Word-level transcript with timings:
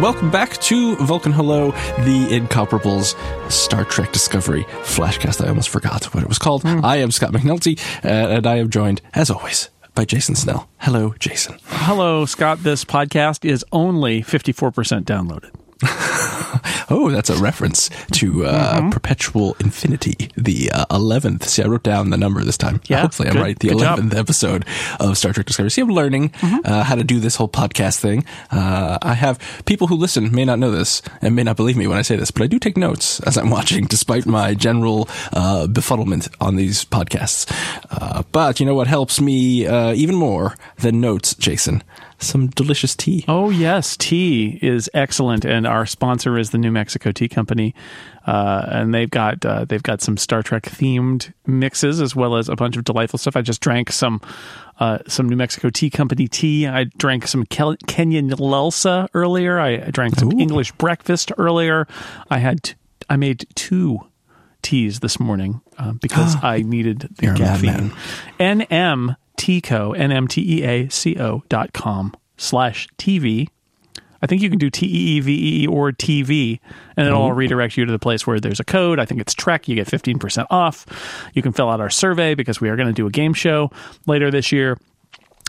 Welcome 0.00 0.28
back 0.30 0.58
to 0.62 0.96
Vulcan 0.96 1.30
Hello, 1.30 1.70
the 1.70 2.26
Incomparables 2.28 3.14
Star 3.50 3.84
Trek 3.84 4.12
Discovery 4.12 4.64
Flashcast. 4.82 5.42
I 5.42 5.48
almost 5.48 5.68
forgot 5.68 6.06
what 6.12 6.22
it 6.22 6.28
was 6.28 6.36
called. 6.36 6.62
Hmm. 6.62 6.84
I 6.84 6.96
am 6.96 7.12
Scott 7.12 7.30
McNulty, 7.30 7.78
uh, 8.04 8.08
and 8.08 8.46
I 8.46 8.56
am 8.56 8.70
joined, 8.70 9.00
as 9.14 9.30
always, 9.30 9.70
by 9.94 10.04
Jason 10.04 10.34
Snell. 10.34 10.68
Hello, 10.78 11.14
Jason. 11.20 11.58
Hello, 11.66 12.26
Scott. 12.26 12.64
This 12.64 12.84
podcast 12.84 13.48
is 13.48 13.64
only 13.70 14.20
54% 14.22 15.04
downloaded. 15.04 15.50
Oh, 16.90 17.10
that's 17.10 17.30
a 17.30 17.36
reference 17.38 17.88
to 18.12 18.44
uh, 18.44 18.74
Mm-hmm. 18.74 18.90
Perpetual 18.90 19.56
Infinity, 19.60 20.28
the 20.36 20.70
uh, 20.72 20.84
11th. 20.90 21.44
See, 21.44 21.62
I 21.62 21.66
wrote 21.66 21.82
down 21.82 22.10
the 22.10 22.16
number 22.18 22.42
this 22.44 22.58
time. 22.58 22.80
Yeah, 22.84 23.00
Hopefully, 23.00 23.28
I'm 23.30 23.36
right. 23.38 23.58
The 23.58 23.68
good 23.70 23.78
job. 23.78 23.98
11th 24.00 24.14
episode 24.14 24.64
of 25.00 25.16
Star 25.16 25.32
Trek 25.32 25.46
Discovery. 25.46 25.70
See, 25.70 25.80
I'm 25.80 25.88
learning 25.88 26.28
Mm-hmm. 26.30 26.58
uh, 26.64 26.84
how 26.84 26.94
to 26.94 27.02
do 27.04 27.20
this 27.20 27.36
whole 27.36 27.48
podcast 27.48 28.00
thing. 28.00 28.24
Uh, 28.50 28.98
I 29.00 29.14
have 29.14 29.38
people 29.64 29.86
who 29.86 29.96
listen 29.96 30.30
may 30.34 30.44
not 30.44 30.58
know 30.58 30.70
this 30.70 31.00
and 31.22 31.34
may 31.34 31.42
not 31.42 31.56
believe 31.56 31.76
me 31.76 31.86
when 31.86 31.96
I 31.98 32.02
say 32.02 32.16
this, 32.16 32.30
but 32.30 32.42
I 32.42 32.46
do 32.48 32.58
take 32.58 32.76
notes 32.76 33.18
as 33.20 33.38
I'm 33.38 33.50
watching, 33.50 33.86
despite 33.86 34.26
my 34.26 34.52
general 34.54 35.08
uh, 35.32 35.66
befuddlement 35.66 36.28
on 36.40 36.56
these 36.56 36.84
podcasts. 36.84 37.46
Uh, 37.90 38.22
but 38.30 38.60
you 38.60 38.66
know 38.66 38.74
what 38.74 38.88
helps 38.88 39.20
me 39.20 39.66
uh, 39.66 39.92
even 39.94 40.14
more 40.16 40.54
than 40.78 41.00
notes, 41.00 41.34
Jason? 41.34 41.82
Some 42.24 42.48
delicious 42.48 42.94
tea. 42.94 43.24
Oh, 43.28 43.50
yes. 43.50 43.96
Tea 43.96 44.58
is 44.62 44.90
excellent. 44.94 45.44
And 45.44 45.66
our 45.66 45.86
sponsor 45.86 46.38
is 46.38 46.50
the 46.50 46.58
New 46.58 46.70
Mexico 46.72 47.12
Tea 47.12 47.28
Company. 47.28 47.74
Uh, 48.26 48.64
and 48.68 48.94
they've 48.94 49.10
got 49.10 49.44
uh, 49.44 49.66
they've 49.66 49.82
got 49.82 50.00
some 50.00 50.16
Star 50.16 50.42
Trek 50.42 50.62
themed 50.62 51.32
mixes 51.46 52.00
as 52.00 52.16
well 52.16 52.36
as 52.36 52.48
a 52.48 52.56
bunch 52.56 52.76
of 52.76 52.84
delightful 52.84 53.18
stuff. 53.18 53.36
I 53.36 53.42
just 53.42 53.60
drank 53.60 53.92
some 53.92 54.22
uh, 54.80 54.98
some 55.06 55.28
New 55.28 55.36
Mexico 55.36 55.68
Tea 55.68 55.90
Company 55.90 56.26
tea. 56.26 56.66
I 56.66 56.84
drank 56.96 57.26
some 57.26 57.44
Kel- 57.46 57.76
Kenyan 57.86 58.30
Lelsa 58.30 59.08
earlier. 59.12 59.58
I, 59.60 59.76
drank 59.90 60.16
some 60.16 60.32
Ooh. 60.32 60.38
English 60.40 60.72
breakfast 60.72 61.32
earlier. 61.36 61.86
I 62.30 62.38
had 62.38 62.62
t- 62.62 62.74
I 63.10 63.16
made 63.16 63.46
two 63.54 64.00
teas 64.62 65.00
this 65.00 65.20
morning 65.20 65.60
uh, 65.78 65.92
because 65.92 66.36
I 66.42 66.62
needed 66.62 67.00
the 67.16 67.26
You're 67.26 67.36
caffeine. 67.36 67.92
NMTeaco, 68.40 69.98
N-M-T-E-A-C-O 69.98 71.42
dot 71.48 71.72
com 71.74 72.14
slash 72.36 72.88
TV. 72.98 73.48
I 74.22 74.26
think 74.26 74.40
you 74.40 74.48
can 74.48 74.58
do 74.58 74.70
T-E-E-V-E 74.70 75.66
or 75.66 75.92
TV, 75.92 76.58
and 76.96 77.06
it'll 77.06 77.24
oh. 77.24 77.28
redirect 77.28 77.76
you 77.76 77.84
to 77.84 77.92
the 77.92 77.98
place 77.98 78.26
where 78.26 78.40
there's 78.40 78.58
a 78.58 78.64
code. 78.64 78.98
I 78.98 79.04
think 79.04 79.20
it's 79.20 79.34
Trek. 79.34 79.68
You 79.68 79.74
get 79.74 79.86
15% 79.86 80.46
off. 80.48 80.86
You 81.34 81.42
can 81.42 81.52
fill 81.52 81.68
out 81.68 81.80
our 81.80 81.90
survey 81.90 82.34
because 82.34 82.58
we 82.58 82.70
are 82.70 82.76
going 82.76 82.88
to 82.88 82.94
do 82.94 83.06
a 83.06 83.10
game 83.10 83.34
show 83.34 83.70
later 84.06 84.30
this 84.30 84.50
year 84.50 84.78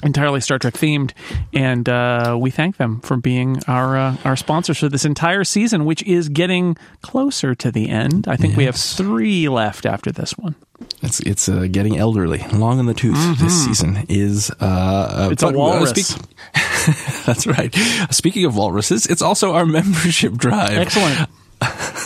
entirely 0.04 0.42
Star 0.42 0.60
Trek 0.60 0.74
themed, 0.76 1.12
and 1.54 1.88
uh, 1.90 2.38
we 2.40 2.52
thank 2.52 2.78
them 2.78 3.00
for 3.02 3.18
being 3.18 3.62
our 3.68 3.98
uh, 3.98 4.18
our 4.26 4.36
sponsors 4.36 4.78
for 4.80 4.90
this 4.90 5.06
entire 5.06 5.44
season, 5.44 5.86
which 5.86 6.04
is 6.04 6.30
getting 6.30 6.78
closer 7.02 7.56
to 7.56 7.72
the 7.72 7.90
end. 7.90 8.28
I 8.28 8.36
think 8.36 8.56
we 8.58 8.66
have 8.66 8.76
three 8.76 9.48
left 9.50 9.86
after 9.86 10.12
this 10.12 10.38
one. 10.38 10.56
It's 11.02 11.20
it's 11.22 11.48
uh, 11.48 11.68
getting 11.72 11.98
elderly, 11.98 12.46
long 12.54 12.80
in 12.80 12.86
the 12.86 12.94
tooth. 12.94 13.40
This 13.40 13.66
season 13.66 14.06
is 14.10 14.52
uh, 14.52 14.56
uh, 14.64 15.16
Mm-hmm. 15.26 15.32
It's 15.34 15.44
a 15.44 15.48
uh, 15.48 15.52
walrus. 15.52 15.90
speak- 15.90 16.22
that's 17.26 17.48
right. 17.48 17.74
Speaking 18.12 18.46
of 18.46 18.56
walruses, 18.58 19.06
it's 19.08 19.22
also 19.22 19.54
our 19.54 19.66
membership 19.80 20.34
drive. 20.34 20.78
Excellent. 20.78 21.30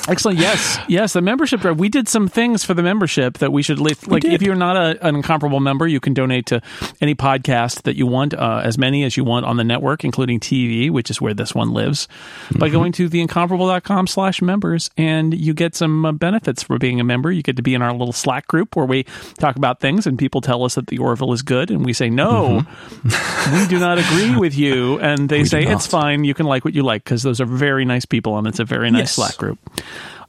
Excellent. 0.10 0.40
Yes. 0.40 0.78
Yes. 0.88 1.14
The 1.14 1.22
membership 1.22 1.62
drive. 1.62 1.80
We 1.80 1.88
did 1.90 2.08
some 2.08 2.28
things 2.28 2.64
for 2.66 2.74
the 2.74 2.84
membership 2.84 3.38
that 3.38 3.52
we 3.54 3.62
should 3.62 3.80
leave. 3.80 4.06
like. 4.08 4.26
If 4.26 4.42
you're 4.42 4.56
not 4.56 4.76
a, 4.76 5.06
an 5.08 5.16
incomparable 5.16 5.60
member, 5.60 5.88
you 5.88 6.00
can 6.00 6.14
donate 6.14 6.48
to 6.48 6.62
any 7.00 7.16
podcast 7.16 7.84
that 7.84 7.96
you 7.96 8.08
want, 8.08 8.34
uh, 8.34 8.62
as 8.64 8.78
many 8.78 9.04
as 9.04 9.16
you 9.18 9.24
want 9.24 9.46
on 9.46 9.58
the 9.58 9.64
network, 9.64 10.04
including 10.04 10.40
TV, 10.40 10.90
which 10.90 11.10
is 11.10 11.22
where 11.22 11.34
this 11.34 11.54
one 11.56 11.72
lives, 11.72 12.08
Mm-hmm. 12.50 12.60
by 12.60 12.70
going 12.70 12.92
to 12.94 13.10
theincomparable.com 13.10 14.08
slash 14.08 14.42
members. 14.42 14.90
And 14.98 15.34
you 15.34 15.54
get 15.54 15.76
some 15.76 16.06
uh, 16.06 16.12
benefits 16.12 16.64
for 16.64 16.78
being 16.80 17.00
a 17.00 17.04
member. 17.04 17.32
You 17.32 17.44
get 17.44 17.56
to 17.58 17.62
be 17.62 17.74
in 17.76 17.82
our 17.82 17.92
little 17.94 18.14
Slack 18.14 18.48
group 18.48 18.76
where 18.76 18.86
we 18.86 19.04
talk 19.38 19.56
about 19.56 19.80
things 19.80 20.08
and 20.08 20.18
people 20.18 20.42
tell 20.42 20.64
us 20.64 20.76
that 20.76 20.88
the 20.88 20.98
Orville 20.98 21.34
is 21.34 21.42
good. 21.44 21.70
And 21.70 21.86
we 21.86 21.94
say, 21.94 22.10
no, 22.10 22.66
we 23.04 23.68
do 23.68 23.78
not 23.80 24.00
agree 24.00 24.36
with 24.36 24.56
you. 24.58 25.00
And 25.00 25.30
they 25.30 25.40
Mm-hmm. 25.42 25.46
say, 25.46 25.66
it's 25.66 25.88
fine. 25.88 26.24
You 26.24 26.34
can 26.34 26.46
like 26.46 26.66
what 26.66 26.74
you 26.74 26.84
like 26.84 27.04
because 27.04 27.24
those 27.24 27.40
are 27.40 27.46
very 27.46 27.86
nice 27.86 28.06
people 28.06 28.38
and 28.38 28.48
it's 28.48 28.60
a 28.60 28.66
very 28.66 28.90
nice 28.92 29.00
Yes. 29.00 29.14
Slack 29.14 29.38
group. 29.38 29.58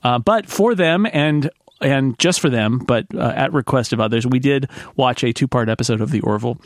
Uh, 0.02 0.18
but 0.18 0.46
for 0.46 0.74
them 0.74 1.06
and 1.12 1.50
and 1.80 2.18
just 2.18 2.40
for 2.40 2.50
them, 2.50 2.78
but 2.78 3.06
uh, 3.14 3.32
at 3.34 3.52
request 3.52 3.92
of 3.92 4.00
others, 4.00 4.26
we 4.26 4.38
did 4.38 4.68
watch 4.96 5.24
a 5.24 5.32
two 5.32 5.48
part 5.48 5.68
episode 5.68 6.00
of 6.00 6.10
the 6.10 6.20
Orville. 6.20 6.60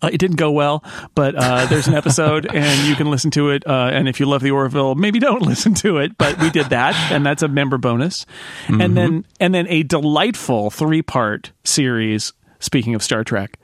Uh, 0.00 0.10
it 0.12 0.18
didn't 0.18 0.36
go 0.36 0.50
well, 0.50 0.82
but 1.14 1.34
uh, 1.36 1.66
there's 1.66 1.86
an 1.86 1.94
episode, 1.94 2.46
and 2.52 2.88
you 2.88 2.96
can 2.96 3.08
listen 3.08 3.30
to 3.30 3.50
it. 3.50 3.64
Uh, 3.66 3.90
and 3.92 4.08
if 4.08 4.18
you 4.18 4.26
love 4.26 4.42
the 4.42 4.50
Orville, 4.50 4.96
maybe 4.96 5.20
don't 5.20 5.42
listen 5.46 5.74
to 5.74 5.98
it. 5.98 6.18
But 6.18 6.40
we 6.40 6.50
did 6.50 6.66
that, 6.70 6.96
and 7.12 7.24
that's 7.24 7.42
a 7.42 7.48
member 7.48 7.78
bonus. 7.78 8.26
And 8.68 8.96
then 8.96 9.24
and 9.38 9.54
then 9.54 9.66
a 9.68 9.84
delightful 9.84 10.70
three 10.70 11.02
part 11.02 11.52
series. 11.64 12.32
Speaking 12.58 12.94
of 12.94 13.02
Star 13.02 13.24
Trek, 13.24 13.58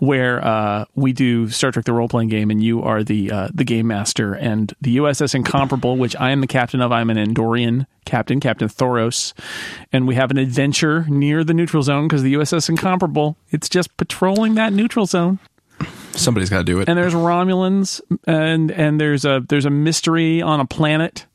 where 0.00 0.44
uh, 0.44 0.84
we 0.94 1.12
do 1.12 1.48
Star 1.48 1.70
Trek: 1.70 1.84
The 1.84 1.92
Role 1.92 2.08
Playing 2.08 2.28
Game, 2.28 2.50
and 2.50 2.62
you 2.62 2.82
are 2.82 3.04
the 3.04 3.30
uh, 3.30 3.48
the 3.54 3.64
game 3.64 3.86
master, 3.86 4.34
and 4.34 4.74
the 4.80 4.96
USS 4.96 5.34
Incomparable, 5.34 5.96
which 5.96 6.16
I 6.16 6.30
am 6.30 6.40
the 6.40 6.46
captain 6.46 6.80
of. 6.80 6.90
I'm 6.92 7.08
an 7.08 7.16
Andorian 7.16 7.86
captain, 8.04 8.40
Captain 8.40 8.68
Thoros, 8.68 9.32
and 9.92 10.08
we 10.08 10.16
have 10.16 10.30
an 10.30 10.38
adventure 10.38 11.06
near 11.08 11.44
the 11.44 11.54
neutral 11.54 11.82
zone 11.82 12.08
because 12.08 12.22
the 12.22 12.34
USS 12.34 12.68
Incomparable. 12.68 13.36
It's 13.50 13.68
just 13.68 13.96
patrolling 13.96 14.56
that 14.56 14.72
neutral 14.72 15.06
zone 15.06 15.38
Somebody's 16.12 16.50
got 16.50 16.58
to 16.58 16.64
do 16.64 16.80
it. 16.80 16.88
and 16.88 16.98
there's 16.98 17.14
Romulans, 17.14 18.00
and 18.26 18.70
and 18.70 19.00
there's 19.00 19.24
a 19.24 19.44
there's 19.48 19.64
a 19.64 19.70
mystery 19.70 20.42
on 20.42 20.60
a 20.60 20.66
planet, 20.66 21.26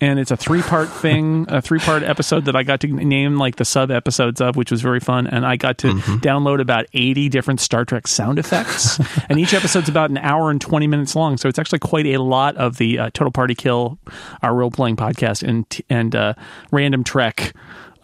and 0.00 0.18
it's 0.18 0.30
a 0.30 0.36
three 0.36 0.62
part 0.62 0.88
thing, 0.88 1.46
a 1.48 1.60
three 1.60 1.78
part 1.78 2.02
episode 2.02 2.46
that 2.46 2.56
I 2.56 2.62
got 2.62 2.80
to 2.80 2.88
name 2.88 3.36
like 3.36 3.56
the 3.56 3.64
sub 3.64 3.90
episodes 3.90 4.40
of, 4.40 4.56
which 4.56 4.70
was 4.70 4.80
very 4.80 5.00
fun, 5.00 5.26
and 5.26 5.44
I 5.44 5.56
got 5.56 5.78
to 5.78 5.92
download 6.20 6.60
about 6.60 6.86
eighty 6.94 7.28
different 7.28 7.60
Star 7.60 7.84
Trek 7.84 8.06
sound 8.06 8.38
effects, 8.38 8.98
and 9.28 9.38
each 9.38 9.54
episode's 9.54 9.88
about 9.88 10.10
an 10.10 10.18
hour 10.18 10.50
and 10.50 10.60
twenty 10.60 10.86
minutes 10.86 11.14
long, 11.14 11.36
so 11.36 11.48
it's 11.48 11.58
actually 11.58 11.80
quite 11.80 12.06
a 12.06 12.18
lot 12.18 12.56
of 12.56 12.78
the 12.78 12.98
uh, 12.98 13.10
Total 13.12 13.32
Party 13.32 13.54
Kill, 13.54 13.98
our 14.42 14.54
role 14.54 14.70
playing 14.70 14.96
podcast, 14.96 15.46
and 15.46 15.66
and 15.90 16.14
uh, 16.14 16.34
Random 16.70 17.04
Trek 17.04 17.52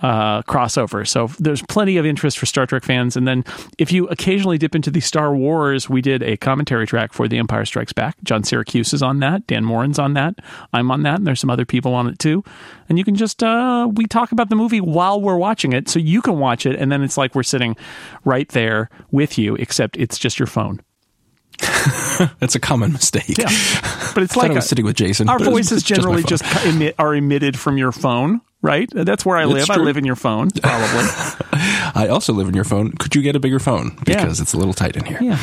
uh, 0.03 0.43
crossover. 0.43 1.07
So 1.07 1.29
there's 1.39 1.63
plenty 1.63 1.97
of 1.97 2.05
interest 2.05 2.39
for 2.39 2.47
Star 2.47 2.67
Trek 2.67 2.85
fans. 2.85 3.17
And 3.17 3.27
then 3.27 3.45
if 3.79 3.91
you 3.93 4.07
occasionally 4.09 4.59
dip 4.59 4.75
into 4.75 4.91
the 4.91 5.01
Star 5.01 5.35
Wars, 5.35 5.89
we 5.89 6.03
did 6.03 6.23
a 6.23 6.37
commentary 6.37 6.87
track 6.87 7.13
for 7.13 7.27
The 7.29 7.39
Empire 7.39 7.65
Strikes 7.65 7.93
Back. 7.93 8.17
John 8.23 8.43
Siracusa 8.43 8.95
is 8.95 9.03
on 9.03 9.21
that. 9.21 9.47
Dan 9.47 9.65
Moren's 9.65 9.99
on 9.99 10.13
that. 10.15 10.35
I'm 10.73 10.91
on 10.91 11.03
that. 11.05 11.17
And 11.17 11.27
there's 11.27 11.41
some 11.41 11.51
other 11.51 11.65
people 11.65 11.95
on 11.95 12.07
it 12.09 12.19
too. 12.19 12.45
And 12.89 12.99
you 12.99 13.05
can 13.05 13.15
just, 13.15 13.43
uh, 13.43 13.89
we 13.93 14.07
talk 14.07 14.33
about 14.33 14.51
the 14.51 14.57
movie 14.57 14.81
while 14.81 15.21
we're 15.21 15.37
watching 15.39 15.73
it. 15.73 15.89
So 15.89 15.99
you 15.99 16.21
can 16.21 16.39
watch 16.39 16.67
it. 16.67 16.77
And 16.79 16.93
then 16.93 17.03
it's 17.03 17.17
like 17.17 17.35
we're 17.35 17.43
sitting 17.43 17.75
right 18.25 18.49
there 18.51 18.91
with 19.11 19.39
you, 19.39 19.55
except 19.57 19.97
it's 19.97 20.19
just 20.19 20.39
your 20.39 20.47
phone. 20.47 20.81
It's 22.41 22.55
a 22.55 22.61
common 22.61 22.93
mistake. 22.93 23.37
Yeah. 23.39 23.49
But 24.15 24.23
it's 24.23 24.37
like 24.37 24.51
I 24.51 24.55
a- 24.55 24.57
was 24.57 24.69
sitting 24.69 24.85
with 24.87 24.97
Jason. 24.97 25.29
our 25.29 25.39
but 25.39 25.49
it 25.49 25.53
was 25.53 25.69
voices 25.69 25.83
generally 25.83 26.23
phone. 26.23 26.29
just, 26.29 26.67
emit, 26.67 26.95
are 26.99 27.15
emitted 27.15 27.59
from 27.59 27.77
your 27.77 27.93
phone, 27.93 28.41
right? 28.67 28.91
That's 28.93 29.25
where 29.25 29.37
I 29.37 29.45
It's 29.45 29.69
live. 29.69 29.71
I 29.71 29.77
live 29.77 29.97
in 29.97 30.05
your 30.05 30.17
phone, 30.17 30.51
probably. 30.51 31.07
I 31.95 32.09
also 32.11 32.33
live 32.33 32.49
in 32.49 32.55
your 32.55 32.65
phone. 32.65 32.93
Could 32.93 33.15
you 33.15 33.23
get 33.23 33.37
a 33.37 33.41
bigger 33.41 33.59
phone 33.59 33.97
because 34.05 34.41
it's 34.41 34.53
a 34.53 34.59
little 34.59 34.75
tight 34.75 34.97
in 34.97 35.05
here? 35.05 35.19
yeah. 35.23 35.39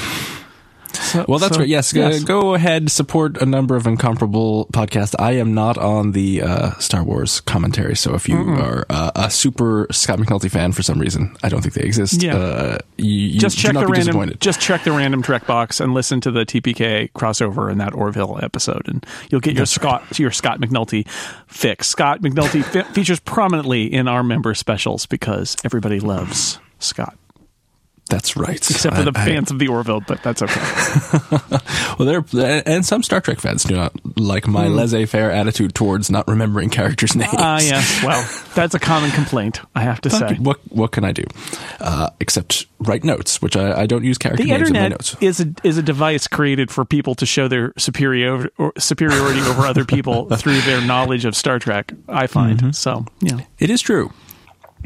So, 1.13 1.25
Well, 1.29 1.39
that's 1.39 1.53
so- 1.55 1.59
right. 1.61 1.69
Yes, 1.69 1.95
uh, 1.95 2.19
go 2.25 2.55
ahead, 2.55 2.91
support 2.91 3.41
a 3.41 3.45
number 3.45 3.75
of 3.75 3.85
incomparable 3.87 4.65
podcasts. 4.73 5.15
I 5.19 5.33
am 5.33 5.53
not 5.53 5.77
on 5.77 6.11
the 6.11 6.41
uh, 6.41 6.71
Star 6.79 7.03
Wars 7.03 7.39
commentary, 7.41 7.95
so 7.95 8.15
if 8.15 8.27
you 8.27 8.37
are 8.37 8.85
uh, 8.89 9.11
a 9.15 9.29
super 9.29 9.87
Scott 9.91 10.19
McNulty 10.19 10.49
fan 10.51 10.71
for 10.71 10.81
some 10.83 10.99
reason, 10.99 11.35
I 11.43 11.49
don't 11.49 11.61
think 11.61 11.75
they 11.75 11.83
exist. 11.83 12.21
Yeah. 12.21 12.35
uh, 12.35 12.77
you, 12.97 13.05
you 13.09 13.39
just 13.39 13.57
check 13.57 13.73
not 13.73 13.81
the 13.81 13.91
be 13.91 13.99
random 13.99 14.33
just 14.39 14.59
check 14.59 14.83
the 14.83 14.91
random 14.91 15.21
trek 15.21 15.45
box 15.45 15.79
and 15.79 15.93
listen 15.93 16.19
to 16.21 16.31
the 16.31 16.45
TPK 16.45 17.11
crossover 17.11 17.71
in 17.71 17.77
that 17.77 17.93
Orville 17.93 18.39
episode 18.41 18.87
and 18.87 19.05
you'll 19.29 19.41
get 19.41 19.55
your 19.55 19.65
Scott 19.65 20.19
your 20.19 20.31
Scott 20.31 20.59
McNulty 20.59 21.07
fix. 21.47 21.87
Scott 21.87 22.21
McNulty 22.21 22.63
fe- 22.71 22.83
features 22.93 23.19
prominently 23.19 23.91
in 23.91 24.07
our 24.07 24.23
member 24.23 24.53
specials 24.53 25.05
because 25.05 25.55
everybody 25.63 25.99
loves 25.99 26.59
Scott 26.79 27.17
That's 28.09 28.35
right. 28.35 28.57
except 28.57 28.95
for 28.95 29.03
the 29.03 29.11
I- 29.15 29.21
I- 29.21 29.25
fans 29.25 29.49
of 29.49 29.59
the 29.59 29.69
Orville, 29.69 30.01
but 30.01 30.21
that's 30.21 30.41
okay. 30.41 30.61
well, 31.99 32.23
there 32.31 32.61
and 32.65 32.85
some 32.85 33.01
Star 33.01 33.21
Trek 33.21 33.39
fans 33.39 33.63
do 33.63 33.75
not 33.75 33.93
like 34.17 34.45
my 34.47 34.67
laissez-faire 34.67 35.31
attitude 35.31 35.73
towards 35.73 36.09
not 36.11 36.27
remembering 36.27 36.69
characters' 36.69 37.15
names. 37.15 37.31
Ah, 37.33 37.59
yes. 37.61 38.03
Well, 38.03 38.27
that's 38.55 38.75
a 38.75 38.79
common 38.79 39.09
complaint, 39.11 39.61
I 39.73 39.81
have 39.81 40.01
to 40.01 40.09
say. 40.09 40.35
What 40.35 40.59
what 40.69 40.91
can 40.91 41.05
I 41.05 41.11
do? 41.11 41.23
Uh, 41.79 42.09
except 42.19 42.67
write 42.79 43.03
notes, 43.03 43.41
which 43.41 43.55
I, 43.55 43.81
I 43.81 43.85
don't 43.87 44.03
use 44.03 44.17
character 44.17 44.43
The 44.43 44.49
names 44.49 44.67
in 44.67 44.73
my 44.73 44.79
internet 44.85 44.91
notes. 44.91 45.15
is 45.21 45.39
a 45.39 45.53
is 45.63 45.77
a 45.77 45.83
device 45.83 46.27
created 46.27 46.69
for 46.71 46.85
people 46.85 47.15
to 47.15 47.25
show 47.25 47.47
their 47.47 47.73
superior 47.77 48.49
or 48.57 48.73
superiority 48.77 49.39
over 49.41 49.61
other 49.63 49.85
people 49.85 50.29
through 50.35 50.59
their 50.61 50.81
knowledge 50.81 51.25
of 51.25 51.35
Star 51.35 51.57
Trek. 51.57 51.93
I 52.07 52.27
find 52.27 52.59
Mm-hmm. 52.59 52.71
so. 52.71 53.05
Yeah, 53.21 53.39
It 53.59 53.69
is 53.69 53.81
true. 53.81 54.11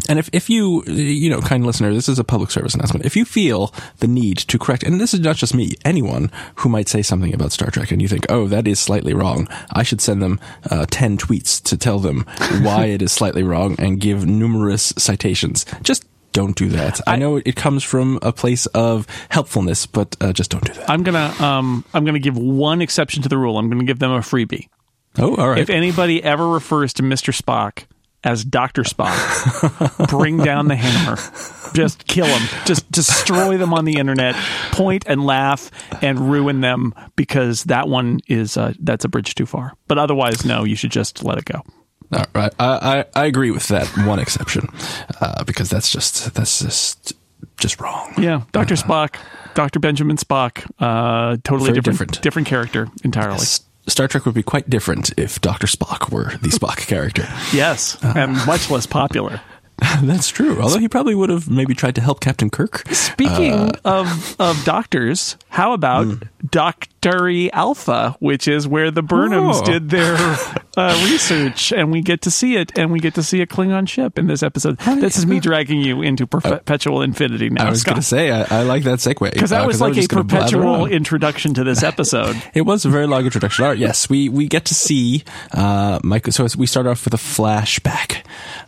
And 0.10 0.20
if, 0.20 0.30
if 0.32 0.50
you, 0.50 0.84
you 0.86 1.30
know, 1.30 1.42
kind 1.42 1.66
listener, 1.66 1.94
this 1.94 2.08
is 2.08 2.20
a 2.20 2.24
public 2.24 2.52
service 2.52 2.74
announcement. 2.74 3.06
If 3.06 3.16
you 3.16 3.26
feel 3.26 3.74
the 3.98 4.08
need 4.08 4.38
to 4.38 4.60
correct, 4.60 4.84
and 4.84 5.02
this 5.02 5.14
is 5.14 5.20
not 5.20 5.36
just 5.36 5.54
me, 5.54 5.74
anyone 5.84 6.32
who 6.56 6.70
might 6.70 6.88
say 6.88 7.02
something 7.02 7.34
about 7.34 7.52
Star 7.52 7.70
Trek 7.70 7.92
and 7.92 8.02
you 8.02 8.08
think, 8.08 8.26
oh, 8.30 8.48
that 8.48 8.68
is 8.68 8.80
slightly 8.80 9.14
wrong, 9.14 9.48
I 9.72 9.84
should 9.84 10.02
send 10.02 10.22
them 10.22 10.40
uh, 10.70 10.86
10 10.90 11.18
tweets 11.18 11.62
to 11.64 11.78
tell 11.78 12.00
them 12.00 12.22
why 12.62 12.86
it 12.86 13.02
is 13.02 13.12
slightly 13.12 13.44
wrong 13.44 13.76
and 13.80 14.00
give 14.00 14.26
numerous 14.26 14.94
citations. 14.98 15.66
Just 15.82 16.06
don't 16.34 16.56
do 16.56 16.70
that. 16.70 17.02
I, 17.08 17.14
I, 17.14 17.16
know 17.16 17.38
it 17.38 17.56
comes 17.56 17.84
from 17.84 18.20
a 18.22 18.32
place 18.32 18.68
of 18.68 19.08
helpfulness, 19.30 19.88
but 19.88 20.16
uh, 20.22 20.34
just 20.34 20.52
don't 20.52 20.64
do 20.64 20.74
that. 20.74 20.88
I'm 20.88 21.02
gonna 21.02 21.34
um, 21.40 21.84
I'm 21.96 22.06
gonna 22.06 22.20
give 22.20 22.38
one 22.38 22.80
exception 22.80 23.24
to 23.24 23.30
the 23.30 23.40
rule. 23.40 23.58
I'm 23.58 23.70
gonna 23.70 23.86
give 23.86 23.98
them 23.98 24.12
a 24.12 24.20
freebie. 24.20 24.70
Oh, 25.18 25.36
all 25.36 25.50
right. 25.50 25.58
If 25.58 25.72
anybody 25.72 26.24
ever 26.24 26.48
refers 26.48 26.94
to 26.94 27.04
Mr. 27.04 27.36
Spock 27.36 27.86
as 28.24 28.44
Dr. 28.44 28.84
Spock. 28.84 30.10
Bring 30.10 30.38
down 30.38 30.68
the 30.68 30.76
hammer. 30.76 31.18
Just 31.74 32.08
kill 32.08 32.28
them. 32.28 32.42
Just 32.66 32.90
destroy 32.92 33.58
them 33.58 33.74
on 33.74 33.86
the 33.86 33.98
internet. 33.98 34.36
Point 34.72 35.06
and 35.08 35.26
laugh 35.26 35.72
and 36.02 36.32
ruin 36.32 36.62
them 36.62 36.94
because 37.16 37.66
that 37.66 37.88
one 37.88 38.20
is 38.28 38.58
uh, 38.58 38.74
that's 38.80 39.06
a 39.06 39.10
bridge 39.10 39.36
too 39.36 39.46
far. 39.46 39.74
But 39.88 39.98
otherwise, 39.98 40.46
no, 40.46 40.64
you 40.64 40.76
should 40.76 40.92
just 40.92 41.24
let 41.24 41.38
it 41.38 41.46
go. 41.46 41.62
All 42.14 42.26
right, 42.34 42.54
I, 42.58 43.06
I, 43.16 43.22
I 43.22 43.26
agree 43.26 43.52
with 43.52 43.68
that 43.68 43.86
one 44.08 44.20
exception 44.20 44.70
uh, 45.20 45.44
because 45.44 45.70
that's 45.70 45.92
just 45.92 46.34
that's 46.34 46.60
just 46.60 47.14
just 47.58 47.82
wrong. 47.82 48.14
Yeah, 48.18 48.44
Doctor 48.54 48.76
uh, 48.76 48.78
Spock, 48.78 49.16
Doctor 49.56 49.80
Benjamin 49.80 50.16
Spock, 50.16 50.70
uh, 50.80 51.38
totally 51.44 51.74
different, 51.74 51.86
different, 51.86 52.22
different 52.22 52.48
character 52.48 52.88
entirely. 53.04 53.40
Yes. 53.40 53.67
Star 53.88 54.08
Trek 54.08 54.26
would 54.26 54.36
be 54.36 54.44
quite 54.44 54.70
different 54.70 55.12
if 55.18 55.40
Dr. 55.42 55.68
Spock 55.68 56.12
were 56.12 56.38
the 56.42 56.50
Spock 56.50 56.78
character. 56.88 57.28
Yes, 57.54 58.02
uh, 58.04 58.14
and 58.16 58.34
much 58.46 58.70
less 58.70 58.86
popular. 58.86 59.42
That's 60.02 60.30
true. 60.30 60.60
Although 60.60 60.80
he 60.80 60.88
probably 60.88 61.14
would 61.14 61.30
have 61.30 61.50
maybe 61.50 61.76
tried 61.76 61.96
to 61.96 62.02
help 62.02 62.20
Captain 62.20 62.50
Kirk. 62.50 62.88
Speaking 62.90 63.54
uh, 63.54 63.72
of 63.86 64.36
of 64.40 64.64
doctors, 64.66 65.38
how 65.50 65.74
about 65.74 66.08
mm. 66.08 66.28
Doctari 67.08 67.50
Alpha, 67.54 68.16
which 68.20 68.48
is 68.48 68.68
where 68.68 68.92
the 68.92 69.04
Burnhams 69.04 69.62
oh. 69.62 69.66
did 69.66 69.90
their 69.90 70.16
uh, 70.78 71.10
research, 71.10 71.72
and 71.72 71.92
we 71.92 72.02
get 72.02 72.22
to 72.24 72.32
see 72.32 72.56
it, 72.56 72.78
and 72.78 72.92
we 72.92 73.00
get 73.00 73.16
to 73.16 73.24
see 73.24 73.42
a 73.42 73.48
Klingon 73.48 73.88
ship 73.88 74.18
in 74.20 74.28
this 74.28 74.44
episode. 74.44 74.78
This 74.78 75.18
is 75.18 75.26
me 75.26 75.40
dragging 75.40 75.82
you 75.82 76.02
into 76.02 76.28
perpetual 76.28 77.02
infinity 77.02 77.50
now. 77.50 77.68
I 77.68 77.70
was 77.70 77.84
going 77.84 77.96
to 77.96 78.02
say 78.02 78.32
I, 78.32 78.60
I, 78.60 78.64
like 78.64 78.84
that 78.84 79.00
segue 79.00 79.34
because 79.34 79.52
that 79.52 79.64
uh, 79.64 79.68
was 79.68 79.82
like 79.82 79.96
was 79.96 80.06
a 80.06 80.10
perpetual 80.10 80.86
introduction 80.86 81.54
to 81.56 81.64
this 81.64 81.84
episode. 81.84 82.42
it 82.54 82.62
was 82.62 82.86
a 82.86 82.90
very 82.90 83.08
long 83.08 83.26
introduction. 83.26 83.64
All 83.64 83.72
right, 83.72 83.78
yes, 83.78 84.10
we 84.10 84.30
we 84.30 84.48
get 84.48 84.66
to 84.66 84.76
see 84.76 85.24
uh, 85.52 86.00
Michael. 86.04 86.32
So 86.32 86.48
we 86.58 86.68
start 86.68 86.88
off 86.88 87.06
with 87.06 87.14
a 87.14 87.18
flashback, 87.18 88.26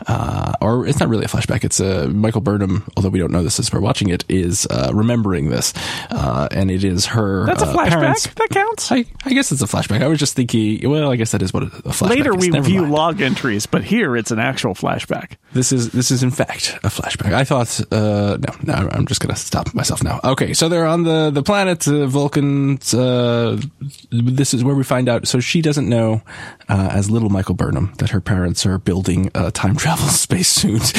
uh, 0.08 0.54
or 0.62 0.88
it's 0.88 1.00
not 1.00 1.10
really 1.10 1.26
a 1.26 1.30
flashback. 1.30 1.64
It's 1.64 1.80
a 1.80 2.06
uh, 2.06 2.08
Michael 2.08 2.42
Burnham, 2.42 2.88
although 2.96 3.10
we 3.10 3.20
don't 3.20 3.32
know 3.32 3.44
this 3.44 3.60
as 3.60 3.72
we're 3.72 3.80
watching 3.82 4.10
it, 4.10 4.24
is 4.30 4.68
uh, 4.68 4.92
remembering 4.94 5.50
this, 5.50 5.74
uh, 6.12 6.48
and 6.52 6.72
it 6.72 6.84
is 6.84 7.08
her. 7.08 7.46
That's 7.46 7.64
a 7.64 7.68
uh, 7.68 7.74
flashback. 7.74 7.90
Parents. 7.90 8.29
That 8.36 8.50
counts. 8.50 8.92
I, 8.92 9.06
I, 9.26 9.34
guess 9.34 9.52
it's 9.52 9.62
a 9.62 9.66
flashback. 9.66 10.02
I 10.02 10.08
was 10.08 10.20
just 10.20 10.36
thinking. 10.36 10.90
Well, 10.90 11.12
I 11.12 11.16
guess 11.16 11.32
that 11.32 11.42
is 11.42 11.54
what 11.54 11.64
a 11.64 11.68
flashback. 11.68 12.10
Later 12.10 12.36
is. 12.36 12.42
we 12.42 12.50
Never 12.50 12.66
view 12.66 12.82
mind. 12.82 12.94
log 12.94 13.22
entries, 13.22 13.66
but 13.66 13.84
here 13.84 14.16
it's 14.16 14.32
an 14.32 14.40
actual 14.40 14.74
flashback. 14.74 15.38
This 15.54 15.72
is 15.72 15.92
this 15.92 16.12
is 16.12 16.24
in 16.24 16.32
fact 16.32 16.78
a 16.84 16.90
flashback. 16.90 17.34
I 17.34 17.44
thought. 17.44 17.80
Uh, 17.92 18.38
no, 18.38 18.56
no, 18.64 18.90
I'm 18.92 19.06
just 19.06 19.22
gonna 19.22 19.36
stop 19.36 19.74
myself 19.74 20.04
now. 20.04 20.20
Okay, 20.24 20.54
so 20.54 20.70
they're 20.70 20.86
on 20.86 21.04
the 21.04 21.32
the 21.32 21.44
planet 21.44 21.88
uh, 21.88 22.06
Vulcan. 22.08 22.76
this 22.78 24.54
is 24.54 24.64
where 24.64 24.76
we 24.76 24.84
find 24.84 25.10
out. 25.10 25.28
So 25.28 25.40
she 25.40 25.62
doesn't 25.62 25.88
know, 25.90 26.22
as 26.70 27.10
little 27.10 27.30
Michael 27.30 27.56
Burnham, 27.56 27.94
that 27.98 28.12
her 28.12 28.22
parents 28.22 28.66
are 28.66 28.78
building 28.78 29.32
a 29.36 29.52
time 29.52 29.76
travel 29.76 30.08
spacesuit 30.10 30.94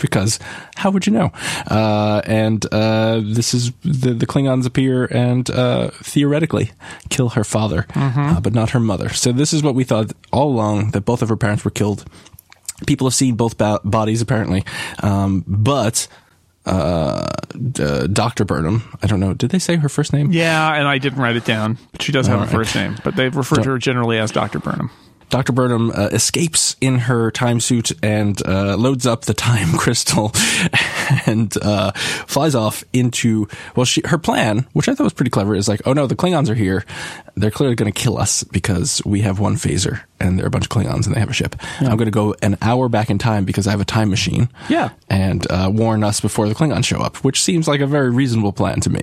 because 0.00 0.38
how 0.76 0.90
would 0.90 1.06
you 1.06 1.12
know? 1.12 1.30
Uh, 1.66 2.22
and 2.26 2.64
uh, 2.72 3.20
this 3.22 3.54
is 3.54 3.72
the, 3.82 4.12
the 4.12 4.26
Klingons 4.26 4.66
appear 4.66 5.06
and 5.06 5.48
uh, 5.50 5.90
theoretically 6.02 6.72
kill 7.08 7.30
her 7.30 7.44
father, 7.44 7.86
mm-hmm. 7.90 8.20
Uh, 8.20 8.40
but 8.40 8.52
not 8.52 8.70
her 8.70 8.80
mother. 8.80 9.08
So 9.10 9.32
this 9.32 9.52
is 9.52 9.62
what 9.62 9.74
we 9.74 9.84
thought 9.84 10.12
all 10.32 10.50
along 10.50 10.90
that 10.92 11.02
both 11.02 11.22
of 11.22 11.28
her 11.28 11.36
parents 11.36 11.64
were 11.64 11.70
killed. 11.70 12.04
People 12.86 13.06
have 13.06 13.14
seen 13.14 13.36
both 13.36 13.56
bodies 13.58 14.22
apparently, 14.22 14.64
um, 15.02 15.44
but 15.46 16.08
uh, 16.66 17.26
uh, 17.78 18.06
Dr. 18.06 18.44
Burnham. 18.44 18.82
I 19.02 19.06
don't 19.06 19.20
know. 19.20 19.34
Did 19.34 19.50
they 19.50 19.58
say 19.58 19.76
her 19.76 19.88
first 19.88 20.12
name? 20.12 20.30
Yeah, 20.32 20.74
and 20.74 20.86
I 20.86 20.98
didn't 20.98 21.20
write 21.20 21.36
it 21.36 21.44
down. 21.44 21.78
But 21.92 22.02
she 22.02 22.12
does 22.12 22.26
have 22.26 22.36
All 22.38 22.42
a 22.42 22.46
right. 22.46 22.54
first 22.54 22.74
name, 22.74 22.96
but 23.04 23.16
they 23.16 23.28
refer 23.28 23.56
to 23.56 23.70
her 23.70 23.78
generally 23.78 24.18
as 24.18 24.30
Dr. 24.30 24.58
Burnham. 24.58 24.90
Dr. 25.30 25.52
Burnham 25.52 25.92
uh, 25.92 26.08
escapes 26.10 26.74
in 26.80 26.98
her 26.98 27.30
time 27.30 27.60
suit 27.60 27.92
and 28.02 28.44
uh, 28.44 28.76
loads 28.76 29.06
up 29.06 29.26
the 29.26 29.34
time 29.34 29.72
crystal 29.78 30.32
and 31.26 31.56
uh, 31.62 31.92
flies 31.92 32.56
off 32.56 32.82
into 32.92 33.46
well, 33.76 33.86
she 33.86 34.02
her 34.06 34.18
plan, 34.18 34.66
which 34.72 34.88
I 34.88 34.94
thought 34.96 35.04
was 35.04 35.12
pretty 35.12 35.30
clever, 35.30 35.54
is 35.54 35.68
like, 35.68 35.82
oh 35.86 35.92
no, 35.92 36.08
the 36.08 36.16
Klingons 36.16 36.48
are 36.48 36.54
here. 36.56 36.84
They're 37.36 37.50
clearly 37.50 37.74
going 37.74 37.92
to 37.92 37.98
kill 37.98 38.18
us 38.18 38.44
because 38.44 39.02
we 39.04 39.20
have 39.20 39.38
one 39.38 39.56
phaser 39.56 40.02
and 40.18 40.38
they're 40.38 40.46
a 40.46 40.50
bunch 40.50 40.64
of 40.64 40.70
Klingons 40.70 41.06
and 41.06 41.14
they 41.14 41.20
have 41.20 41.30
a 41.30 41.34
ship. 41.34 41.56
Yeah. 41.80 41.88
I'm 41.88 41.96
going 41.96 42.06
to 42.06 42.10
go 42.10 42.34
an 42.42 42.56
hour 42.62 42.88
back 42.88 43.10
in 43.10 43.18
time 43.18 43.44
because 43.44 43.66
I 43.66 43.70
have 43.70 43.80
a 43.80 43.84
time 43.84 44.10
machine. 44.10 44.48
Yeah, 44.68 44.90
and 45.08 45.46
uh, 45.50 45.70
warn 45.72 46.04
us 46.04 46.20
before 46.20 46.48
the 46.48 46.54
Klingons 46.54 46.84
show 46.84 46.98
up, 46.98 47.18
which 47.18 47.40
seems 47.42 47.66
like 47.66 47.80
a 47.80 47.86
very 47.86 48.10
reasonable 48.10 48.52
plan 48.52 48.80
to 48.80 48.90
me. 48.90 49.00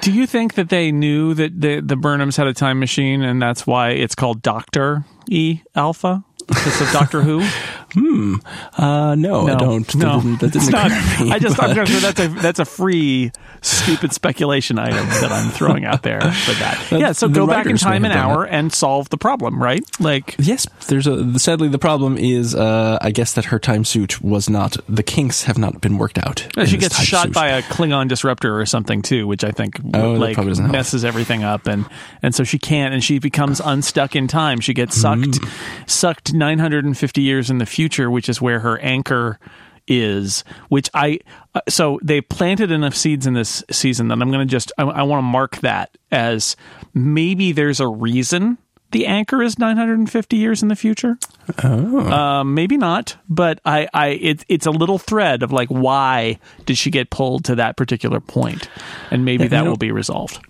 Do 0.00 0.12
you 0.12 0.26
think 0.26 0.54
that 0.54 0.68
they 0.68 0.92
knew 0.92 1.34
that 1.34 1.60
the 1.60 1.80
the 1.80 1.96
Burnhams 1.96 2.36
had 2.36 2.46
a 2.46 2.54
time 2.54 2.78
machine 2.78 3.22
and 3.22 3.40
that's 3.40 3.66
why 3.66 3.90
it's 3.90 4.14
called 4.14 4.42
Doctor? 4.42 5.04
E 5.28 5.60
Alpha? 5.74 6.22
Because 6.46 6.80
of 6.82 6.90
Doctor 6.92 7.22
Who? 7.22 7.40
Hmm. 7.94 8.36
Uh, 8.76 9.14
no, 9.14 9.46
no, 9.46 9.54
I 9.54 9.56
don't. 9.56 9.94
No, 9.94 10.20
that 10.20 10.22
didn't, 10.22 10.40
that 10.40 10.52
didn't 10.52 10.72
not, 10.72 10.90
me, 11.20 11.32
I 11.32 11.38
just 11.38 11.56
thought 11.56 11.74
that's 12.00 12.20
a 12.20 12.28
that's 12.28 12.58
a 12.58 12.64
free 12.64 13.30
stupid 13.62 14.12
speculation 14.12 14.78
item 14.78 15.06
that 15.06 15.30
I'm 15.30 15.50
throwing 15.50 15.84
out 15.84 16.02
there 16.02 16.20
for 16.20 16.52
that. 16.52 16.88
yeah. 16.90 17.12
So 17.12 17.28
go 17.28 17.46
back 17.46 17.66
in 17.66 17.76
time 17.76 18.04
an 18.04 18.10
hour 18.10 18.44
and 18.44 18.72
solve 18.72 19.08
the 19.10 19.16
problem, 19.16 19.62
right? 19.62 19.84
Like 20.00 20.34
yes, 20.38 20.66
there's 20.88 21.06
a. 21.06 21.38
Sadly, 21.38 21.68
the 21.68 21.78
problem 21.78 22.18
is, 22.18 22.54
uh, 22.54 22.98
I 23.00 23.12
guess 23.12 23.32
that 23.34 23.46
her 23.46 23.60
time 23.60 23.84
suit 23.84 24.20
was 24.20 24.50
not. 24.50 24.76
The 24.88 25.04
kinks 25.04 25.44
have 25.44 25.56
not 25.56 25.80
been 25.80 25.96
worked 25.96 26.18
out. 26.18 26.48
She 26.66 26.76
gets 26.76 27.00
shot 27.00 27.26
suit. 27.26 27.34
by 27.34 27.48
a 27.48 27.62
Klingon 27.62 28.08
disruptor 28.08 28.58
or 28.58 28.66
something 28.66 29.02
too, 29.02 29.28
which 29.28 29.44
I 29.44 29.52
think 29.52 29.80
oh, 29.94 30.14
like 30.14 30.36
messes 30.36 31.04
everything 31.04 31.44
up, 31.44 31.68
and 31.68 31.86
and 32.22 32.34
so 32.34 32.42
she 32.42 32.58
can't, 32.58 32.92
and 32.92 33.04
she 33.04 33.20
becomes 33.20 33.60
unstuck 33.60 34.16
in 34.16 34.26
time. 34.26 34.58
She 34.58 34.74
gets 34.74 35.00
sucked, 35.00 35.22
mm. 35.22 35.88
sucked 35.88 36.34
950 36.34 37.22
years 37.22 37.50
in 37.50 37.58
the 37.58 37.66
future 37.66 37.83
future, 37.84 38.10
which 38.10 38.30
is 38.30 38.40
where 38.40 38.60
her 38.60 38.78
anchor 38.78 39.38
is 39.86 40.44
which 40.70 40.88
i 40.94 41.18
uh, 41.54 41.60
so 41.68 42.00
they 42.02 42.22
planted 42.22 42.70
enough 42.70 42.94
seeds 42.94 43.26
in 43.26 43.34
this 43.34 43.62
season 43.70 44.08
that 44.08 44.14
i'm 44.14 44.30
going 44.30 44.40
to 44.40 44.50
just 44.50 44.72
i, 44.78 44.82
I 44.82 45.02
want 45.02 45.18
to 45.18 45.22
mark 45.24 45.56
that 45.58 45.90
as 46.10 46.56
maybe 46.94 47.52
there's 47.52 47.80
a 47.80 47.86
reason 47.86 48.56
the 48.92 49.06
anchor 49.06 49.42
is 49.42 49.58
950 49.58 50.36
years 50.36 50.62
in 50.62 50.68
the 50.68 50.76
future. 50.76 51.18
Oh. 51.64 51.98
Um, 52.00 52.54
maybe 52.54 52.78
not 52.78 53.16
but 53.28 53.60
i 53.66 53.86
i 53.92 54.06
it, 54.06 54.44
it's 54.48 54.64
a 54.64 54.70
little 54.70 54.98
thread 54.98 55.42
of 55.42 55.52
like 55.52 55.68
why 55.68 56.38
did 56.64 56.78
she 56.78 56.90
get 56.90 57.10
pulled 57.10 57.44
to 57.44 57.56
that 57.56 57.76
particular 57.76 58.20
point? 58.20 58.70
And 59.10 59.26
maybe 59.26 59.48
that 59.48 59.66
will 59.66 59.76
be 59.76 59.92
resolved. 59.92 60.40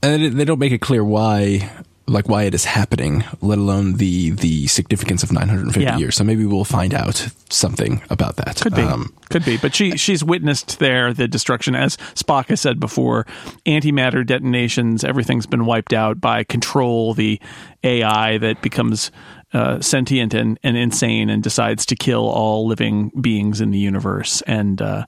And 0.00 0.38
they 0.38 0.44
don't 0.44 0.60
make 0.60 0.72
it 0.72 0.80
clear 0.80 1.02
why 1.02 1.68
like 2.08 2.28
why 2.28 2.44
it 2.44 2.54
is 2.54 2.64
happening, 2.64 3.24
let 3.40 3.58
alone 3.58 3.94
the 3.94 4.30
the 4.30 4.66
significance 4.68 5.22
of 5.22 5.32
950 5.32 5.82
yeah. 5.82 5.96
years. 5.98 6.16
So 6.16 6.24
maybe 6.24 6.46
we'll 6.46 6.64
find 6.64 6.94
out 6.94 7.28
something 7.50 8.02
about 8.10 8.36
that. 8.36 8.60
Could 8.60 8.74
be, 8.74 8.82
um, 8.82 9.14
could 9.28 9.44
be. 9.44 9.56
But 9.56 9.74
she 9.74 9.96
she's 9.96 10.22
witnessed 10.22 10.78
there 10.78 11.12
the 11.12 11.26
destruction, 11.26 11.74
as 11.74 11.96
Spock 12.14 12.46
has 12.46 12.60
said 12.60 12.78
before. 12.78 13.26
Antimatter 13.66 14.24
detonations, 14.24 15.04
everything's 15.04 15.46
been 15.46 15.66
wiped 15.66 15.92
out 15.92 16.20
by 16.20 16.44
control, 16.44 17.14
the 17.14 17.40
AI 17.82 18.38
that 18.38 18.62
becomes 18.62 19.10
uh, 19.52 19.80
sentient 19.80 20.34
and, 20.34 20.58
and 20.62 20.76
insane 20.76 21.30
and 21.30 21.42
decides 21.42 21.86
to 21.86 21.96
kill 21.96 22.28
all 22.28 22.66
living 22.66 23.10
beings 23.20 23.60
in 23.60 23.70
the 23.70 23.78
universe. 23.78 24.42
And 24.42 24.80
uh, 24.80 25.06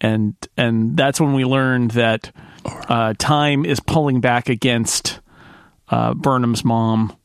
and 0.00 0.34
and 0.56 0.96
that's 0.96 1.20
when 1.20 1.34
we 1.34 1.44
learned 1.44 1.92
that 1.92 2.32
uh, 2.64 3.14
time 3.18 3.64
is 3.64 3.80
pulling 3.80 4.20
back 4.20 4.48
against 4.48 5.20
uh, 5.88 6.14
Burnham's 6.14 6.64
mom. 6.64 7.16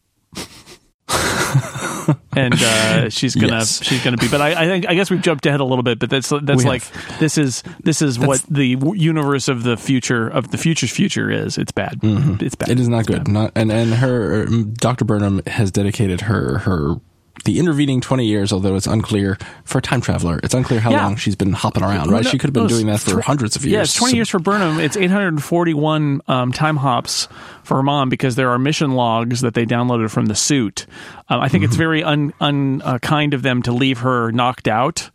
and 2.36 2.54
uh, 2.54 3.10
she's 3.10 3.36
gonna 3.36 3.60
yes. 3.60 3.84
she's 3.84 4.04
gonna 4.04 4.18
be. 4.18 4.28
But 4.28 4.42
I, 4.42 4.64
I, 4.64 4.66
think 4.66 4.88
I 4.88 4.94
guess 4.94 5.10
we've 5.10 5.22
jumped 5.22 5.46
ahead 5.46 5.60
a 5.60 5.64
little 5.64 5.84
bit. 5.84 6.00
But 6.00 6.10
that's 6.10 6.30
that's 6.30 6.64
we 6.64 6.70
like 6.70 6.84
have. 6.84 7.20
this 7.20 7.38
is 7.38 7.64
this 7.84 8.02
is 8.02 8.18
that's, 8.18 8.28
what 8.28 8.42
the 8.50 8.78
universe 8.96 9.48
of 9.48 9.64
the 9.64 9.78
future 9.78 10.28
of 10.28 10.52
the 10.52 10.58
future's 10.58 10.92
future 10.92 11.30
is. 11.30 11.58
It's 11.58 11.72
bad. 11.72 12.00
Mm-hmm. 12.02 12.44
It's 12.44 12.56
bad. 12.56 12.70
It 12.70 12.80
is 12.80 12.88
not 12.88 13.00
it's 13.00 13.08
good. 13.10 13.26
Bad. 13.26 13.34
Not 13.34 13.52
and 13.56 13.72
and 13.72 13.94
her 13.96 14.46
Dr. 14.46 15.06
Burnham 15.06 15.42
has 15.48 15.72
dedicated 15.72 16.22
her 16.22 16.60
her 16.60 16.96
the 17.44 17.60
intervening 17.60 18.02
20 18.02 18.26
years, 18.26 18.54
although 18.54 18.76
it's 18.76 18.88
unclear 18.88 19.38
for 19.64 19.80
a 19.80 19.82
time 19.82 20.02
traveler, 20.02 20.40
it's 20.44 20.54
unclear 20.54 20.80
how 20.80 20.92
yeah. 20.92 21.04
long 21.04 21.16
she's 21.16 21.36
been 21.36 21.54
hopping 21.54 21.84
around, 21.84 22.12
right? 22.12 22.24
No, 22.24 22.30
she 22.30 22.38
could 22.38 22.48
have 22.48 22.54
been 22.54 22.68
doing 22.68 22.88
that 22.88 23.00
for 23.00 23.22
tw- 23.22 23.26
hundreds 23.26 23.56
of 23.56 23.64
years. 23.64 23.74
Yeah, 23.74 23.82
it's 23.82 23.96
20 23.96 24.12
so. 24.12 24.16
years 24.16 24.30
for 24.30 24.40
Burnham. 24.40 24.80
It's 24.80 24.98
841 24.98 26.22
um, 26.28 26.52
time 26.52 26.78
hops 26.78 27.28
for 27.64 27.78
her 27.78 27.84
mom 27.84 28.10
because 28.10 28.36
there 28.36 28.50
are 28.50 28.60
mission 28.60 28.92
logs 28.92 29.42
that 29.42 29.54
they 29.54 29.66
downloaded 29.66 30.10
from 30.12 30.28
the 30.28 30.36
suit. 30.36 30.86
Um, 31.30 31.40
I 31.40 31.50
think 31.50 31.64
mm-hmm. 31.64 31.70
it's 31.70 31.78
very 31.78 32.02
unkind 32.02 32.42
un, 32.42 33.34
uh, 33.34 33.36
of 33.36 33.42
them 33.42 33.62
to 33.64 33.72
leave 33.72 34.00
her 34.00 34.32
knocked 34.32 34.68
out 34.68 35.10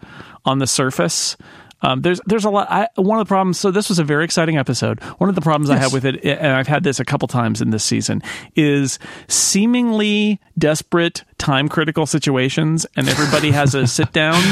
on 0.45 0.59
the 0.59 0.67
surface. 0.67 1.37
Um, 1.85 2.01
there's 2.01 2.21
there's 2.27 2.45
a 2.45 2.51
lot. 2.51 2.67
I, 2.71 2.89
one 2.97 3.19
of 3.21 3.27
the 3.27 3.29
problems. 3.29 3.59
So 3.59 3.71
this 3.71 3.89
was 3.89 3.99
a 3.99 4.05
very 4.05 4.25
exciting 4.25 4.57
episode. 4.57 5.03
One 5.19 5.29
of 5.29 5.35
the 5.35 5.43
problems 5.43 5.69
I 5.69 5.77
have 5.77 5.93
with 5.93 6.05
it, 6.05 6.25
and 6.25 6.53
I've 6.53 6.67
had 6.67 6.83
this 6.83 6.99
a 6.99 7.05
couple 7.05 7.29
times 7.29 7.61
in 7.61 7.71
this 7.71 7.85
season, 7.85 8.23
is 8.57 8.99
seemingly 9.29 10.41
desperate, 10.59 11.25
time 11.39 11.69
critical 11.69 12.07
situations, 12.07 12.87
and 12.97 13.09
everybody 13.09 13.51
has 13.51 13.75
a 13.75 13.87
sit 13.95 14.13
down 14.13 14.43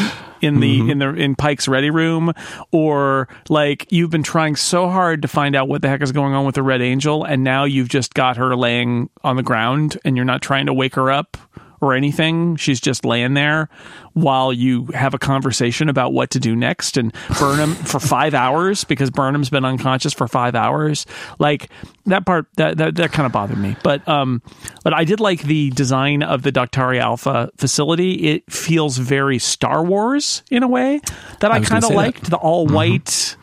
in 0.43 0.61
the 0.61 0.81
Mm-hmm. 0.81 0.91
in 0.91 0.99
the 0.99 1.09
in 1.15 1.35
Pike's 1.35 1.69
ready 1.69 1.91
room, 1.91 2.33
or 2.71 3.29
like 3.49 3.91
you've 3.91 4.11
been 4.11 4.23
trying 4.23 4.57
so 4.57 4.89
hard 4.89 5.23
to 5.23 5.29
find 5.29 5.57
out 5.57 5.69
what 5.69 5.83
the 5.83 5.89
heck 5.89 6.03
is 6.03 6.13
going 6.13 6.35
on 6.35 6.45
with 6.45 6.55
the 6.57 6.63
Red 6.63 6.83
Angel, 6.83 7.25
and 7.25 7.43
now 7.43 7.65
you've 7.65 7.89
just 7.89 8.13
got 8.13 8.37
her 8.37 8.55
laying 8.57 9.09
on 9.25 9.37
the 9.37 9.43
ground, 9.43 9.99
and 10.05 10.17
you're 10.17 10.25
not 10.27 10.43
trying 10.43 10.67
to 10.67 10.75
wake 10.75 10.97
her 10.97 11.11
up 11.11 11.37
or 11.83 11.95
anything. 11.95 12.57
She's 12.57 12.81
just 12.81 13.05
laying 13.05 13.35
there 13.35 13.69
while 14.15 14.53
you 14.53 14.87
have 14.95 15.15
a 15.15 15.19
conversation 15.19 15.89
about 15.89 16.13
what 16.13 16.31
to 16.31 16.39
do 16.41 16.55
next 16.55 16.97
and 16.97 17.13
Burnham 17.39 17.75
for 17.75 17.99
five 18.01 18.35
hours 18.35 18.85
because 18.85 19.11
Burnham's 19.11 19.51
been 19.51 19.65
unconscious 19.65 20.13
for 20.13 20.29
five 20.29 20.55
hours. 20.55 21.05
Like 21.39 21.69
that 22.07 22.25
part 22.25 22.47
that 22.57 22.79
that, 22.79 22.95
that 22.95 23.13
kind 23.13 23.27
of 23.27 23.33
bothered 23.33 23.59
me. 23.59 23.77
But 23.83 24.07
um 24.09 24.43
but 24.85 24.95
I 24.95 25.05
did 25.05 25.19
like 25.21 25.43
the 25.43 25.71
design 25.71 26.23
of 26.23 26.43
the 26.43 26.53
Doctari 26.53 26.99
Alpha 26.99 27.51
facility. 27.57 28.29
It 28.31 28.51
feels 28.51 28.97
very 28.97 29.39
Star 29.39 29.85
Wars 29.85 30.45
in 30.51 30.63
a 30.63 30.69
way 30.69 31.01
that 31.41 31.51
I, 31.51 31.57
gonna 31.57 31.67
kind 31.67 31.85
of 31.85 31.89
say 31.89 31.95
that. 31.95 31.97
liked. 31.97 32.31
The 32.31 32.37
all 32.37 32.67
white 32.67 33.37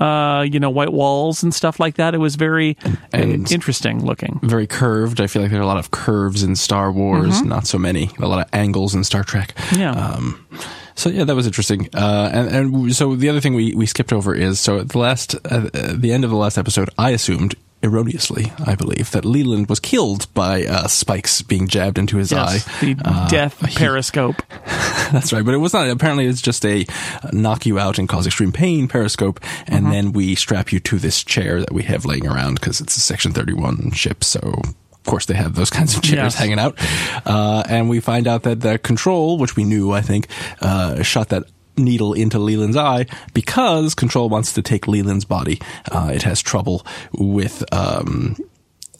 uh, 0.00 0.42
you 0.42 0.58
know, 0.58 0.70
white 0.70 0.92
walls 0.92 1.42
and 1.42 1.54
stuff 1.54 1.78
like 1.78 1.96
that. 1.96 2.14
It 2.14 2.18
was 2.18 2.36
very 2.36 2.76
And- 3.12 3.50
interesting 3.52 4.04
looking. 4.04 4.40
Very 4.42 4.66
curved. 4.66 5.20
I 5.20 5.26
feel 5.26 5.42
like 5.42 5.50
there 5.50 5.60
are 5.60 5.64
a 5.64 5.66
lot 5.66 5.76
of 5.78 5.90
curves 5.90 6.42
in 6.42 6.56
Star 6.56 6.90
Wars, 6.90 7.38
Mm-hmm. 7.38 7.48
not 7.48 7.66
so 7.66 7.78
many. 7.78 8.10
A 8.18 8.26
lot 8.26 8.40
of 8.46 8.48
angles 8.52 8.94
in 8.94 9.04
Star 9.04 9.22
Trek. 9.24 9.54
Yeah. 9.76 9.92
Um, 9.92 10.46
so 10.94 11.08
yeah, 11.10 11.24
that 11.24 11.34
was 11.34 11.46
interesting. 11.46 11.88
Uh, 11.94 12.30
and, 12.32 12.48
and 12.74 12.96
so 12.96 13.14
the 13.16 13.28
other 13.28 13.40
thing 13.40 13.54
we, 13.54 13.74
we 13.74 13.86
skipped 13.86 14.12
over 14.12 14.34
is 14.34 14.58
so 14.60 14.78
at 14.78 14.88
the 14.90 14.98
last, 14.98 15.34
uh, 15.46 15.68
the 15.94 16.12
end 16.12 16.24
of 16.24 16.30
the 16.30 16.36
last 16.36 16.58
episode, 16.58 16.90
I 16.98 17.10
assumed 17.10 17.54
erroneously, 17.82 18.52
I 18.66 18.74
believe, 18.74 19.10
that 19.12 19.24
Leland 19.24 19.68
was 19.68 19.80
killed 19.80 20.32
by 20.34 20.64
uh, 20.64 20.86
spikes 20.86 21.42
being 21.42 21.66
jabbed 21.66 21.98
into 21.98 22.16
his 22.18 22.30
Yes, 22.32 22.68
eye. 22.68 22.80
the 22.84 22.96
Uh, 23.04 23.28
death 23.28 23.64
he- 23.66 23.74
periscope. 23.76 24.42
That's 25.12 25.32
right, 25.32 25.44
but 25.44 25.54
it 25.54 25.58
was 25.58 25.72
not. 25.72 25.88
Apparently, 25.88 26.26
it's 26.26 26.42
just 26.42 26.64
a 26.64 26.84
uh, 27.22 27.30
knock 27.32 27.66
you 27.66 27.78
out 27.78 27.98
and 27.98 28.08
cause 28.08 28.26
extreme 28.26 28.52
pain 28.52 28.86
periscope, 28.88 29.40
and 29.66 29.84
Mm-hmm. 29.84 29.92
then 29.92 30.12
we 30.12 30.34
strap 30.34 30.72
you 30.72 30.80
to 30.80 30.98
this 30.98 31.24
chair 31.24 31.60
that 31.60 31.72
we 31.72 31.82
have 31.84 32.04
laying 32.04 32.26
around 32.26 32.54
because 32.60 32.80
it's 32.80 32.96
a 32.96 33.00
Section 33.00 33.32
Thirty 33.32 33.54
One 33.54 33.90
ship. 33.92 34.22
So, 34.24 34.38
of 34.40 35.02
course, 35.04 35.26
they 35.26 35.34
have 35.34 35.54
those 35.54 35.70
kinds 35.78 35.96
of 35.96 36.02
chairs 36.02 36.16
Yes. 36.16 36.34
hanging 36.36 36.58
out, 36.58 36.78
uh, 37.26 37.62
and 37.68 37.88
we 37.88 38.00
find 38.00 38.28
out 38.28 38.42
that 38.44 38.60
the 38.60 38.78
control, 38.78 39.38
which 39.38 39.56
we 39.56 39.64
knew, 39.64 39.90
I 39.92 40.02
think, 40.02 40.28
uh, 40.60 41.02
shot 41.02 41.30
that 41.30 41.44
needle 41.84 42.12
into 42.12 42.38
Leland's 42.38 42.76
eye 42.76 43.06
because 43.34 43.94
Control 43.94 44.28
wants 44.28 44.52
to 44.54 44.62
take 44.62 44.86
Leland's 44.86 45.24
body. 45.24 45.60
Uh, 45.90 46.10
it 46.14 46.22
has 46.22 46.40
trouble 46.42 46.86
with. 47.12 47.64
Um, 47.72 48.36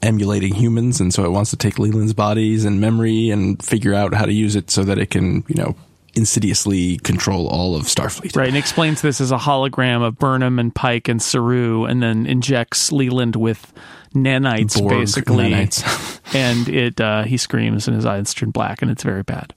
emulating 0.02 0.54
humans 0.54 0.98
and 0.98 1.12
so 1.12 1.24
it 1.26 1.30
wants 1.30 1.50
to 1.50 1.58
take 1.58 1.78
Leland's 1.78 2.14
bodies 2.14 2.64
and 2.64 2.80
memory 2.80 3.28
and 3.28 3.62
figure 3.62 3.92
out 3.92 4.14
how 4.14 4.24
to 4.24 4.32
use 4.32 4.56
it 4.56 4.70
so 4.70 4.82
that 4.82 4.98
it 4.98 5.10
can, 5.10 5.44
you 5.46 5.54
know, 5.56 5.76
insidiously 6.14 6.98
control 6.98 7.46
all 7.48 7.76
of 7.76 7.84
Starfleet. 7.84 8.36
Right, 8.36 8.48
and 8.48 8.56
explains 8.56 9.02
this 9.02 9.20
as 9.20 9.30
a 9.30 9.36
hologram 9.36 10.02
of 10.02 10.18
Burnham 10.18 10.58
and 10.58 10.74
Pike 10.74 11.08
and 11.08 11.20
Saru, 11.20 11.84
and 11.84 12.02
then 12.02 12.26
injects 12.26 12.92
Leland 12.92 13.36
with 13.36 13.72
nanites, 14.14 14.78
Borg 14.78 14.90
basically. 14.90 15.50
nanites. 15.50 16.20
and 16.34 16.68
it 16.68 17.00
uh, 17.00 17.22
he 17.24 17.36
screams 17.36 17.86
and 17.86 17.94
his 17.94 18.06
eyes 18.06 18.34
turn 18.34 18.50
black, 18.50 18.82
and 18.82 18.90
it's 18.90 19.02
very 19.02 19.22
bad. 19.22 19.54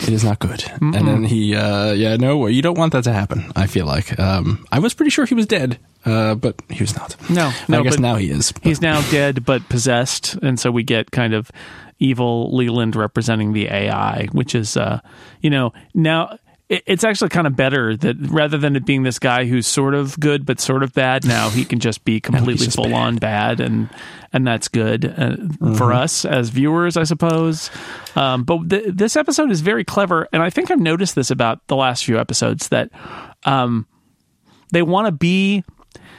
It 0.00 0.10
is 0.10 0.22
not 0.24 0.38
good. 0.38 0.62
And 0.80 0.92
then 0.94 1.24
he, 1.24 1.54
uh, 1.56 1.92
yeah, 1.92 2.16
no, 2.16 2.46
you 2.46 2.60
don't 2.62 2.76
want 2.78 2.92
that 2.92 3.04
to 3.04 3.12
happen. 3.12 3.50
I 3.56 3.66
feel 3.66 3.86
like 3.86 4.18
um, 4.20 4.64
I 4.70 4.78
was 4.78 4.92
pretty 4.94 5.10
sure 5.10 5.24
he 5.26 5.34
was 5.34 5.46
dead, 5.46 5.78
uh, 6.04 6.34
but 6.34 6.60
he 6.70 6.82
was 6.82 6.94
not. 6.94 7.16
No, 7.30 7.50
no, 7.68 7.80
I 7.80 7.82
guess 7.82 7.98
now 7.98 8.16
he 8.16 8.30
is. 8.30 8.52
but- 8.52 8.62
He's 8.62 8.80
now 8.82 9.00
dead 9.10 9.44
but 9.44 9.66
possessed, 9.68 10.34
and 10.42 10.60
so 10.60 10.70
we 10.70 10.82
get 10.82 11.10
kind 11.12 11.32
of 11.34 11.50
evil 11.98 12.54
Leland 12.54 12.94
representing 12.94 13.54
the 13.54 13.68
AI, 13.68 14.26
which 14.32 14.54
is, 14.54 14.76
uh, 14.76 15.00
you 15.40 15.48
know, 15.48 15.72
now 15.94 16.36
it's 16.68 17.04
actually 17.04 17.28
kind 17.28 17.46
of 17.46 17.54
better 17.54 17.96
that 17.96 18.16
rather 18.18 18.58
than 18.58 18.74
it 18.74 18.84
being 18.84 19.04
this 19.04 19.20
guy 19.20 19.44
who's 19.44 19.66
sort 19.66 19.94
of 19.94 20.18
good 20.18 20.44
but 20.44 20.58
sort 20.58 20.82
of 20.82 20.92
bad, 20.92 21.24
now 21.24 21.48
he 21.48 21.64
can 21.64 21.78
just 21.78 22.04
be 22.04 22.20
completely 22.20 22.66
full 22.66 22.92
on 22.94 23.16
bad, 23.16 23.60
and 23.60 23.88
and 24.32 24.46
that's 24.46 24.66
good 24.66 25.04
uh, 25.04 25.36
for 25.76 25.92
us 25.92 26.24
as 26.24 26.48
viewers, 26.48 26.96
I 26.96 27.04
suppose. 27.04 27.70
Um, 28.16 28.42
but 28.42 28.68
th- 28.68 28.86
this 28.88 29.14
episode 29.14 29.52
is 29.52 29.60
very 29.60 29.84
clever, 29.84 30.28
and 30.32 30.42
I 30.42 30.50
think 30.50 30.70
I've 30.70 30.80
noticed 30.80 31.14
this 31.14 31.30
about 31.30 31.64
the 31.68 31.76
last 31.76 32.04
few 32.04 32.18
episodes 32.18 32.68
that 32.70 32.90
um, 33.44 33.86
they 34.72 34.82
want 34.82 35.06
to 35.06 35.12
be 35.12 35.62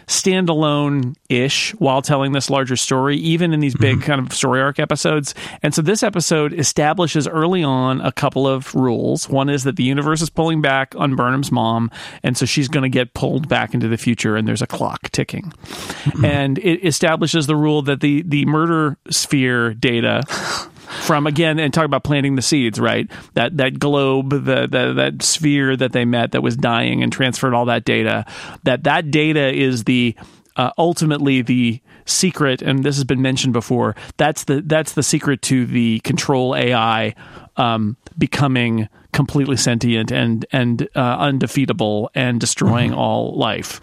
standalone 0.08 1.16
ish 1.30 1.74
while 1.76 2.02
telling 2.02 2.32
this 2.32 2.50
larger 2.50 2.78
story, 2.78 3.18
even 3.18 3.54
in 3.54 3.60
these 3.60 3.76
big 3.76 3.98
mm-hmm. 3.98 4.06
kind 4.06 4.26
of 4.26 4.34
story 4.34 4.62
arc 4.62 4.80
episodes. 4.80 5.36
And 5.62 5.74
so 5.74 5.82
this 5.82 6.02
episode 6.02 6.54
establishes 6.54 7.28
early 7.28 7.64
on 7.64 8.00
a 8.02 8.12
couple 8.12 8.48
of 8.48 8.74
rules. 8.74 9.28
One 9.30 9.50
is 9.50 9.66
that 9.66 9.76
the 9.76 9.84
universe 9.84 10.22
is 10.22 10.30
pulling 10.30 10.62
back 10.62 10.96
on 10.98 11.16
Burnham's 11.16 11.52
mom, 11.52 11.92
and 12.24 12.38
so 12.38 12.46
she's 12.46 12.70
going 12.70 12.84
to 12.84 12.90
get 12.90 13.14
pulled 13.14 13.50
back 13.50 13.74
into 13.74 13.90
the 13.90 13.98
future, 13.98 14.38
and 14.38 14.48
there's 14.48 14.62
a 14.62 14.68
clock 14.68 15.10
ticking. 15.12 15.44
Mm-hmm. 15.44 16.26
And 16.26 16.58
it 16.60 16.86
establishes 16.86 17.48
the 17.48 17.56
rule 17.56 17.82
that 17.84 18.00
the 18.00 18.22
the 18.24 18.46
murder 18.46 18.98
sphere 19.10 19.74
data 19.74 20.24
from 20.88 21.28
again 21.28 21.60
and 21.60 21.74
talk 21.74 21.86
about 21.86 22.04
planting 22.04 22.36
the 22.36 22.42
seeds 22.42 22.80
right? 22.80 23.10
That 23.34 23.58
that 23.58 23.80
globe 23.80 24.30
the, 24.30 24.68
the 24.68 24.94
that 24.96 25.24
sphere 25.24 25.76
that 25.78 25.92
they 25.92 26.06
met 26.06 26.32
that 26.32 26.42
was 26.42 26.56
dying 26.56 27.04
and 27.04 27.12
transferred 27.12 27.54
all 27.54 27.66
that 27.66 27.86
data 27.86 28.26
that 28.64 28.84
that 28.84 29.12
data 29.12 29.54
is 29.54 29.84
the 29.84 30.16
uh, 30.56 30.72
ultimately 30.78 31.42
the 31.42 31.80
secret 32.06 32.62
and 32.62 32.84
this 32.84 32.96
has 32.96 33.04
been 33.04 33.22
mentioned 33.22 33.54
before 33.54 33.96
that's 34.16 34.46
the 34.46 34.62
that's 34.62 34.94
the 34.94 35.04
secret 35.04 35.42
to 35.42 35.66
the 35.66 36.00
control 36.00 36.56
ai 36.56 37.14
um, 37.58 37.98
becoming 38.18 38.88
completely 39.14 39.58
sentient 39.58 40.12
and 40.12 40.46
and 40.52 40.88
uh, 40.96 41.18
undefeatable 41.18 42.12
and 42.14 42.40
destroying 42.40 42.94
all 42.94 43.36
life. 43.36 43.82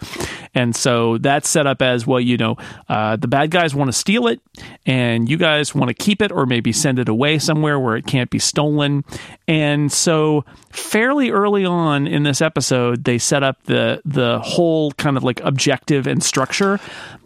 And 0.55 0.73
so 0.73 1.17
that's 1.17 1.49
set 1.49 1.67
up 1.67 1.81
as 1.81 2.07
well. 2.07 2.21
You 2.21 2.37
know, 2.37 2.55
uh, 2.87 3.17
the 3.17 3.27
bad 3.27 3.51
guys 3.51 3.75
want 3.75 3.89
to 3.89 3.93
steal 3.93 4.27
it, 4.27 4.39
and 4.85 5.27
you 5.29 5.35
guys 5.37 5.75
want 5.75 5.89
to 5.89 5.93
keep 5.93 6.21
it, 6.21 6.31
or 6.31 6.45
maybe 6.45 6.71
send 6.71 6.99
it 6.99 7.09
away 7.09 7.37
somewhere 7.39 7.77
where 7.77 7.97
it 7.97 8.07
can't 8.07 8.29
be 8.29 8.39
stolen. 8.39 9.03
And 9.47 9.91
so, 9.91 10.45
fairly 10.71 11.31
early 11.31 11.65
on 11.65 12.07
in 12.07 12.23
this 12.23 12.41
episode, 12.41 13.03
they 13.03 13.17
set 13.17 13.43
up 13.43 13.61
the 13.63 14.01
the 14.05 14.39
whole 14.39 14.93
kind 14.93 15.17
of 15.17 15.23
like 15.23 15.41
objective 15.41 16.07
and 16.07 16.23
structure, 16.23 16.79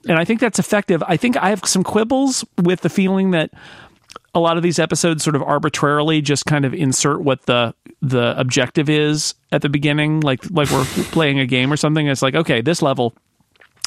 and 0.08 0.18
I 0.18 0.26
think 0.26 0.40
that's 0.40 0.58
effective. 0.58 1.04
I 1.08 1.18
think 1.18 1.38
I 1.38 1.50
have 1.50 1.64
some 1.66 1.84
quibbles 1.84 2.44
with 2.58 2.82
the 2.82 2.90
feeling 2.90 3.32
that 3.32 3.52
a 4.36 4.40
lot 4.40 4.58
of 4.58 4.64
these 4.64 4.80
episodes 4.80 5.24
sort 5.24 5.36
of 5.36 5.44
arbitrarily 5.44 6.22
just 6.22 6.46
kind 6.46 6.66
of 6.66 6.74
insert 6.74 7.22
what 7.22 7.46
the 7.46 7.74
the 8.02 8.40
objective 8.40 8.90
is 8.90 9.36
at 9.52 9.62
the 9.62 9.70
beginning 9.70 10.20
like 10.22 10.40
like 10.52 10.70
we're 10.72 10.86
playing 11.12 11.40
a 11.40 11.46
game 11.46 11.72
or 11.72 11.78
something. 11.78 12.08
It's 12.08 12.22
like 12.22 12.36
okay 12.36 12.62
this 12.62 12.82
level 12.82 13.16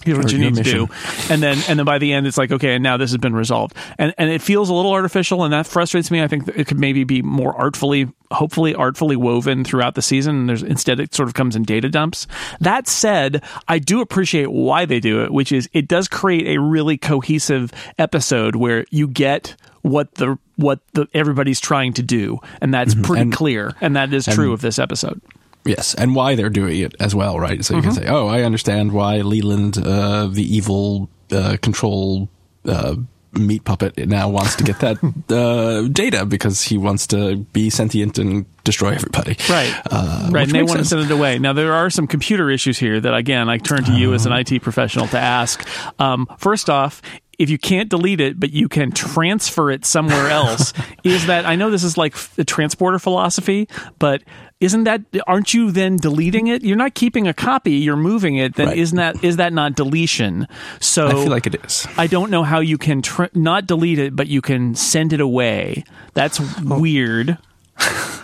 here's 0.04 0.18
what 0.18 0.32
you 0.32 0.38
need 0.38 0.54
to 0.56 0.62
do. 0.62 0.88
and 1.30 1.42
then 1.42 1.59
and 1.68 1.78
then 1.78 1.85
by 1.87 1.99
the 1.99 2.12
end 2.12 2.26
it's 2.26 2.37
like 2.38 2.50
okay 2.52 2.75
and 2.75 2.82
now 2.82 2.97
this 2.97 3.11
has 3.11 3.18
been 3.18 3.35
resolved. 3.35 3.75
And 3.99 4.14
and 4.18 4.30
it 4.30 4.42
feels 4.42 4.68
a 4.68 4.75
little 4.75 4.92
artificial 4.92 5.44
and 5.44 5.52
that 5.52 5.66
frustrates 5.66 6.11
me. 6.11 6.23
I 6.23 6.28
think 6.28 6.49
it 6.49 6.66
could 6.66 6.78
maybe 6.78 7.04
be 7.04 7.23
more 7.23 7.54
artfully 7.56 8.09
hopefully 8.30 8.75
artfully 8.75 9.14
woven 9.16 9.62
throughout 9.64 9.94
the 9.94 10.00
season 10.02 10.37
and 10.37 10.49
there's 10.49 10.62
instead 10.62 10.99
it 11.00 11.14
sort 11.14 11.28
of 11.28 11.35
comes 11.35 11.54
in 11.56 11.62
data 11.64 11.88
dumps. 11.88 12.26
That 12.61 12.88
said 12.88 13.42
i 13.68 13.78
do 13.78 14.00
appreciate 14.00 14.50
why 14.50 14.85
they 14.87 15.00
do 15.00 15.23
it 15.23 15.30
which 15.32 15.52
is 15.52 15.68
it 15.73 15.87
does 15.88 16.09
create 16.09 16.47
a 16.56 16.61
really 16.61 16.97
cohesive 16.97 17.71
episode 17.99 18.56
where 18.56 18.85
you 18.90 19.06
get 19.06 19.54
what 19.82 20.14
the 20.14 20.38
what 20.56 20.80
the 20.94 21.06
everybody's 21.12 21.61
trying 21.61 21.92
to 21.92 22.02
do 22.02 22.38
and 22.61 22.73
that's 22.73 22.94
pretty 22.94 23.09
Mm-hmm. 23.12 23.21
And- 23.21 23.32
clear 23.35 23.73
and 23.80 23.97
that 23.97 24.12
is 24.14 24.25
true 24.26 24.52
of 24.52 24.61
this 24.62 24.78
episode 24.78 25.21
Yes, 25.64 25.95
and 25.95 26.14
why 26.16 26.35
they're 26.35 26.50
doing 26.50 26.81
it 26.81 26.95
as 27.00 27.14
well, 27.14 27.38
right? 27.38 27.64
So 27.64 27.75
you 27.75 27.81
Mm-hmm. 27.83 27.90
can 27.95 28.02
say, 28.04 28.09
"Oh, 28.09 28.26
I 28.28 28.42
understand 28.42 28.92
why 28.92 29.19
Leland, 29.19 29.78
uh, 29.78 30.26
the 30.26 30.42
evil 30.42 31.09
uh, 31.31 31.57
control 31.62 32.28
uh, 32.64 32.97
meat 33.35 33.64
puppet, 33.64 33.97
now 34.09 34.28
wants 34.28 34.57
to 34.57 34.64
get 34.64 34.81
that 34.81 34.99
uh, 35.31 35.88
data 35.88 36.26
because 36.26 36.62
he 36.62 36.76
wants 36.78 37.07
to 37.09 37.37
be 37.52 37.71
sentient 37.71 38.19
and 38.19 38.45
destroy 38.64 38.90
everybody." 38.90 39.37
Right. 39.49 39.73
Uh, 39.90 40.28
right. 40.33 40.42
And 40.45 40.52
they 40.52 40.62
want 40.64 40.81
to 40.81 40.85
send 40.85 41.02
it 41.02 41.11
away. 41.11 41.38
Now, 41.38 41.52
there 41.52 41.73
are 41.75 41.90
some 41.90 42.07
computer 42.09 42.50
issues 42.50 42.78
here 42.78 43.00
that, 43.00 43.14
again, 43.14 43.49
I 43.49 43.59
turn 43.59 43.85
to 43.85 43.92
you 43.92 44.14
as 44.14 44.26
Uh-huh. 44.26 44.35
an 44.35 44.40
IT 44.52 44.62
professional 44.62 45.07
to 45.09 45.19
ask. 45.19 45.64
Um, 46.00 46.26
first 46.38 46.69
off, 46.69 47.02
if 47.38 47.49
you 47.50 47.59
can't 47.59 47.88
delete 47.88 48.21
it, 48.21 48.38
but 48.38 48.50
you 48.52 48.69
can 48.69 48.92
transfer 48.92 49.71
it 49.71 49.85
somewhere 49.85 50.28
else, 50.28 50.73
is 51.04 51.26
that, 51.26 51.47
I 51.47 51.57
know 51.57 51.71
this 51.71 51.83
is 51.83 51.97
like 51.97 52.14
the 52.37 52.45
transporter 52.45 52.99
philosophy, 52.99 53.69
but 53.99 54.23
isn't 54.62 54.85
that, 54.85 55.02
aren't 55.26 55.52
you 55.52 55.71
then 55.73 55.97
deleting 55.97 56.47
it? 56.47 56.62
You're 56.64 56.76
not 56.76 56.95
keeping 56.95 57.26
a 57.26 57.35
copy, 57.35 57.73
you're 57.73 57.97
moving 57.97 58.37
it, 58.37 58.54
then 58.54 58.69
Right. 58.69 58.78
isn't 58.78 58.97
that, 58.97 59.23
is 59.25 59.37
that 59.37 59.52
not 59.52 59.75
deletion? 59.75 60.47
So 60.81 61.09
I 61.09 61.12
feel 61.12 61.26
like 61.26 61.47
it 61.47 61.57
is. 61.64 61.87
I 61.99 62.07
don't 62.07 62.31
know 62.31 62.42
how 62.45 62.61
you 62.61 62.78
can 62.78 63.02
tr- 63.02 63.25
not 63.35 63.66
delete 63.66 63.99
it, 63.99 64.14
but 64.16 64.28
you 64.28 64.40
can 64.40 64.75
send 64.75 65.12
it 65.12 65.21
away. 65.21 65.85
That's 66.14 66.40
weird. 66.62 67.38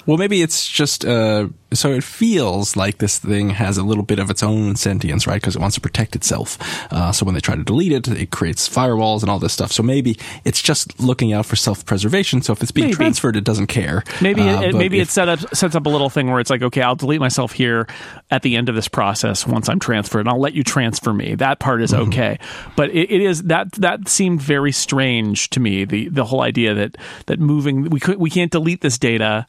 Well, 0.08 0.16
maybe 0.16 0.40
it's 0.40 0.66
just 0.66 1.04
uh, 1.04 1.48
so 1.74 1.92
it 1.92 2.02
feels 2.02 2.76
like 2.76 2.96
this 2.96 3.18
thing 3.18 3.50
has 3.50 3.76
a 3.76 3.82
little 3.82 4.02
bit 4.02 4.18
of 4.18 4.30
its 4.30 4.42
own 4.42 4.74
sentience, 4.74 5.26
right? 5.26 5.34
Because 5.38 5.54
it 5.54 5.60
wants 5.60 5.74
to 5.74 5.82
protect 5.82 6.16
itself. 6.16 6.56
Uh, 6.90 7.12
so 7.12 7.26
when 7.26 7.34
they 7.34 7.42
try 7.42 7.56
to 7.56 7.62
delete 7.62 7.92
it, 7.92 8.08
it 8.08 8.30
creates 8.30 8.66
firewalls 8.66 9.20
and 9.20 9.30
all 9.30 9.38
this 9.38 9.52
stuff. 9.52 9.70
So 9.70 9.82
maybe 9.82 10.16
it's 10.46 10.62
just 10.62 10.98
looking 10.98 11.34
out 11.34 11.44
for 11.44 11.56
self-preservation. 11.56 12.40
So 12.40 12.54
if 12.54 12.62
it's 12.62 12.70
being 12.72 12.86
Maybe. 12.86 12.96
transferred, 12.96 13.36
it 13.36 13.44
doesn't 13.44 13.66
care. 13.66 14.02
Maybe 14.22 14.40
Uh, 14.40 14.62
it, 14.62 14.74
maybe 14.74 14.98
if- 14.98 15.08
it 15.08 15.10
set 15.12 15.28
up 15.28 15.40
sets 15.54 15.74
up 15.74 15.84
a 15.84 15.90
little 15.90 16.08
thing 16.08 16.30
where 16.30 16.40
it's 16.40 16.48
like, 16.48 16.62
okay, 16.62 16.80
I'll 16.80 16.96
delete 16.96 17.20
myself 17.20 17.52
here 17.52 17.86
at 18.30 18.40
the 18.40 18.56
end 18.56 18.70
of 18.70 18.74
this 18.74 18.88
process 18.88 19.46
once 19.46 19.68
I'm 19.68 19.78
transferred, 19.78 20.20
and 20.20 20.30
I'll 20.30 20.40
let 20.40 20.54
you 20.54 20.64
transfer 20.64 21.12
me. 21.12 21.34
That 21.34 21.58
part 21.58 21.82
is 21.82 21.92
Mm-hmm. 21.92 22.08
okay, 22.08 22.38
but 22.76 22.88
it, 22.90 23.10
it 23.10 23.20
is 23.20 23.42
that 23.42 23.72
that 23.72 24.08
seemed 24.08 24.40
very 24.40 24.72
strange 24.72 25.50
to 25.50 25.60
me. 25.60 25.84
The 25.84 26.08
the 26.08 26.24
whole 26.24 26.40
idea 26.40 26.72
that 26.72 26.96
that 27.26 27.40
moving 27.40 27.90
we 27.90 28.00
could 28.00 28.16
we 28.16 28.30
can't 28.30 28.50
delete 28.50 28.80
this 28.80 28.96
data. 28.96 29.46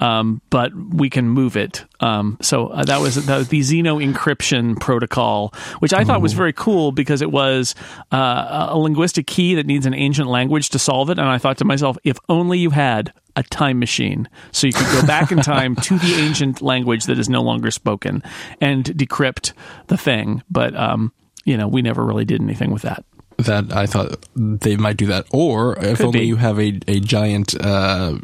Um, 0.00 0.40
but 0.50 0.72
we 0.74 1.10
can 1.10 1.28
move 1.28 1.56
it. 1.56 1.84
Um, 1.98 2.38
so 2.40 2.68
uh, 2.68 2.84
that 2.84 3.00
was 3.00 3.26
that 3.26 3.36
was 3.36 3.48
the 3.48 3.60
Xeno 3.60 4.00
encryption 4.04 4.78
protocol, 4.78 5.52
which 5.80 5.92
I 5.92 6.04
thought 6.04 6.22
was 6.22 6.34
very 6.34 6.52
cool 6.52 6.92
because 6.92 7.20
it 7.20 7.32
was 7.32 7.74
uh, 8.12 8.68
a 8.70 8.78
linguistic 8.78 9.26
key 9.26 9.56
that 9.56 9.66
needs 9.66 9.86
an 9.86 9.94
ancient 9.94 10.28
language 10.28 10.68
to 10.70 10.78
solve 10.78 11.10
it. 11.10 11.18
And 11.18 11.28
I 11.28 11.38
thought 11.38 11.58
to 11.58 11.64
myself, 11.64 11.98
if 12.04 12.16
only 12.28 12.58
you 12.60 12.70
had 12.70 13.12
a 13.34 13.42
time 13.42 13.78
machine 13.78 14.28
so 14.52 14.66
you 14.66 14.72
could 14.72 14.86
go 15.00 15.06
back 15.06 15.32
in 15.32 15.38
time 15.38 15.74
to 15.76 15.98
the 15.98 16.14
ancient 16.14 16.62
language 16.62 17.04
that 17.04 17.18
is 17.18 17.28
no 17.28 17.42
longer 17.42 17.70
spoken 17.70 18.22
and 18.60 18.84
decrypt 18.84 19.52
the 19.88 19.96
thing. 19.96 20.42
But 20.50 20.76
um, 20.76 21.12
you 21.44 21.56
know, 21.56 21.66
we 21.66 21.82
never 21.82 22.04
really 22.04 22.24
did 22.24 22.40
anything 22.40 22.70
with 22.72 22.82
that. 22.82 23.04
that 23.38 23.72
I 23.72 23.86
thought 23.86 24.26
they 24.36 24.76
might 24.76 24.96
do 24.96 25.06
that, 25.06 25.26
or 25.32 25.76
if 25.78 25.98
Could 25.98 26.06
only 26.06 26.20
be. 26.20 26.26
you 26.26 26.36
have 26.36 26.58
a 26.60 26.78
a 26.86 27.00
giant 27.00 27.54
uh, 27.60 28.18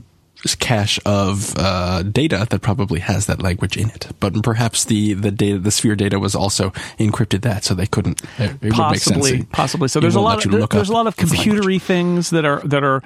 cache 0.59 0.99
of 1.07 1.55
uh, 1.57 2.03
data 2.03 2.47
that 2.51 2.61
probably 2.61 3.01
has 3.01 3.27
that 3.27 3.41
language 3.41 3.77
in 3.77 3.91
it. 3.91 4.09
But 4.21 4.43
perhaps 4.43 4.85
the 4.85 5.15
the 5.15 5.31
data, 5.31 5.59
the 5.59 5.71
sphere 5.71 5.97
data, 5.97 6.19
was 6.19 6.35
also 6.35 6.71
encrypted 6.99 7.43
that, 7.43 7.65
so 7.65 7.75
they 7.75 7.87
couldn't. 7.87 8.23
It, 8.39 8.51
it 8.61 8.77
would 8.77 8.91
make 8.91 8.99
sense. 8.99 9.17
possibly 9.17 9.43
possibly 9.45 9.89
so 9.89 10.01
there's 10.01 10.15
a 10.15 10.21
lot 10.21 10.45
of 10.45 10.51
there's 10.51 10.89
a 10.89 10.93
lot 10.93 11.07
of 11.07 11.17
language. 11.19 11.41
computery 11.41 11.81
things 11.81 12.31
that 12.31 12.45
are 12.45 12.61
that 12.61 12.85
are 12.85 13.03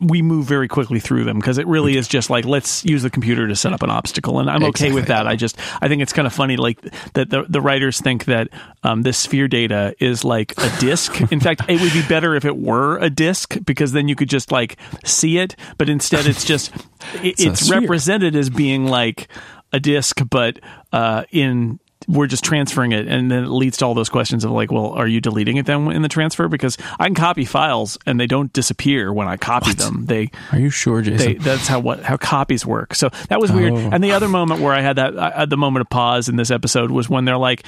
we 0.00 0.20
move 0.20 0.44
very 0.46 0.68
quickly 0.68 1.00
through 1.00 1.24
them 1.24 1.38
because 1.38 1.56
it 1.56 1.66
really 1.66 1.96
is 1.96 2.06
just 2.06 2.28
like 2.28 2.44
let's 2.44 2.84
use 2.84 3.02
the 3.02 3.10
computer 3.10 3.48
to 3.48 3.56
set 3.56 3.72
up 3.72 3.82
an 3.82 3.90
obstacle. 3.90 4.38
And 4.38 4.50
i'm 4.50 4.64
okay 4.64 4.92
with 4.92 5.06
that. 5.06 5.26
I 5.26 5.36
just 5.36 5.56
i 5.80 5.88
think 5.88 6.02
it's 6.02 6.12
kind 6.12 6.26
of 6.26 6.32
funny 6.32 6.56
like 6.56 6.80
that 7.14 7.30
the, 7.30 7.44
the 7.48 7.60
writers 7.60 8.00
think 8.00 8.26
that 8.26 8.48
um, 8.82 9.02
this 9.02 9.16
sphere 9.16 9.48
data 9.48 9.94
is 9.98 10.24
like 10.24 10.52
a 10.58 10.80
disk. 10.80 11.32
In 11.32 11.40
fact 11.40 11.62
it 11.68 11.80
would 11.80 11.92
be 11.92 12.06
better 12.06 12.34
if 12.34 12.44
it 12.44 12.56
were 12.56 12.98
a 12.98 13.08
disk 13.08 13.56
because 13.64 13.92
then 13.92 14.08
you 14.08 14.14
could 14.14 14.28
just 14.28 14.52
like 14.52 14.76
see 15.04 15.38
it. 15.38 15.56
But 15.78 15.88
instead 15.88 16.26
it's 16.26 16.44
just 16.44 16.72
it, 17.22 17.40
a 17.40 17.48
it's 17.48 17.70
represented 17.70 18.36
as 18.36 18.50
being 18.50 18.86
like 18.86 19.28
a 19.72 19.80
disk 19.80 20.20
but 20.28 20.60
uh, 20.92 21.24
in 21.30 21.80
we're 22.08 22.26
just 22.26 22.44
transferring 22.44 22.92
it 22.92 23.06
and 23.08 23.30
then 23.30 23.44
it 23.44 23.48
leads 23.48 23.76
to 23.76 23.84
all 23.86 23.94
those 23.94 24.08
questions 24.08 24.44
of 24.44 24.50
like 24.50 24.70
well 24.70 24.88
are 24.92 25.06
you 25.06 25.20
deleting 25.20 25.56
it 25.56 25.66
then 25.66 25.90
in 25.90 26.02
the 26.02 26.08
transfer 26.08 26.48
because 26.48 26.76
i 26.98 27.04
can 27.06 27.14
copy 27.14 27.44
files 27.44 27.98
and 28.06 28.18
they 28.18 28.26
don't 28.26 28.52
disappear 28.52 29.12
when 29.12 29.28
i 29.28 29.36
copy 29.36 29.72
them 29.72 30.06
they 30.06 30.30
Are 30.52 30.58
you 30.58 30.70
sure, 30.70 31.02
they, 31.02 31.16
Jason? 31.16 31.38
that's 31.42 31.68
how 31.68 31.80
what 31.80 32.02
how 32.02 32.16
copies 32.16 32.66
work. 32.66 32.94
So 32.94 33.10
that 33.28 33.40
was 33.40 33.50
weird. 33.52 33.72
Oh. 33.72 33.90
And 33.92 34.02
the 34.02 34.12
other 34.12 34.28
moment 34.28 34.60
where 34.60 34.72
I 34.72 34.80
had 34.80 34.96
that 34.96 35.18
I 35.18 35.44
the 35.46 35.56
moment 35.56 35.82
of 35.82 35.90
pause 35.90 36.28
in 36.28 36.36
this 36.36 36.50
episode 36.50 36.90
was 36.90 37.08
when 37.08 37.24
they're 37.24 37.36
like. 37.38 37.64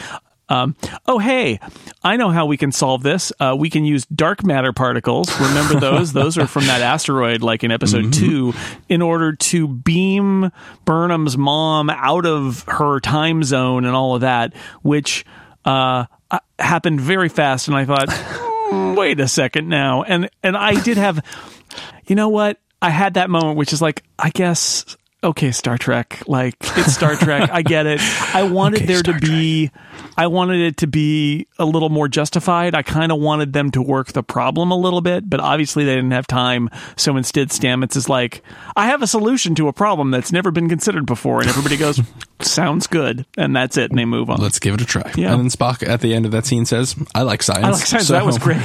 Um, 0.49 0.77
oh 1.07 1.19
hey, 1.19 1.59
I 2.03 2.17
know 2.17 2.31
how 2.31 2.47
we 2.47 2.57
can 2.57 2.73
solve 2.73 3.03
this. 3.03 3.33
Uh, 3.41 3.55
we 3.59 3.71
can 3.71 3.85
use 3.85 4.05
dark 4.07 4.45
matter 4.45 4.73
particles. 4.73 5.29
Remember 5.41 5.81
those? 5.81 6.13
those 6.15 6.37
are 6.39 6.47
from 6.47 6.67
that 6.67 6.83
asteroid, 6.83 7.43
like 7.43 7.65
in 7.65 7.71
episode 7.71 8.13
two, 8.13 8.53
in 8.89 9.03
order 9.03 9.33
to 9.33 9.69
beam 9.69 10.51
Burnham's 10.85 11.39
mom 11.39 11.91
out 11.91 12.27
of 12.27 12.65
her 12.69 13.01
time 13.01 13.43
zone 13.43 13.85
and 13.85 13.97
all 13.97 14.15
of 14.15 14.21
that, 14.21 14.55
which 14.83 15.25
uh, 15.65 16.07
uh, 16.31 16.39
happened 16.59 17.01
very 17.01 17.29
fast. 17.29 17.69
And 17.69 17.77
I 17.77 17.85
thought, 17.85 18.09
"Hmm, 18.11 18.95
wait 18.95 19.21
a 19.21 19.29
second 19.29 19.69
now, 19.69 20.03
and 20.03 20.29
and 20.43 20.57
I 20.57 20.81
did 20.83 20.99
have 20.99 21.23
you 22.07 22.17
know 22.17 22.29
what? 22.29 22.59
I 22.83 22.91
had 22.91 23.15
that 23.15 23.31
moment, 23.31 23.57
which 23.57 23.73
is 23.73 23.81
like, 23.81 24.03
I 24.19 24.31
guess, 24.31 24.97
okay, 25.25 25.51
Star 25.51 25.79
Trek. 25.79 26.23
Like, 26.27 26.55
it's 26.61 26.95
Star 26.95 27.17
Trek. 27.17 27.51
I 27.51 27.63
get 27.63 27.87
it. 27.87 28.01
I 28.35 28.43
wanted 28.45 28.79
Okay, 28.83 28.87
there 28.87 28.99
Star 28.99 29.19
to 29.19 29.27
be, 29.27 29.71
I 30.17 30.27
wanted 30.29 30.61
it 30.61 30.77
to 30.79 30.87
be 30.87 31.47
a 31.59 31.65
little 31.65 31.89
more 31.89 32.07
justified. 32.09 32.75
I 32.75 32.83
kind 32.83 33.11
of 33.11 33.19
wanted 33.21 33.53
them 33.53 33.71
to 33.73 33.83
work 33.83 34.13
the 34.13 34.23
problem 34.23 34.71
a 34.71 34.77
little 34.77 35.01
bit, 35.01 35.29
but 35.29 35.41
obviously 35.41 35.85
they 35.85 35.95
didn't 35.95 36.11
have 36.13 36.27
time. 36.27 36.69
So 36.97 37.17
instead, 37.17 37.49
Stamets 37.49 37.97
is 37.97 38.09
like, 38.09 38.43
I 38.77 38.87
have 38.87 39.03
a 39.03 39.07
solution 39.07 39.55
to 39.57 39.69
a 39.69 39.73
problem 39.73 40.11
that's 40.11 40.31
never 40.33 40.51
been 40.51 40.69
considered 40.69 41.07
before. 41.07 41.41
And 41.41 41.49
everybody 41.49 41.77
goes, 41.77 42.01
sounds 42.41 42.87
good. 42.87 43.25
And 43.37 43.57
that's 43.57 43.77
it. 43.77 43.91
And 43.91 43.99
they 43.99 44.05
move 44.05 44.31
on. 44.31 44.41
Let's 44.41 44.59
give 44.59 44.75
it 44.75 44.81
a 44.81 44.87
try. 44.87 45.11
Yeah. 45.17 45.33
And 45.33 45.41
then 45.43 45.49
Spock 45.49 45.87
at 45.89 46.01
the 46.01 46.15
end 46.15 46.27
of 46.27 46.33
that 46.33 46.47
scene 46.47 46.67
says, 46.67 46.95
"I 47.15 47.23
like 47.23 47.43
science." 47.43 47.65
I 47.65 47.71
like 47.71 47.87
science. 47.87 48.07
So- 48.09 48.13
That 48.15 48.27
was 48.27 48.39
great. 48.39 48.59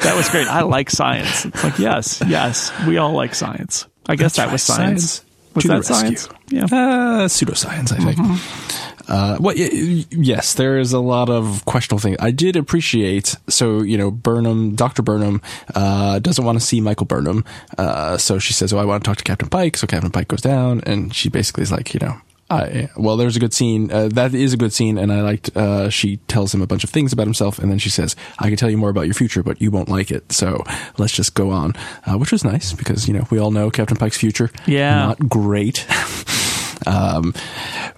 That 0.00 0.14
was 0.16 0.28
great. 0.30 0.46
I 0.46 0.62
like 0.62 0.90
science. 0.90 1.44
It's 1.44 1.62
like, 1.64 1.78
yes, 1.78 2.22
yes, 2.26 2.72
we 2.86 2.96
all 2.98 3.12
like 3.12 3.34
science. 3.34 3.86
I 4.08 4.14
guess 4.16 4.36
that 4.36 4.52
was 4.52 4.68
right, 4.68 4.76
science. 4.76 5.04
science 5.12 5.25
To 5.62 5.68
the 5.68 5.74
that 5.74 5.84
science? 5.84 6.28
rescue. 6.28 6.58
Yeah. 6.58 6.64
Uh, 6.64 7.28
pseudoscience, 7.28 7.92
I 7.92 7.96
think. 8.04 8.16
Mm-hmm. 8.16 8.82
Uh, 9.08 9.36
well, 9.38 9.54
yes, 9.56 10.54
there 10.54 10.78
is 10.78 10.92
a 10.92 10.98
lot 10.98 11.30
of 11.30 11.64
questionable 11.64 12.00
things. 12.00 12.16
I 12.18 12.32
did 12.32 12.56
appreciate, 12.56 13.36
so, 13.48 13.82
you 13.82 13.96
know, 13.96 14.10
Burnham, 14.10 14.74
Dr. 14.74 15.02
Burnham, 15.02 15.40
uh, 15.76 16.18
doesn't 16.18 16.44
want 16.44 16.58
to 16.58 16.64
see 16.64 16.80
Michael 16.80 17.06
Burnham. 17.06 17.44
Uh, 17.78 18.16
so 18.18 18.40
she 18.40 18.52
says, 18.52 18.72
Oh, 18.72 18.78
I 18.78 18.84
want 18.84 19.04
to 19.04 19.08
talk 19.08 19.18
to 19.18 19.24
Captain 19.24 19.48
Pike. 19.48 19.76
So 19.76 19.86
Captain 19.86 20.10
Pike 20.10 20.26
goes 20.28 20.40
down 20.40 20.80
and 20.86 21.14
she 21.14 21.28
basically 21.28 21.62
is 21.62 21.70
like, 21.70 21.94
you 21.94 22.00
know, 22.00 22.20
I, 22.48 22.90
well, 22.96 23.16
there's 23.16 23.36
a 23.36 23.40
good 23.40 23.52
scene. 23.52 23.90
Uh, 23.90 24.08
that 24.08 24.32
is 24.34 24.52
a 24.52 24.56
good 24.56 24.72
scene. 24.72 24.98
And 24.98 25.12
I 25.12 25.20
liked, 25.22 25.56
uh, 25.56 25.90
she 25.90 26.18
tells 26.28 26.54
him 26.54 26.62
a 26.62 26.66
bunch 26.66 26.84
of 26.84 26.90
things 26.90 27.12
about 27.12 27.26
himself. 27.26 27.58
And 27.58 27.70
then 27.70 27.78
she 27.78 27.90
says, 27.90 28.14
I 28.38 28.48
can 28.48 28.56
tell 28.56 28.70
you 28.70 28.78
more 28.78 28.90
about 28.90 29.06
your 29.06 29.14
future, 29.14 29.42
but 29.42 29.60
you 29.60 29.70
won't 29.70 29.88
like 29.88 30.10
it. 30.10 30.30
So 30.32 30.62
let's 30.98 31.12
just 31.12 31.34
go 31.34 31.50
on, 31.50 31.74
uh, 32.06 32.16
which 32.18 32.30
was 32.30 32.44
nice 32.44 32.72
because, 32.72 33.08
you 33.08 33.14
know, 33.14 33.26
we 33.30 33.38
all 33.38 33.50
know 33.50 33.70
Captain 33.70 33.96
Pike's 33.96 34.18
future. 34.18 34.50
Yeah. 34.66 34.94
Not 35.06 35.28
great. 35.28 35.86
um, 36.86 37.34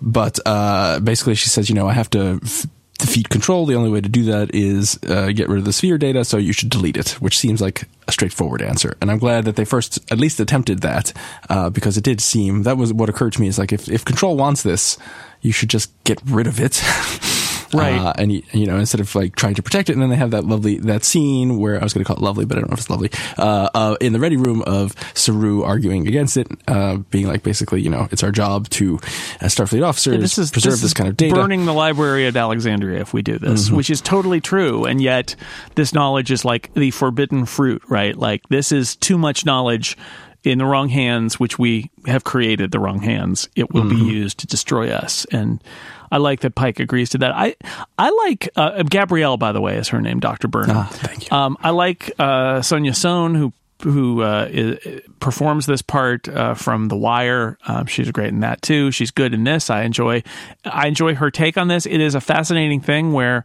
but, 0.01 0.39
uh, 0.47 1.01
basically 1.01 1.35
she 1.35 1.49
says, 1.51 1.69
you 1.69 1.75
know, 1.75 1.87
I 1.89 1.93
have 1.93 2.09
to, 2.11 2.41
f- 2.43 2.67
defeat 2.99 3.29
control. 3.29 3.65
The 3.65 3.75
only 3.75 3.91
way 3.91 4.01
to 4.01 4.09
do 4.09 4.25
that 4.25 4.55
is 4.55 4.99
uh, 5.09 5.33
get 5.33 5.49
rid 5.49 5.59
of 5.59 5.65
the 5.65 5.73
sphere 5.73 5.99
data, 5.99 6.25
so 6.25 6.37
you 6.37 6.53
should 6.53 6.69
delete 6.69 6.97
it, 6.97 7.11
which 7.21 7.39
seems 7.39 7.61
like 7.61 7.89
a 8.07 8.13
straightforward 8.13 8.61
answer. 8.61 8.97
And 9.01 9.11
I'm 9.11 9.19
glad 9.19 9.45
that 9.45 9.57
they 9.57 9.65
first 9.65 9.99
at 10.11 10.19
least 10.19 10.41
attempted 10.41 10.81
that 10.81 11.13
uh, 11.49 11.71
because 11.71 11.97
it 11.97 12.05
did 12.05 12.21
seem 12.21 12.65
that 12.65 12.77
was 12.77 12.93
what 12.93 13.09
occurred 13.09 13.33
to 13.35 13.41
me 13.41 13.49
is 13.49 13.59
like 13.59 13.73
if 13.73 13.89
if 13.89 14.05
control 14.05 14.37
wants 14.37 14.63
this, 14.63 14.99
you 15.41 15.53
should 15.53 15.71
just 15.71 15.93
get 16.05 16.21
rid 16.25 16.47
of 16.47 16.61
it. 16.61 16.83
Right. 17.73 17.99
Uh, 17.99 18.13
and 18.17 18.33
you, 18.33 18.67
know, 18.67 18.79
instead 18.79 19.01
of 19.01 19.15
like 19.15 19.37
trying 19.37 19.55
to 19.55 19.63
protect 19.63 19.91
it, 19.91 19.93
and 19.93 20.03
then 20.03 20.11
they 20.11 20.17
have 20.17 20.31
that 20.31 20.45
lovely 20.45 20.79
that 20.79 21.05
scene 21.05 21.59
where 21.59 21.81
I 21.81 21.85
was 21.85 21.93
going 21.93 22.05
to 22.05 22.07
call 22.07 22.17
it 22.17 22.23
lovely, 22.23 22.45
but 22.45 22.57
I 22.57 22.61
don't 22.61 22.71
know 22.71 22.75
if 22.75 22.81
it's 22.81 22.91
lovely. 22.91 23.11
Uh, 23.37 23.69
uh, 23.75 23.97
in 24.01 24.13
the 24.13 24.21
ready 24.21 24.37
room 24.37 24.63
of 24.63 24.95
Saru 25.15 25.63
arguing 25.63 26.09
against 26.09 26.37
it, 26.37 26.49
uh, 26.67 26.97
being 27.11 27.27
like 27.27 27.43
basically, 27.43 27.83
you 27.83 27.91
know, 27.91 28.09
it's 28.11 28.23
our 28.23 28.33
job 28.33 28.69
to 28.71 28.99
as 29.41 29.55
Starfleet 29.55 29.87
officers 29.87 30.21
this 30.21 30.39
is 30.39 30.51
preserve 30.51 30.73
this, 30.73 30.81
this, 30.81 30.91
is 30.91 30.95
kind 30.95 31.09
of 31.09 31.17
data. 31.17 31.35
Mm-hmm. 31.35 31.43
Burning 31.43 31.67
the 31.67 31.75
library 31.75 32.27
at 32.27 32.37
Alexandria 32.37 33.01
if 33.01 33.13
we 33.13 33.23
do 33.23 33.39
this, 33.39 33.71
which 33.71 33.91
is 33.91 34.01
totally 34.01 34.41
true, 34.41 34.85
and 34.85 35.01
yet 35.01 35.37
this 35.75 35.93
knowledge 35.93 36.31
is 36.31 36.45
like 36.45 36.73
the 36.75 36.91
forbidden 36.91 37.45
fruit, 37.45 37.83
right? 37.89 38.17
Like 38.17 38.49
this 38.49 38.73
is 38.73 38.97
too 38.97 39.19
much 39.19 39.45
knowledge 39.45 39.97
in 40.45 40.59
the 40.59 40.65
wrong 40.65 40.89
hands, 40.89 41.39
which 41.41 41.59
we 41.59 41.91
have 42.07 42.25
created 42.25 42.71
the 42.71 42.79
wrong 42.79 43.01
hands. 43.01 43.49
It 43.57 43.73
will 43.73 43.83
Mm-hmm. 43.83 44.07
be 44.07 44.13
used 44.13 44.39
to 44.39 44.47
destroy 44.47 44.91
us, 44.91 45.27
and 45.33 45.63
I 46.11 46.19
like 46.19 46.41
that 46.41 46.55
Pike 46.55 46.81
agrees 46.81 47.11
to 47.11 47.19
that. 47.19 47.33
I 47.35 47.57
I 47.99 48.11
like 48.11 48.49
uh, 48.57 48.83
Gabrielle, 48.83 49.37
by 49.37 49.53
the 49.53 49.61
way, 49.61 49.77
is 49.77 49.89
her 49.89 50.01
name, 50.01 50.21
Doctor 50.21 50.49
Burnham. 50.49 50.77
Ah, 50.77 50.89
thank 50.91 51.31
you. 51.31 51.37
Um, 51.37 51.57
I 51.61 51.71
like 51.71 52.13
uh, 52.19 52.61
Sonja 52.61 52.95
Sohn, 52.95 53.35
who 53.35 53.53
who 53.83 54.23
uh, 54.23 54.49
i 54.53 55.01
performs 55.21 55.67
this 55.67 55.83
part 55.83 56.29
uh, 56.29 56.55
from 56.55 56.89
The 56.89 56.97
Wire. 56.97 57.59
Um, 57.67 57.87
she's 57.87 58.11
great 58.11 58.29
in 58.29 58.41
that 58.41 58.63
too. 58.63 58.91
She's 58.91 59.11
good 59.11 59.35
in 59.35 59.45
this. 59.45 59.71
I 59.71 59.83
enjoy 59.83 60.23
I 60.65 60.89
enjoy 60.89 61.15
her 61.15 61.31
take 61.31 61.57
on 61.57 61.69
this. 61.69 61.87
It 61.87 62.01
is 62.01 62.15
a 62.15 62.21
fascinating 62.21 62.81
thing 62.81 63.13
where. 63.13 63.45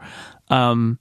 Um, 0.49 0.99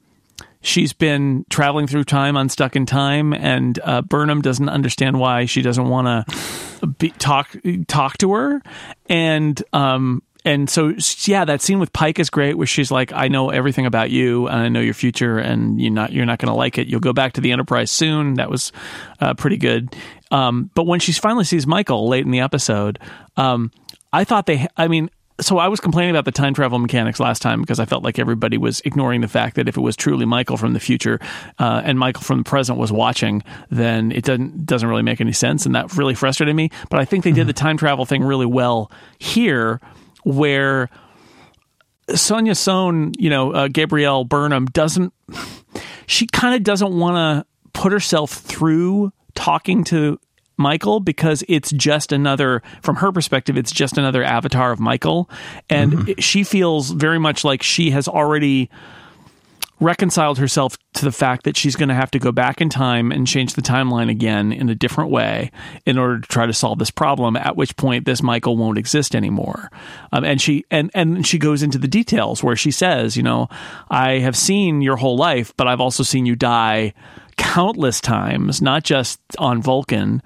She's 0.65 0.93
been 0.93 1.45
traveling 1.51 1.89
through 1.89 2.05
time, 2.05 2.37
unstuck 2.37 2.77
in 2.77 2.87
time, 2.87 3.33
and 3.33 3.81
uh, 3.83 4.01
Burnham 4.01 4.43
doesn't 4.43 4.69
understand 4.69 5.19
why 5.19 5.45
she 5.45 5.61
doesn't 5.61 5.89
want 5.89 6.07
to 6.29 7.09
talk 7.19 7.57
talk 7.89 8.17
to 8.19 8.33
her, 8.33 8.63
and 9.09 9.61
um, 9.73 10.23
and 10.45 10.69
so 10.69 10.95
yeah, 11.25 11.45
that 11.45 11.63
scene 11.63 11.79
with 11.79 11.93
Pike 11.93 12.19
is 12.19 12.31
great, 12.31 12.57
where 12.59 12.67
she's 12.67 12.91
like, 12.91 13.13
"I 13.13 13.29
know 13.29 13.51
everything 13.51 13.87
about 13.87 14.11
you, 14.11 14.49
and 14.49 14.57
I 14.57 14.69
know 14.69 14.81
your 14.81 14.95
future, 14.95 15.39
and 15.39 15.81
you're 15.81 15.93
not 15.93 16.13
you're 16.13 16.27
not 16.27 16.39
going 16.39 16.49
to 16.49 16.57
like 16.57 16.79
it. 16.79 16.89
You'll 16.89 17.01
go 17.01 17.13
back 17.13 17.35
to 17.35 17.41
the 17.41 17.53
Enterprise 17.53 17.91
soon." 17.91 18.35
That 18.35 18.51
was 18.51 18.73
uh, 19.21 19.35
pretty 19.35 19.57
good. 19.57 19.95
Um, 20.31 20.71
but 20.75 20.87
when 20.87 21.01
she 21.01 21.13
finally 21.13 21.45
sees 21.45 21.67
Michael 21.67 22.09
late 22.09 22.25
in 22.25 22.31
the 22.31 22.41
episode, 22.41 22.99
um, 23.37 23.71
I 24.13 24.25
thought 24.25 24.47
they, 24.47 24.67
I 24.77 24.89
mean, 24.89 25.11
so 25.41 25.59
I 25.59 25.69
was 25.69 25.81
complaining 25.81 26.11
about 26.11 26.25
the 26.25 26.33
time 26.33 26.55
travel 26.55 26.79
mechanics 26.79 27.19
last 27.19 27.43
time 27.43 27.61
because 27.61 27.81
I 27.81 27.85
felt 27.85 28.03
like 28.03 28.19
everybody 28.19 28.59
was 28.59 28.81
ignoring 28.85 29.21
the 29.21 29.29
fact 29.29 29.57
that 29.57 29.69
if 29.69 29.77
it 29.77 29.81
was 29.81 29.97
truly 29.97 30.25
Michael 30.25 30.57
from 30.57 30.73
the 30.73 30.81
future 30.81 31.19
uh, 31.59 31.83
and 31.85 31.99
Michael 31.99 32.23
from 32.23 32.39
the 32.39 32.45
present 32.45 32.79
was 32.79 32.93
watching, 32.93 33.43
then 33.71 34.13
it 34.13 34.25
doesn't 34.25 34.67
doesn't 34.67 34.89
really 34.89 35.03
make 35.03 35.21
any 35.21 35.33
sense, 35.33 35.67
and 35.67 35.75
that 35.75 35.97
really 35.97 36.15
frustrated 36.15 36.55
me. 36.55 36.71
But 36.91 37.01
I 37.01 37.05
think 37.05 37.25
they 37.25 37.33
did 37.33 37.47
the 37.47 37.53
time 37.53 37.77
travel 37.77 38.05
thing 38.05 38.23
really 38.23 38.47
well 38.47 38.91
here, 39.19 39.81
where 40.25 40.89
Sonja 42.09 42.57
Sohn, 42.57 43.13
you 43.19 43.31
know, 43.31 43.53
uh, 43.53 43.69
Gabrielle 43.69 44.25
Burnham 44.25 44.67
doesn't. 44.67 45.13
She 46.07 46.27
kind 46.27 46.55
of 46.55 46.63
doesn't 46.63 46.93
want 46.93 47.17
to 47.17 47.47
put 47.73 47.93
herself 47.93 48.33
through 48.33 49.13
talking 49.35 49.85
to 49.85 50.19
Michael 50.57 51.01
because 51.01 51.43
it's 51.49 51.71
just 51.71 52.13
another, 52.13 52.63
from 52.83 52.97
her 52.97 53.13
perspective, 53.13 53.57
it's 53.57 53.73
just 53.73 53.99
another 53.99 54.23
avatar 54.23 54.73
of 54.73 54.81
Michael. 54.81 55.31
And 55.71 55.93
mm-hmm. 55.93 56.21
she 56.21 56.45
feels 56.45 56.91
very 56.91 57.19
much 57.19 57.45
like 57.45 57.63
she 57.63 57.91
has 57.91 58.09
already 58.09 58.69
reconciled 59.83 60.39
herself 60.39 60.79
to 60.95 61.05
the 61.05 61.13
fact 61.13 61.45
that 61.45 61.57
she's 61.57 61.77
going 61.77 61.89
to 61.89 61.95
have 61.95 62.11
to 62.13 62.19
go 62.19 62.33
back 62.33 62.61
in 62.61 62.69
time 62.69 63.11
and 63.13 63.27
change 63.27 63.55
the 63.55 63.63
timeline 63.63 64.11
again 64.11 64.53
in 64.53 64.69
a 64.69 64.75
different 64.75 65.11
way 65.11 65.51
in 65.85 65.99
order 65.99 66.21
to 66.21 66.29
try 66.29 66.47
to 66.47 66.53
solve 66.53 66.79
this 66.79 66.91
problem 66.91 67.37
at 67.37 67.57
which 67.57 67.77
point 67.77 68.05
this 68.05 68.23
michael 68.23 68.57
won't 68.57 68.79
exist 68.79 69.15
anymore. 69.15 69.71
Um, 70.13 70.25
and 70.25 70.41
she 70.41 70.65
and 70.71 70.91
and 70.95 71.27
she 71.27 71.39
goes 71.39 71.63
into 71.63 71.79
the 71.79 71.89
details 71.89 72.43
where 72.43 72.57
she 72.57 72.71
says 72.71 73.17
you 73.17 73.23
know 73.23 73.49
i 73.91 74.19
have 74.19 74.37
seen 74.37 74.81
your 74.81 74.97
whole 74.97 75.17
life 75.17 75.53
but 75.57 75.67
i've 75.67 75.81
also 75.81 76.03
seen 76.03 76.27
you 76.27 76.37
die 76.37 76.95
countless 77.37 78.01
times 78.01 78.63
not 78.63 78.85
just 78.85 79.21
on 79.39 79.63
vulcan. 79.63 80.23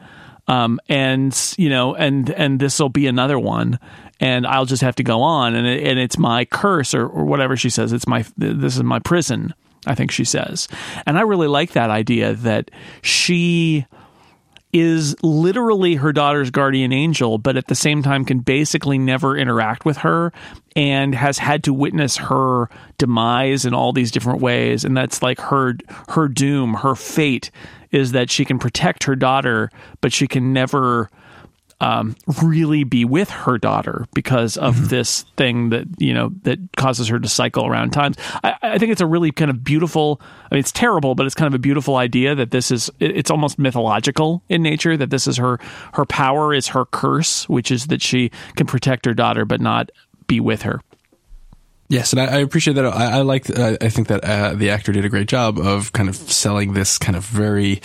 Um, 0.48 0.78
and 0.88 1.36
you 1.58 1.68
know, 1.68 1.96
and 1.96 2.30
and 2.30 2.60
this 2.60 2.78
will 2.78 2.88
be 2.88 3.08
another 3.08 3.36
one, 3.36 3.80
and 4.20 4.46
I'll 4.46 4.64
just 4.64 4.82
have 4.82 4.96
to 4.96 5.02
go 5.02 5.22
on, 5.22 5.54
and 5.54 5.66
it, 5.66 5.82
and 5.84 5.98
it's 5.98 6.18
my 6.18 6.44
curse 6.44 6.94
or, 6.94 7.06
or 7.06 7.24
whatever 7.24 7.56
she 7.56 7.70
says. 7.70 7.92
It's 7.92 8.06
my 8.06 8.24
this 8.36 8.76
is 8.76 8.82
my 8.82 8.98
prison. 8.98 9.54
I 9.86 9.94
think 9.94 10.10
she 10.10 10.24
says, 10.24 10.66
and 11.06 11.16
I 11.16 11.22
really 11.22 11.46
like 11.46 11.72
that 11.72 11.90
idea 11.90 12.34
that 12.34 12.70
she 13.02 13.86
is 14.72 15.16
literally 15.22 15.94
her 15.94 16.12
daughter's 16.12 16.50
guardian 16.50 16.92
angel, 16.92 17.38
but 17.38 17.56
at 17.56 17.68
the 17.68 17.74
same 17.74 18.02
time 18.02 18.24
can 18.24 18.40
basically 18.40 18.98
never 18.98 19.36
interact 19.36 19.84
with 19.84 19.98
her 19.98 20.32
and 20.74 21.14
has 21.14 21.38
had 21.38 21.64
to 21.64 21.72
witness 21.72 22.16
her 22.16 22.68
demise 22.98 23.64
in 23.64 23.72
all 23.72 23.92
these 23.92 24.10
different 24.10 24.40
ways. 24.40 24.84
And 24.84 24.96
that's 24.96 25.22
like 25.22 25.40
her 25.40 25.76
her 26.08 26.28
doom, 26.28 26.74
her 26.74 26.94
fate 26.94 27.50
is 27.90 28.12
that 28.12 28.30
she 28.30 28.44
can 28.44 28.58
protect 28.58 29.04
her 29.04 29.16
daughter, 29.16 29.70
but 30.00 30.12
she 30.12 30.26
can 30.26 30.52
never 30.52 31.08
um, 31.80 32.16
really 32.42 32.84
be 32.84 33.04
with 33.04 33.28
her 33.28 33.58
daughter 33.58 34.06
because 34.14 34.56
of 34.56 34.74
mm-hmm. 34.74 34.86
this 34.86 35.22
thing 35.36 35.68
that 35.70 35.86
you 35.98 36.14
know 36.14 36.30
that 36.42 36.58
causes 36.76 37.08
her 37.08 37.18
to 37.18 37.28
cycle 37.28 37.66
around 37.66 37.90
times. 37.90 38.16
I, 38.42 38.54
I, 38.62 38.78
think 38.78 38.92
it's 38.92 39.02
a 39.02 39.06
really 39.06 39.30
kind 39.30 39.50
of 39.50 39.62
beautiful. 39.62 40.20
I 40.50 40.54
mean, 40.54 40.60
it's 40.60 40.72
terrible, 40.72 41.14
but 41.14 41.26
it's 41.26 41.34
kind 41.34 41.46
of 41.46 41.54
a 41.54 41.58
beautiful 41.58 41.96
idea 41.96 42.34
that 42.34 42.50
this 42.50 42.70
is. 42.70 42.90
It's 42.98 43.30
almost 43.30 43.58
mythological 43.58 44.42
in 44.48 44.62
nature 44.62 44.96
that 44.96 45.10
this 45.10 45.26
is 45.26 45.36
her. 45.36 45.58
Her 45.92 46.06
power 46.06 46.54
is 46.54 46.68
her 46.68 46.86
curse, 46.86 47.46
which 47.48 47.70
is 47.70 47.88
that 47.88 48.00
she 48.00 48.30
can 48.56 48.66
protect 48.66 49.04
her 49.04 49.14
daughter 49.14 49.44
but 49.44 49.60
not 49.60 49.90
be 50.26 50.40
with 50.40 50.62
her. 50.62 50.80
Yes, 51.88 52.12
and 52.12 52.20
I, 52.20 52.24
I 52.24 52.38
appreciate 52.38 52.74
that. 52.74 52.84
I, 52.84 53.18
I 53.18 53.20
like. 53.22 53.56
I, 53.56 53.78
I 53.80 53.88
think 53.90 54.08
that 54.08 54.24
uh, 54.24 54.54
the 54.54 54.70
actor 54.70 54.90
did 54.90 55.04
a 55.04 55.08
great 55.08 55.28
job 55.28 55.58
of 55.58 55.92
kind 55.92 56.08
of 56.08 56.16
selling 56.16 56.72
this 56.72 56.98
kind 56.98 57.16
of 57.16 57.24
very 57.24 57.80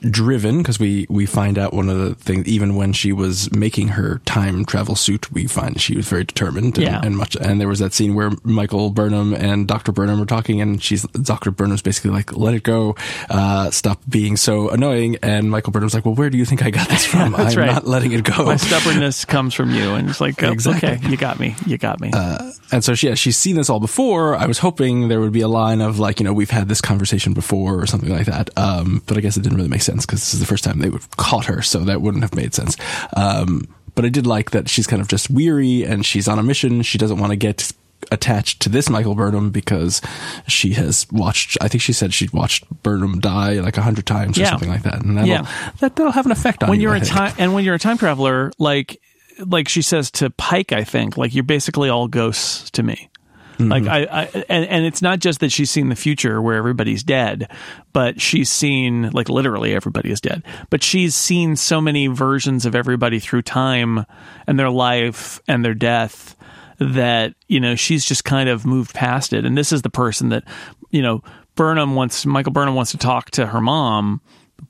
driven 0.00 0.58
because 0.58 0.78
we 0.78 1.06
we 1.08 1.26
find 1.26 1.58
out 1.58 1.72
one 1.72 1.88
of 1.88 1.98
the 1.98 2.14
things 2.14 2.46
even 2.46 2.76
when 2.76 2.92
she 2.92 3.12
was 3.12 3.52
making 3.52 3.88
her 3.88 4.18
time 4.24 4.64
travel 4.64 4.94
suit, 4.94 5.30
we 5.32 5.46
find 5.46 5.80
she 5.80 5.96
was 5.96 6.08
very 6.08 6.24
determined. 6.24 6.78
And, 6.78 6.86
yeah. 6.86 7.00
and 7.02 7.16
much. 7.16 7.36
And 7.36 7.60
there 7.60 7.68
was 7.68 7.78
that 7.78 7.92
scene 7.92 8.14
where 8.14 8.30
Michael 8.42 8.90
Burnham 8.90 9.34
and 9.34 9.66
Doctor 9.66 9.92
Burnham 9.92 10.20
are 10.20 10.26
talking, 10.26 10.60
and 10.60 10.82
she's 10.82 11.02
Doctor 11.02 11.50
Burnham's 11.50 11.82
basically 11.82 12.10
like, 12.10 12.36
"Let 12.36 12.54
it 12.54 12.62
go, 12.62 12.96
uh, 13.30 13.70
stop 13.70 14.00
being 14.08 14.36
so 14.36 14.70
annoying." 14.70 15.16
And 15.22 15.50
Michael 15.50 15.72
Burnham's 15.72 15.94
like, 15.94 16.04
"Well, 16.04 16.14
where 16.14 16.30
do 16.30 16.38
you 16.38 16.44
think 16.44 16.62
I 16.62 16.70
got 16.70 16.88
this 16.88 17.04
from? 17.10 17.34
I'm 17.34 17.56
right. 17.56 17.66
not 17.66 17.86
letting 17.86 18.12
it 18.12 18.24
go. 18.24 18.44
My 18.44 18.56
stubbornness 18.56 19.24
comes 19.24 19.54
from 19.54 19.70
you." 19.70 19.94
And 19.94 20.08
it's 20.08 20.20
like, 20.20 20.42
oh, 20.42 20.52
exactly. 20.52 20.90
"Okay, 20.90 21.08
you 21.08 21.16
got 21.16 21.38
me. 21.38 21.56
You 21.66 21.78
got 21.78 22.00
me." 22.00 22.10
Uh, 22.12 22.52
and 22.72 22.82
so, 22.82 22.94
yeah, 22.96 23.14
she's 23.14 23.36
seen 23.36 23.56
this 23.56 23.70
all 23.70 23.80
before. 23.80 24.34
I 24.34 24.46
was 24.46 24.58
hoping 24.58 25.08
there 25.08 25.20
would 25.20 25.32
be 25.32 25.40
a 25.40 25.48
line 25.48 25.80
of 25.80 25.98
like, 25.98 26.18
you 26.18 26.24
know, 26.24 26.32
we've 26.32 26.50
had 26.50 26.68
this 26.68 26.80
conversation 26.80 27.32
before 27.32 27.80
or 27.80 27.86
something 27.86 28.10
like 28.10 28.26
that. 28.26 28.50
Um, 28.56 29.02
but 29.06 29.16
I 29.16 29.20
guess 29.20 29.36
it 29.36 29.42
didn't 29.42 29.56
really 29.56 29.68
make 29.68 29.82
sense 29.86 30.04
because 30.04 30.20
this 30.20 30.34
is 30.34 30.40
the 30.40 30.46
first 30.46 30.64
time 30.64 30.80
they 30.80 30.90
would 30.90 31.00
have 31.00 31.16
caught 31.16 31.46
her, 31.46 31.62
so 31.62 31.80
that 31.80 32.02
wouldn't 32.02 32.22
have 32.22 32.34
made 32.34 32.54
sense. 32.54 32.76
Um, 33.16 33.66
but 33.94 34.04
I 34.04 34.10
did 34.10 34.26
like 34.26 34.50
that 34.50 34.68
she's 34.68 34.86
kind 34.86 35.00
of 35.00 35.08
just 35.08 35.30
weary 35.30 35.82
and 35.82 36.04
she's 36.04 36.28
on 36.28 36.38
a 36.38 36.42
mission. 36.42 36.82
She 36.82 36.98
doesn't 36.98 37.18
want 37.18 37.30
to 37.30 37.36
get 37.36 37.72
attached 38.12 38.60
to 38.62 38.68
this 38.68 38.90
Michael 38.90 39.14
Burnham 39.14 39.50
because 39.50 40.02
she 40.46 40.74
has 40.74 41.06
watched. 41.10 41.56
I 41.60 41.68
think 41.68 41.82
she 41.82 41.92
said 41.92 42.12
she'd 42.12 42.32
watched 42.32 42.68
Burnham 42.82 43.20
die 43.20 43.54
like 43.54 43.78
a 43.78 43.82
hundred 43.82 44.06
times 44.06 44.36
or 44.36 44.42
yeah. 44.42 44.50
something 44.50 44.68
like 44.68 44.82
that, 44.82 45.02
and 45.02 45.16
that'll, 45.16 45.28
yeah. 45.28 45.70
that, 45.80 45.96
that'll 45.96 46.12
have 46.12 46.26
an 46.26 46.32
effect 46.32 46.62
on 46.62 46.68
when 46.68 46.80
you. 46.80 46.88
You're 46.88 46.96
a 46.96 47.00
time 47.00 47.34
and 47.38 47.54
when 47.54 47.64
you're 47.64 47.74
a 47.74 47.80
time 47.80 47.98
traveler, 47.98 48.52
like 48.58 49.00
like 49.44 49.68
she 49.68 49.82
says 49.82 50.10
to 50.12 50.30
Pike, 50.30 50.72
I 50.72 50.84
think 50.84 51.16
like 51.16 51.34
you're 51.34 51.44
basically 51.44 51.88
all 51.88 52.08
ghosts 52.08 52.70
to 52.72 52.82
me. 52.82 53.08
Mm-hmm. 53.58 53.68
Like 53.68 53.86
I, 53.86 54.22
I 54.22 54.44
and, 54.48 54.66
and 54.66 54.84
it's 54.84 55.00
not 55.00 55.18
just 55.18 55.40
that 55.40 55.50
she's 55.50 55.70
seen 55.70 55.88
the 55.88 55.96
future 55.96 56.42
where 56.42 56.56
everybody's 56.56 57.02
dead, 57.02 57.50
but 57.92 58.20
she's 58.20 58.50
seen 58.50 59.10
like 59.10 59.28
literally 59.28 59.74
everybody 59.74 60.10
is 60.10 60.20
dead. 60.20 60.42
But 60.68 60.82
she's 60.82 61.14
seen 61.14 61.56
so 61.56 61.80
many 61.80 62.06
versions 62.06 62.66
of 62.66 62.74
everybody 62.74 63.18
through 63.18 63.42
time 63.42 64.04
and 64.46 64.58
their 64.58 64.70
life 64.70 65.40
and 65.48 65.64
their 65.64 65.74
death 65.74 66.36
that 66.78 67.34
you 67.48 67.58
know 67.58 67.74
she's 67.74 68.04
just 68.04 68.24
kind 68.24 68.48
of 68.48 68.66
moved 68.66 68.94
past 68.94 69.32
it. 69.32 69.46
And 69.46 69.56
this 69.56 69.72
is 69.72 69.82
the 69.82 69.90
person 69.90 70.28
that 70.28 70.44
you 70.90 71.00
know 71.00 71.22
Burnham 71.54 71.94
wants 71.94 72.26
Michael 72.26 72.52
Burnham 72.52 72.74
wants 72.74 72.90
to 72.90 72.98
talk 72.98 73.30
to 73.32 73.46
her 73.46 73.60
mom, 73.60 74.20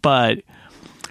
but 0.02 0.38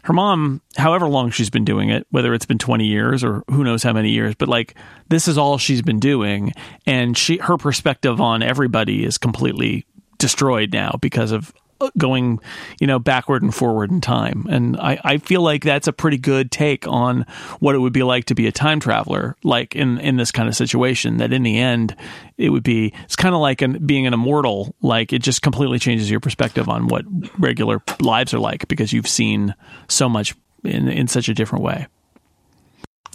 her 0.06 0.14
mom, 0.14 0.62
however 0.78 1.08
long 1.08 1.32
she's 1.32 1.50
been 1.50 1.66
doing 1.66 1.90
it, 1.90 2.06
whether 2.12 2.36
it's 2.36 2.46
been 2.46 2.60
20 2.60 2.86
years 2.86 3.24
or 3.24 3.44
who 3.50 3.64
knows 3.64 3.82
how 3.82 3.92
many 3.92 4.12
years, 4.12 4.36
but 4.36 4.48
like 4.48 4.76
this 5.10 5.28
is 5.28 5.36
all 5.36 5.58
she's 5.58 5.82
been 5.82 6.00
doing. 6.00 6.54
And 6.86 7.18
she, 7.18 7.38
her 7.38 7.58
perspective 7.58 8.22
on 8.22 8.44
everybody 8.44 9.04
is 9.04 9.18
completely 9.18 9.88
destroyed 10.20 10.72
now 10.72 11.00
because 11.02 11.32
of 11.32 11.52
going, 11.98 12.40
you 12.80 12.88
know, 12.88 13.00
backward 13.00 13.44
and 13.44 13.54
forward 13.54 13.92
in 13.92 14.02
time. 14.02 14.46
And 14.50 14.78
I, 14.78 15.00
I 15.04 15.18
feel 15.18 15.42
like 15.42 15.64
that's 15.64 15.88
a 15.88 15.94
pretty 15.94 16.18
good 16.18 16.52
take 16.52 16.88
on 16.88 17.26
what 17.60 17.76
it 17.76 17.80
would 17.80 17.94
be 17.94 18.04
like 18.04 18.26
to 18.26 18.36
be 18.36 18.48
a 18.48 18.52
time 18.52 18.80
traveler, 18.80 19.36
like 19.44 19.76
in, 19.76 19.98
in 20.00 20.18
this 20.18 20.32
kind 20.32 20.48
of 20.48 20.56
situation, 20.56 21.18
that 21.18 21.34
in 21.34 21.44
the 21.44 21.58
end, 21.58 21.96
it 22.38 22.50
would 22.50 22.64
be, 22.64 22.94
it's 23.04 23.16
kind 23.16 23.36
of 23.36 23.42
like 23.42 23.62
an, 23.62 23.86
being 23.86 24.08
an 24.08 24.14
immortal. 24.14 24.76
Like 24.82 25.14
it 25.14 25.22
just 25.22 25.42
completely 25.42 25.80
changes 25.80 26.10
your 26.10 26.20
perspective 26.20 26.70
on 26.70 26.88
what 26.88 27.06
regular 27.40 27.82
lives 28.00 28.34
are 28.34 28.40
like 28.40 28.68
because 28.68 28.94
you've 28.94 29.08
seen 29.08 29.56
so 29.88 30.08
much 30.10 30.36
in, 30.64 30.88
in 30.88 31.08
such 31.08 31.30
a 31.30 31.34
different 31.34 31.64
way. 31.64 31.88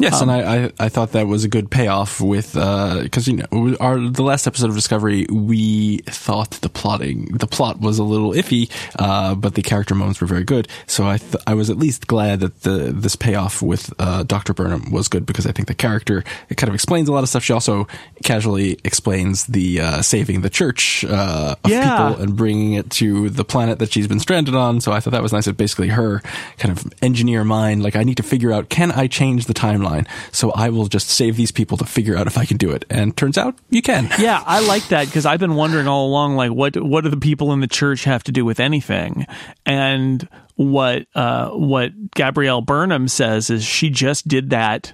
Yes, 0.01 0.23
um, 0.23 0.31
and 0.31 0.47
I, 0.47 0.65
I, 0.65 0.73
I 0.87 0.89
thought 0.89 1.13
that 1.13 1.27
was 1.27 1.45
a 1.45 1.49
good 1.49 1.71
payoff 1.71 2.23
with 2.23 2.55
because 2.55 3.29
uh, 3.29 3.31
you 3.31 3.37
know 3.37 3.77
our 3.81 3.99
the 3.99 4.23
last 4.23 4.47
episode 4.47 4.71
of 4.71 4.75
Discovery 4.75 5.27
we 5.31 5.99
thought 6.07 6.53
the 6.63 6.71
plotting 6.71 7.27
the 7.37 7.47
plot 7.47 7.81
was 7.81 7.99
a 7.99 8.03
little 8.03 8.31
iffy, 8.33 8.71
uh, 8.99 9.35
but 9.35 9.57
the 9.57 9.63
character 9.63 9.95
moments 9.95 10.19
were 10.19 10.27
very 10.27 10.43
good. 10.43 10.69
So 10.87 11.07
I 11.07 11.19
th- 11.19 11.43
I 11.47 11.53
was 11.53 11.69
at 11.69 11.77
least 11.77 12.07
glad 12.07 12.41
that 12.41 12.63
the 12.63 12.93
this 12.95 13.15
payoff 13.15 13.61
with 13.61 13.93
uh, 13.99 14.23
Doctor 14.23 14.55
Burnham 14.55 14.91
was 14.91 15.09
good 15.09 15.27
because 15.27 15.47
I 15.47 15.53
think 15.53 15.69
the 15.69 15.75
character 15.75 16.25
it 16.49 16.57
kind 16.57 16.69
of 16.69 16.75
explains 16.75 17.11
a 17.11 17.13
lot 17.13 17.23
of 17.23 17.29
stuff. 17.29 17.45
She 17.45 17.53
also 17.53 17.87
casually 18.25 18.79
explains 18.85 19.45
the 19.49 19.81
uh, 19.83 20.03
saving 20.03 20.41
the 20.41 20.51
church 20.51 21.05
uh, 21.05 21.57
of 21.63 21.71
yeah. 21.71 22.09
people 22.09 22.23
and 22.23 22.37
bringing 22.37 22.73
it 22.73 22.89
to 22.93 23.29
the 23.29 23.45
planet 23.45 23.79
that 23.81 23.93
she's 23.93 24.09
been 24.09 24.21
stranded 24.21 24.55
on. 24.55 24.81
So 24.81 24.93
I 24.93 25.01
thought 25.01 25.11
that 25.11 25.23
was 25.23 25.35
nice. 25.35 25.45
That 25.45 25.59
basically 25.59 25.89
her 25.89 26.23
kind 26.57 26.75
of 26.75 26.91
engineer 27.03 27.45
mind 27.45 27.83
like 27.83 27.97
I 27.97 28.03
need 28.03 28.17
to 28.17 28.23
figure 28.23 28.51
out 28.51 28.71
can 28.71 28.91
I 28.93 29.07
change 29.07 29.45
the 29.45 29.53
timeline 29.55 29.90
so 30.33 30.51
I 30.53 30.69
will 30.71 30.87
just 30.87 31.09
save 31.09 31.37
these 31.37 31.53
people 31.53 31.77
to 31.79 31.85
figure 31.85 32.17
out 32.17 32.27
if 32.27 32.39
I 32.39 32.45
can 32.45 32.57
do 32.57 32.71
it. 32.71 32.85
And 32.91 33.17
turns 33.17 33.39
out 33.39 33.59
you 33.71 33.83
can. 33.83 34.09
Yeah, 34.21 34.43
I 34.47 34.61
like 34.67 34.87
that 34.89 35.07
because 35.07 35.25
I've 35.25 35.41
been 35.41 35.55
wondering 35.55 35.89
all 35.89 36.07
along, 36.07 36.37
like, 36.37 36.51
what 36.51 36.77
what 36.81 37.05
do 37.05 37.11
the 37.11 37.17
people 37.17 37.53
in 37.53 37.61
the 37.61 37.67
church 37.67 38.05
have 38.05 38.23
to 38.25 38.33
do 38.33 38.45
with 38.45 38.61
anything? 38.61 39.27
And 39.65 40.29
what 40.57 41.07
uh, 41.15 41.51
what 41.51 42.11
Gabrielle 42.11 42.61
Burnham 42.61 43.09
says 43.09 43.49
is 43.49 43.65
she 43.65 43.89
just 43.89 44.29
did 44.29 44.51
that 44.51 44.93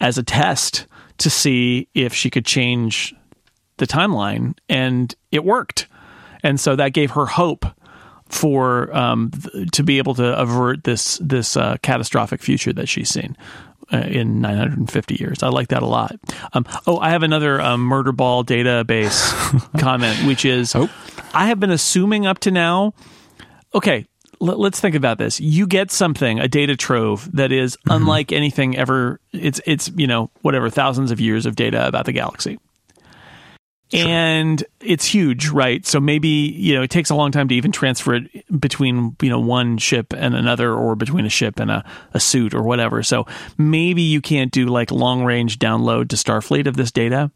as 0.00 0.16
a 0.16 0.22
test 0.22 0.86
to 1.18 1.28
see 1.28 1.88
if 1.94 2.14
she 2.14 2.30
could 2.30 2.46
change 2.46 3.14
the 3.78 3.86
timeline, 3.86 4.56
and 4.68 5.14
it 5.32 5.44
worked. 5.44 5.88
And 6.44 6.58
so 6.60 6.76
that 6.76 6.92
gave 6.92 7.12
her 7.12 7.26
hope 7.26 7.66
for 8.26 8.94
um, 8.96 9.30
th- 9.30 9.70
to 9.72 9.82
be 9.82 9.98
able 9.98 10.14
to 10.14 10.40
avert 10.40 10.84
this 10.84 11.18
this 11.18 11.56
uh, 11.56 11.76
catastrophic 11.82 12.42
future 12.42 12.72
that 12.72 12.88
she's 12.88 13.08
seen. 13.08 13.36
Uh, 13.92 13.98
in 14.06 14.40
950 14.40 15.16
years. 15.20 15.42
I 15.42 15.48
like 15.48 15.68
that 15.68 15.82
a 15.82 15.86
lot. 15.86 16.16
Um, 16.54 16.64
oh, 16.86 16.98
I 16.98 17.10
have 17.10 17.22
another 17.22 17.60
um, 17.60 17.82
murder 17.82 18.10
ball 18.12 18.42
database 18.42 19.20
comment, 19.78 20.16
which 20.26 20.46
is 20.46 20.74
oh. 20.74 20.88
I 21.34 21.48
have 21.48 21.60
been 21.60 21.70
assuming 21.70 22.26
up 22.26 22.38
to 22.40 22.50
now. 22.50 22.94
Okay, 23.74 24.06
let's 24.40 24.80
think 24.80 24.94
about 24.94 25.18
this. 25.18 25.40
You 25.40 25.66
get 25.66 25.90
something, 25.90 26.40
a 26.40 26.48
data 26.48 26.74
trove 26.76 27.30
that 27.36 27.52
is 27.52 27.76
Mm-hmm. 27.76 27.90
unlike 28.02 28.32
anything 28.32 28.76
ever. 28.78 29.20
It's 29.32 29.60
it's 29.66 29.90
you 29.94 30.06
know 30.06 30.30
whatever 30.40 30.70
thousands 30.70 31.10
of 31.10 31.20
years 31.20 31.44
of 31.44 31.54
data 31.54 31.86
about 31.86 32.06
the 32.06 32.12
galaxy. 32.12 32.58
And 33.92 34.64
it's 34.80 35.04
huge, 35.04 35.48
right? 35.48 35.84
So 35.86 36.00
maybe, 36.00 36.28
you 36.28 36.74
know, 36.74 36.82
it 36.82 36.90
takes 36.90 37.10
a 37.10 37.14
long 37.14 37.30
time 37.30 37.48
to 37.48 37.54
even 37.54 37.72
transfer 37.72 38.14
it 38.14 38.60
between, 38.60 39.16
you 39.20 39.28
know, 39.28 39.40
one 39.40 39.78
ship 39.78 40.12
and 40.12 40.34
another 40.34 40.72
or 40.72 40.96
between 40.96 41.26
a 41.26 41.30
ship 41.30 41.60
and 41.60 41.70
a, 41.70 41.84
a 42.14 42.20
suit 42.20 42.54
or 42.54 42.62
whatever. 42.62 43.02
So 43.02 43.26
maybe 43.58 44.02
you 44.02 44.20
can't 44.20 44.52
do 44.52 44.66
like 44.66 44.90
long 44.90 45.24
range 45.24 45.58
download 45.58 46.08
to 46.10 46.16
Starfleet 46.16 46.66
of 46.66 46.76
this 46.76 46.90
data. 46.90 47.30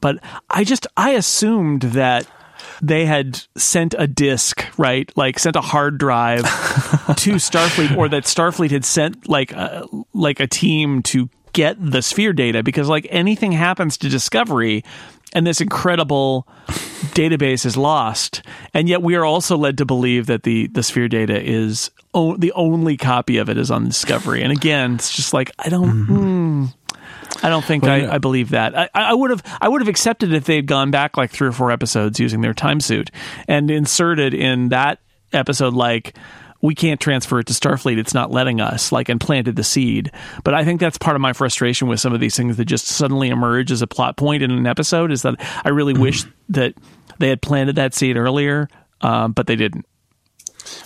But 0.00 0.18
I 0.48 0.64
just, 0.64 0.86
I 0.96 1.10
assumed 1.10 1.82
that 1.82 2.26
they 2.80 3.06
had 3.06 3.40
sent 3.56 3.94
a 3.98 4.06
disk, 4.06 4.64
right? 4.78 5.10
Like 5.16 5.38
sent 5.38 5.56
a 5.56 5.60
hard 5.60 5.98
drive 5.98 6.42
to 7.16 7.34
Starfleet, 7.34 7.96
or 7.96 8.08
that 8.08 8.24
Starfleet 8.24 8.70
had 8.70 8.84
sent 8.84 9.28
like 9.28 9.52
a, 9.52 9.86
like 10.12 10.40
a 10.40 10.46
team 10.46 11.02
to 11.04 11.28
get 11.52 11.76
the 11.78 12.02
sphere 12.02 12.32
data 12.32 12.62
because 12.62 12.88
like 12.88 13.06
anything 13.10 13.52
happens 13.52 13.96
to 13.98 14.08
Discovery 14.08 14.82
and 15.34 15.46
this 15.46 15.60
incredible 15.60 16.46
database 17.14 17.64
is 17.66 17.76
lost, 17.76 18.42
and 18.74 18.88
yet 18.88 19.02
we 19.02 19.14
are 19.14 19.24
also 19.24 19.56
led 19.56 19.78
to 19.78 19.84
believe 19.84 20.26
that 20.26 20.42
the 20.42 20.66
the 20.68 20.82
sphere 20.82 21.08
data 21.08 21.40
is 21.42 21.90
o- 22.14 22.36
the 22.36 22.52
only 22.52 22.96
copy 22.96 23.38
of 23.38 23.48
it 23.48 23.56
is 23.58 23.70
on 23.70 23.84
Discovery. 23.86 24.42
And 24.42 24.52
again, 24.52 24.94
it's 24.94 25.14
just 25.14 25.32
like 25.34 25.50
I 25.58 25.68
don't. 25.68 26.06
hmm, 26.06 26.64
I 27.42 27.48
don't 27.48 27.64
think 27.64 27.82
Well, 27.84 27.92
I, 27.92 27.96
yeah. 27.98 28.14
I 28.14 28.18
believe 28.18 28.50
that. 28.50 28.76
I, 28.78 28.88
I 28.94 29.14
would 29.14 29.30
have 29.30 29.42
I 29.60 29.68
would 29.68 29.80
have 29.80 29.88
accepted 29.88 30.32
if 30.32 30.44
they'd 30.44 30.66
gone 30.66 30.90
back 30.90 31.16
like 31.16 31.30
three 31.30 31.48
or 31.48 31.52
four 31.52 31.70
episodes 31.70 32.20
using 32.20 32.40
their 32.40 32.54
time 32.54 32.80
suit 32.80 33.10
and 33.48 33.70
inserted 33.70 34.34
in 34.34 34.68
that 34.68 34.98
episode 35.32 35.72
like 35.74 36.14
we 36.62 36.76
can't 36.76 37.00
transfer 37.00 37.40
it 37.40 37.46
to 37.48 37.52
Starfleet. 37.52 37.98
It's 37.98 38.14
not 38.14 38.30
letting 38.30 38.60
us, 38.60 38.92
like, 38.92 39.08
and 39.08 39.20
planted 39.20 39.56
the 39.56 39.64
seed. 39.64 40.12
But 40.44 40.54
I 40.54 40.64
think 40.64 40.80
that's 40.80 40.96
part 40.96 41.16
of 41.16 41.20
my 41.20 41.32
frustration 41.32 41.88
with 41.88 42.00
some 42.00 42.14
of 42.14 42.20
these 42.20 42.36
things 42.36 42.56
that 42.56 42.64
just 42.66 42.86
suddenly 42.86 43.28
emerge 43.28 43.72
as 43.72 43.82
a 43.82 43.86
plot 43.88 44.16
point 44.16 44.44
in 44.44 44.52
an 44.52 44.66
episode 44.66 45.10
is 45.10 45.22
that 45.22 45.34
I 45.64 45.70
really 45.70 45.92
wish 45.92 46.24
that 46.50 46.74
they 47.18 47.28
had 47.28 47.42
planted 47.42 47.76
that 47.76 47.94
seed 47.94 48.16
earlier, 48.16 48.68
um, 49.00 49.32
but 49.32 49.48
they 49.48 49.56
didn't. 49.56 49.86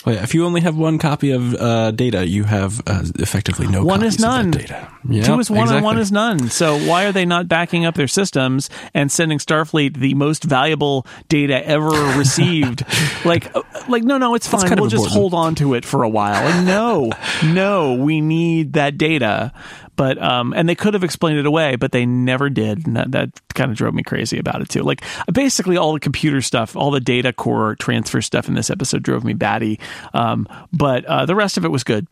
Well, 0.05 0.15
yeah, 0.15 0.23
if 0.23 0.35
you 0.35 0.45
only 0.45 0.61
have 0.61 0.77
one 0.77 0.99
copy 0.99 1.31
of 1.33 1.55
uh, 1.55 1.91
data, 1.91 2.27
you 2.27 2.45
have 2.45 2.81
uh, 2.87 3.03
effectively 3.17 3.67
no 3.67 3.85
One 3.85 4.01
copies 4.01 4.15
is 4.15 4.21
none. 4.21 4.51
data. 4.53 4.89
Yeah, 5.09 5.23
Two 5.25 5.39
is 5.41 5.51
one 5.51 5.73
and 5.73 5.85
one 5.85 5.99
is 5.99 6.11
none. 6.13 6.49
So 6.49 6.79
why 6.79 7.05
are 7.07 7.13
they 7.13 7.25
not 7.25 7.49
backing 7.49 7.85
up 7.85 7.95
their 7.95 8.09
systems 8.09 8.71
and 8.95 9.11
sending 9.11 9.39
Starfleet 9.39 9.97
the 9.99 10.15
most 10.15 10.45
valuable 10.45 11.07
data 11.29 11.65
ever 11.67 11.89
received? 12.19 12.85
like, 13.25 13.55
uh, 13.57 13.63
like 13.89 14.03
no, 14.05 14.19
no, 14.19 14.35
it's 14.35 14.47
fine. 14.49 14.75
We'll 14.77 14.89
just 14.89 15.09
hold 15.09 15.35
on 15.35 15.55
to 15.57 15.75
it 15.75 15.85
for 15.85 16.03
a 16.03 16.09
while. 16.09 16.35
And 16.47 16.67
no, 16.67 17.11
no, 17.45 17.95
we 17.95 18.21
need 18.21 18.75
that 18.75 18.99
data. 18.99 19.53
But 19.97 20.23
um, 20.23 20.53
and 20.55 20.69
they 20.69 20.75
could 20.75 20.95
have 20.95 21.05
explained 21.05 21.39
it 21.39 21.47
away, 21.47 21.77
but 21.77 21.93
they 21.93 22.07
never 22.07 22.51
did, 22.51 22.87
and 22.87 22.97
that 22.97 23.13
that 23.13 23.31
kind 23.55 23.71
of 23.71 23.77
drove 23.77 23.95
me 23.95 24.03
crazy 24.03 24.39
about 24.39 24.61
it 24.61 24.69
too. 24.69 24.83
Like 24.83 25.03
basically 25.33 25.77
all 25.77 25.95
the 25.95 26.01
computer 26.01 26.43
stuff, 26.43 26.77
all 26.77 26.91
the 26.91 27.01
data 27.01 27.33
core 27.33 27.77
transfer 27.77 28.21
stuff 28.21 28.49
in 28.49 28.55
this 28.55 28.71
episode 28.71 29.03
drove 29.03 29.25
me 29.25 29.33
batty. 29.33 29.81
Um, 30.15 30.47
but 30.73 31.05
uh, 31.07 31.27
the 31.27 31.35
rest 31.35 31.57
of 31.57 31.65
it 31.65 31.71
was 31.71 31.83
good. 31.83 32.07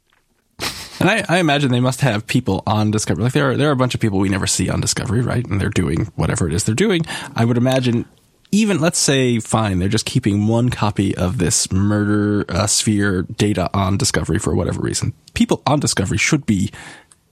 And 1.01 1.11
I, 1.11 1.25
I 1.29 1.39
imagine 1.39 1.73
they 1.73 1.81
must 1.81 2.01
have 2.03 2.27
people 2.27 2.63
on 2.67 2.91
Discovery. 2.91 3.25
Like 3.25 3.33
there 3.33 3.51
are 3.51 3.57
there 3.57 3.69
are 3.69 3.73
a 3.73 3.77
bunch 3.77 3.95
of 3.95 4.01
people 4.01 4.19
we 4.19 4.29
never 4.29 4.47
see 4.47 4.71
on 4.71 4.81
Discovery, 4.81 5.21
right? 5.21 5.45
And 5.45 5.61
they're 5.61 5.69
doing 5.69 6.07
whatever 6.15 6.47
it 6.47 6.55
is 6.55 6.65
they're 6.65 6.75
doing. 6.75 7.03
I 7.35 7.45
would 7.45 7.57
imagine 7.57 8.07
even 8.55 8.81
let's 8.81 8.99
say 8.99 9.41
fine, 9.41 9.81
they're 9.81 9.89
just 9.89 10.07
keeping 10.07 10.47
one 10.47 10.71
copy 10.71 11.17
of 11.17 11.39
this 11.39 11.73
murder 11.73 12.45
uh, 12.49 12.69
sphere 12.69 13.23
data 13.23 13.69
on 13.75 13.97
Discovery 13.97 14.39
for 14.39 14.55
whatever 14.55 14.81
reason. 14.81 15.13
People 15.35 15.61
on 15.67 15.81
Discovery 15.81 16.19
should 16.19 16.47
be 16.47 16.71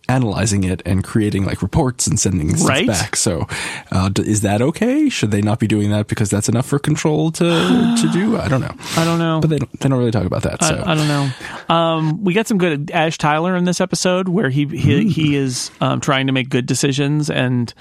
analyzing 0.09 0.65
it 0.65 0.83
and 0.85 1.05
creating 1.05 1.45
like 1.45 1.63
reports 1.63 2.07
and 2.07 2.19
sending 2.19 2.57
stuff 2.57 2.69
Right. 2.69 2.87
back. 2.87 3.17
So, 3.17 3.47
uh, 3.91 4.09
d- 4.09 4.23
is 4.29 4.41
that 4.43 4.61
okay? 4.61 5.09
Should 5.09 5.31
they 5.31 5.41
not 5.41 5.59
be 5.61 5.67
doing 5.67 5.91
that 5.91 6.09
because 6.09 6.29
that's 6.29 6.49
enough 6.49 6.67
for 6.67 6.79
control 6.79 7.31
to 7.33 7.45
to 8.01 8.11
do? 8.13 8.37
I 8.37 8.49
don't 8.49 8.61
know. 8.61 8.75
I 8.97 9.05
don't 9.05 9.19
know. 9.19 9.39
But 9.41 9.51
they 9.51 9.59
don't, 9.59 9.81
they 9.81 9.89
don't 9.89 9.99
really 9.99 10.11
talk 10.11 10.25
about 10.27 10.43
that. 10.43 10.63
So 10.65 10.75
I, 10.75 10.93
I 10.93 10.95
don't 10.95 11.09
know. 11.09 11.75
Um, 11.75 12.25
we 12.25 12.35
got 12.35 12.47
some 12.49 12.59
good 12.59 12.91
Ash 12.93 13.17
Tyler 13.17 13.57
in 13.57 13.65
this 13.65 13.81
episode 13.81 14.29
where 14.29 14.51
he 14.51 14.67
he, 14.67 15.09
he 15.09 15.37
is 15.37 15.71
um, 15.81 16.01
trying 16.01 16.27
to 16.27 16.33
make 16.33 16.49
good 16.49 16.67
decisions 16.67 17.31
and 17.31 17.73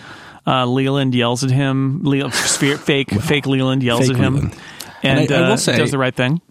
uh, 0.47 0.65
Leland 0.65 1.13
yells 1.15 1.43
at 1.43 1.51
him. 1.51 2.01
Le- 2.03 2.29
fake 2.31 3.10
fake 3.10 3.45
Leland 3.45 3.84
yells 3.84 4.07
fake 4.07 4.17
at 4.17 4.23
him 4.23 4.34
Leland. 4.36 4.55
and, 5.03 5.19
And 5.19 5.31
I- 5.31 5.49
I 5.49 5.51
uh, 5.53 5.57
say- 5.57 5.75
does 5.77 5.91
the 5.91 5.97
right 5.97 6.15
thing. 6.15 6.41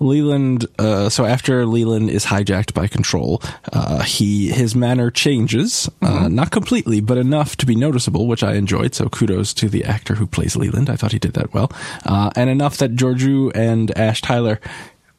Leland, 0.00 0.66
uh, 0.78 1.08
so 1.08 1.24
after 1.24 1.66
Leland 1.66 2.10
is 2.10 2.26
hijacked 2.26 2.74
by 2.74 2.86
control, 2.86 3.42
uh, 3.72 4.02
he, 4.02 4.48
his 4.48 4.74
manner 4.74 5.10
changes, 5.10 5.88
uh, 6.02 6.28
not 6.28 6.50
completely, 6.50 7.00
but 7.00 7.18
enough 7.18 7.56
to 7.56 7.66
be 7.66 7.74
noticeable, 7.74 8.26
which 8.26 8.42
I 8.42 8.54
enjoyed. 8.54 8.94
So 8.94 9.08
kudos 9.08 9.54
to 9.54 9.68
the 9.68 9.84
actor 9.84 10.14
who 10.14 10.26
plays 10.26 10.56
Leland. 10.56 10.90
I 10.90 10.96
thought 10.96 11.12
he 11.12 11.18
did 11.18 11.34
that 11.34 11.54
well. 11.54 11.70
Uh, 12.04 12.30
and 12.36 12.50
enough 12.50 12.76
that 12.78 12.94
Georgiou 12.94 13.52
and 13.54 13.96
Ash 13.96 14.20
Tyler 14.20 14.60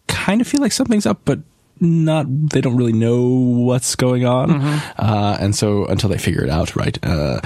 kind 0.07 0.41
of 0.41 0.47
feel 0.47 0.61
like 0.61 0.71
something's 0.71 1.05
up, 1.05 1.21
but 1.25 1.39
not, 1.79 2.25
they 2.49 2.61
don't 2.61 2.75
really 2.77 2.93
know 2.93 3.27
what's 3.27 3.95
going 3.95 4.25
on. 4.25 4.61
Uh, 4.97 5.37
and 5.39 5.55
so 5.55 5.85
until 5.85 6.09
they 6.09 6.17
figure 6.17 6.43
it 6.43 6.49
out, 6.49 6.75
right? 6.75 6.97
Uh, 7.03 7.39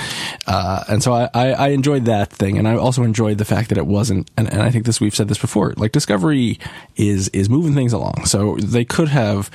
uh, 0.47 0.83
and 0.87 1.01
so 1.03 1.13
I, 1.13 1.29
I, 1.33 1.51
I 1.51 1.67
enjoyed 1.69 2.05
that 2.05 2.29
thing. 2.31 2.57
And 2.57 2.67
I 2.67 2.75
also 2.75 3.03
enjoyed 3.03 3.37
the 3.37 3.45
fact 3.45 3.69
that 3.69 3.77
it 3.77 3.85
wasn't, 3.87 4.29
and, 4.37 4.51
and 4.51 4.61
I 4.61 4.71
think 4.71 4.85
this, 4.85 4.99
we've 5.01 5.15
said 5.15 5.27
this 5.27 5.37
before, 5.39 5.73
like 5.77 5.91
Discovery 5.91 6.59
is, 6.95 7.27
is 7.29 7.49
moving 7.49 7.73
things 7.73 7.93
along. 7.93 8.25
So 8.25 8.55
they 8.57 8.85
could 8.85 9.07
have, 9.09 9.49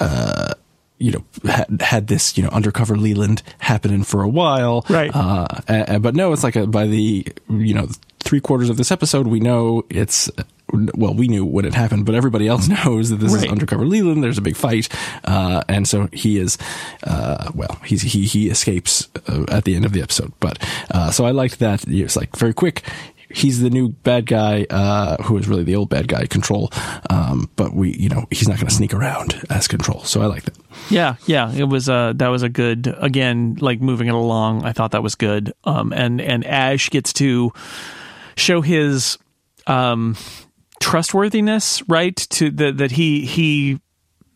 uh, 0.00 0.54
you 0.98 1.12
know, 1.12 1.24
had, 1.50 1.80
had 1.82 2.06
this, 2.06 2.36
you 2.38 2.42
know, 2.42 2.48
undercover 2.50 2.96
Leland 2.96 3.42
happening 3.58 4.02
for 4.02 4.22
a 4.22 4.28
while. 4.28 4.84
Right. 4.88 5.10
Uh, 5.14 5.46
a- 5.68 5.96
a- 5.96 6.00
but 6.00 6.14
no, 6.14 6.32
it's 6.32 6.42
like 6.42 6.56
a, 6.56 6.66
by 6.66 6.86
the, 6.86 7.26
you 7.50 7.74
know, 7.74 7.88
three 8.20 8.40
quarters 8.40 8.70
of 8.70 8.76
this 8.76 8.90
episode, 8.90 9.26
we 9.26 9.38
know 9.40 9.84
it's, 9.90 10.30
well, 10.72 11.14
we 11.14 11.28
knew 11.28 11.44
when 11.44 11.64
it 11.64 11.74
happened, 11.74 12.06
but 12.06 12.14
everybody 12.14 12.48
else 12.48 12.68
knows 12.84 13.10
that 13.10 13.16
this 13.16 13.32
is 13.32 13.44
undercover 13.44 13.86
Leland. 13.86 14.22
There's 14.22 14.38
a 14.38 14.42
big 14.42 14.56
fight. 14.56 14.88
Uh, 15.24 15.62
and 15.68 15.86
so 15.86 16.08
he 16.12 16.38
is, 16.38 16.58
uh, 17.04 17.50
well, 17.54 17.80
he's, 17.84 18.02
he, 18.02 18.24
he 18.24 18.48
escapes 18.48 19.08
uh, 19.28 19.44
at 19.48 19.64
the 19.64 19.74
end 19.76 19.84
of 19.84 19.92
the 19.92 20.02
episode. 20.02 20.32
But, 20.40 20.58
uh, 20.90 21.10
so 21.10 21.24
I 21.24 21.30
liked 21.30 21.58
that. 21.60 21.84
It's 21.86 22.16
like 22.16 22.36
very 22.36 22.54
quick. 22.54 22.82
He's 23.28 23.60
the 23.60 23.70
new 23.70 23.88
bad 23.88 24.26
guy, 24.26 24.66
uh, 24.70 25.22
who 25.24 25.36
is 25.36 25.48
really 25.48 25.64
the 25.64 25.74
old 25.76 25.88
bad 25.88 26.06
guy, 26.08 26.26
Control. 26.26 26.70
Um, 27.10 27.50
but 27.56 27.74
we, 27.74 27.92
you 27.92 28.08
know, 28.08 28.26
he's 28.30 28.48
not 28.48 28.56
going 28.56 28.68
to 28.68 28.74
sneak 28.74 28.94
around 28.94 29.42
as 29.50 29.66
Control. 29.68 30.04
So 30.04 30.22
I 30.22 30.26
like 30.26 30.44
that. 30.44 30.56
Yeah, 30.90 31.16
yeah, 31.26 31.52
it 31.52 31.64
was 31.64 31.88
uh 31.88 32.12
that 32.16 32.28
was 32.28 32.42
a 32.42 32.48
good 32.48 32.94
again 32.98 33.56
like 33.60 33.80
moving 33.80 34.06
it 34.06 34.14
along. 34.14 34.64
I 34.64 34.72
thought 34.72 34.92
that 34.92 35.02
was 35.02 35.16
good. 35.16 35.52
Um 35.64 35.92
and 35.92 36.20
and 36.20 36.44
Ash 36.46 36.88
gets 36.90 37.12
to 37.14 37.52
show 38.36 38.60
his 38.60 39.18
um 39.66 40.16
trustworthiness, 40.80 41.82
right? 41.88 42.16
To 42.16 42.50
the, 42.50 42.72
that 42.72 42.92
he 42.92 43.24
he 43.24 43.80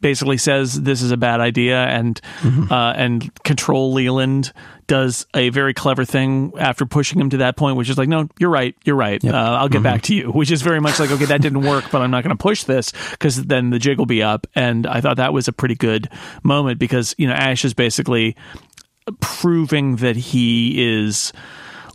basically 0.00 0.38
says 0.38 0.81
this 0.83 1.03
is 1.03 1.11
a 1.11 1.16
bad 1.16 1.40
idea 1.40 1.79
and 1.79 2.20
uh, 2.70 2.94
and 2.96 3.33
control 3.44 3.92
Leland 3.92 4.53
does 4.87 5.26
a 5.35 5.50
very 5.50 5.72
clever 5.74 6.05
thing 6.05 6.53
after 6.59 6.85
pushing 6.85 7.20
him 7.20 7.31
to 7.31 7.37
that 7.38 7.57
point, 7.57 7.76
which 7.76 7.88
is 7.88 7.96
like, 7.96 8.09
no, 8.09 8.29
you're 8.38 8.50
right, 8.50 8.74
you're 8.85 8.96
right. 8.96 9.24
Uh, 9.24 9.37
I'll 9.37 9.68
get 9.68 9.83
back 9.83 10.03
to 10.03 10.14
you, 10.14 10.31
which 10.33 10.50
is 10.50 10.62
very 10.62 10.81
much 10.81 10.98
like, 10.98 11.11
okay, 11.12 11.26
that 11.26 11.42
didn't 11.42 11.62
work, 11.62 11.85
but 11.92 12.03
I'm 12.03 12.11
not 12.11 12.24
going 12.24 12.37
to 12.37 12.42
push 12.42 12.64
this 12.64 12.92
because 13.12 13.44
then 13.44 13.70
the 13.70 13.79
jig 13.79 13.98
will 13.98 14.07
be 14.07 14.22
up. 14.22 14.46
And 14.55 14.87
I 14.87 15.00
thought 15.00 15.18
that 15.18 15.33
was 15.33 15.46
a 15.46 15.53
pretty 15.53 15.76
good 15.76 16.09
moment 16.42 16.81
because 16.81 17.14
you 17.18 17.29
know 17.29 17.35
Ash 17.35 17.64
is 17.64 17.74
basically 17.74 18.37
proving 19.20 19.96
that 19.96 20.16
he 20.16 21.03
is 21.03 21.33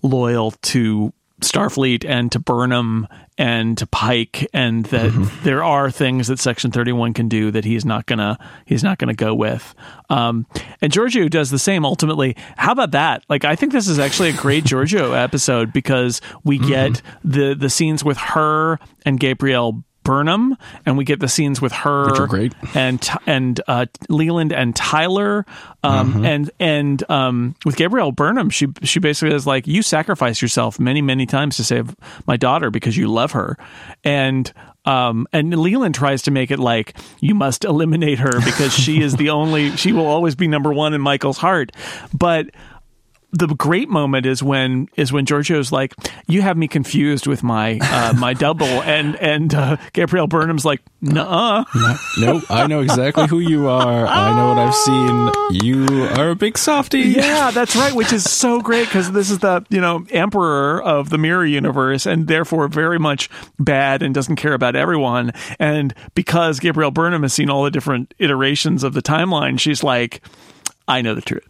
loyal 0.02 0.52
to 0.52 1.12
Starfleet 1.42 2.06
and 2.08 2.32
to 2.32 2.40
Burnham 2.40 3.08
and 3.38 3.78
to 3.78 3.86
Pike, 3.88 4.48
and 4.54 4.86
that 4.86 5.12
there 5.44 5.64
are 5.64 5.92
things 5.92 6.28
that 6.28 6.40
Section 6.40 6.72
Thirty 6.72 6.92
One 6.92 7.14
can 7.14 7.28
do 7.28 7.52
that 7.52 7.66
he's 7.66 7.86
not 7.86 8.06
gonna 8.06 8.38
he's 8.66 8.84
not 8.84 8.98
gonna 8.98 9.14
go 9.14 9.34
with. 9.36 9.76
Um, 10.10 10.46
and 10.82 10.92
Georgiou 10.92 11.30
does 11.30 11.50
the 11.50 11.60
same. 11.60 11.86
Ultimately, 11.86 12.36
how 12.58 12.72
about 12.72 12.92
that? 12.92 13.24
Like, 13.30 13.44
I 13.46 13.56
think 13.56 13.72
this 13.72 13.88
is 13.88 14.00
actually 14.00 14.30
a 14.30 14.34
great 14.34 14.64
Georgiou 14.66 15.16
episode 15.22 15.74
because 15.74 16.22
we 16.44 16.58
get 16.58 17.02
the 17.24 17.54
the 17.54 17.70
scenes 17.70 18.04
with 18.04 18.18
her 18.18 18.80
and 19.06 19.20
Gabrielle. 19.20 19.84
Burnham, 20.06 20.56
and 20.86 20.98
we 20.98 21.04
get 21.04 21.20
the 21.20 21.28
scenes 21.28 21.60
with 21.60 21.74
her 21.74 22.06
Which 22.12 22.20
are 22.22 22.28
great. 22.28 22.54
and 22.74 23.06
and 23.26 23.60
uh, 23.68 23.88
Leland 24.08 24.54
and 24.54 24.74
Tyler, 24.74 25.46
um, 25.84 26.24
and 26.24 26.50
and 26.60 27.12
um, 27.12 27.56
with 27.66 27.76
Gabrielle 27.76 28.14
Burnham, 28.14 28.50
she 28.50 28.68
she 28.84 29.00
basically 29.00 29.36
is 29.36 29.46
like, 29.46 29.68
you 29.68 29.82
sacrifice 29.82 30.42
yourself 30.42 30.80
many 30.80 31.02
many 31.02 31.26
times 31.26 31.58
to 31.58 31.66
save 31.66 31.94
my 32.26 32.38
daughter 32.38 32.70
because 32.72 32.96
you 32.96 33.10
love 33.10 33.34
her, 33.34 33.58
and 34.06 34.54
um, 34.86 35.28
and 35.34 35.54
Leland 35.58 35.96
tries 35.96 36.22
to 36.22 36.32
make 36.32 36.52
it 36.52 36.60
like 36.60 36.96
you 37.20 37.34
must 37.36 37.66
eliminate 37.66 38.20
her 38.20 38.40
because 38.46 38.72
she 38.74 39.02
is 39.02 39.16
the 39.16 39.30
only 39.32 39.76
she 39.76 39.92
will 39.92 40.06
always 40.06 40.36
be 40.36 40.48
number 40.48 40.72
one 40.72 40.94
in 40.94 41.02
Michael's 41.02 41.38
heart, 41.40 41.72
but 42.14 42.48
the 43.38 43.48
great 43.48 43.90
moment 43.90 44.26
is 44.26 44.42
when 44.42 44.88
is 44.96 45.12
when 45.12 45.26
Georgiou's 45.26 45.72
like, 45.72 45.94
"You 46.28 46.42
have 46.42 46.58
me 46.58 46.68
confused 46.68 47.28
with 47.28 47.44
my 47.44 47.80
uh, 47.82 48.14
my 48.18 48.34
double," 48.46 48.66
and 48.66 49.16
and 49.18 49.54
uh, 49.54 49.78
Gabrielle 49.94 50.28
Burnham's 50.28 50.66
like, 50.66 50.82
"Nuh." 51.02 51.66
no, 52.20 52.42
I 52.50 52.68
know 52.68 52.80
exactly 52.80 53.28
who 53.28 53.40
you 53.40 53.68
are. 53.68 54.06
I 54.06 54.36
know 54.36 54.50
what 54.50 54.58
I've 54.58 54.76
seen. 54.76 55.64
You 55.66 56.06
are 56.18 56.30
a 56.30 56.36
big 56.36 56.58
softy. 56.58 57.02
Yeah, 57.02 57.52
that's 57.52 57.76
right. 57.76 57.94
Which 57.94 58.14
is 58.14 58.24
so 58.24 58.62
great 58.62 58.86
because 58.86 59.12
this 59.12 59.30
is 59.30 59.40
the 59.40 59.66
you 59.70 59.82
know 59.82 60.06
emperor 60.12 60.82
of 60.82 61.10
the 61.10 61.18
mirror 61.18 61.46
universe, 61.46 62.06
and 62.06 62.28
therefore 62.28 62.68
very 62.68 63.00
much 63.00 63.30
bad 63.60 64.02
and 64.02 64.16
doesn't 64.16 64.38
care 64.38 64.54
about 64.54 64.76
everyone. 64.76 65.32
And 65.60 65.94
because 66.14 66.60
Gabrielle 66.60 66.92
Burnham 66.92 67.24
has 67.24 67.34
seen 67.34 67.50
all 67.50 67.64
the 67.64 67.72
different 67.72 68.14
iterations 68.18 68.84
of 68.84 68.94
the 68.94 69.02
timeline, 69.02 69.60
she's 69.60 69.84
like. 69.84 70.22
I 70.88 71.02
know 71.02 71.16
the 71.16 71.22
truth. 71.22 71.46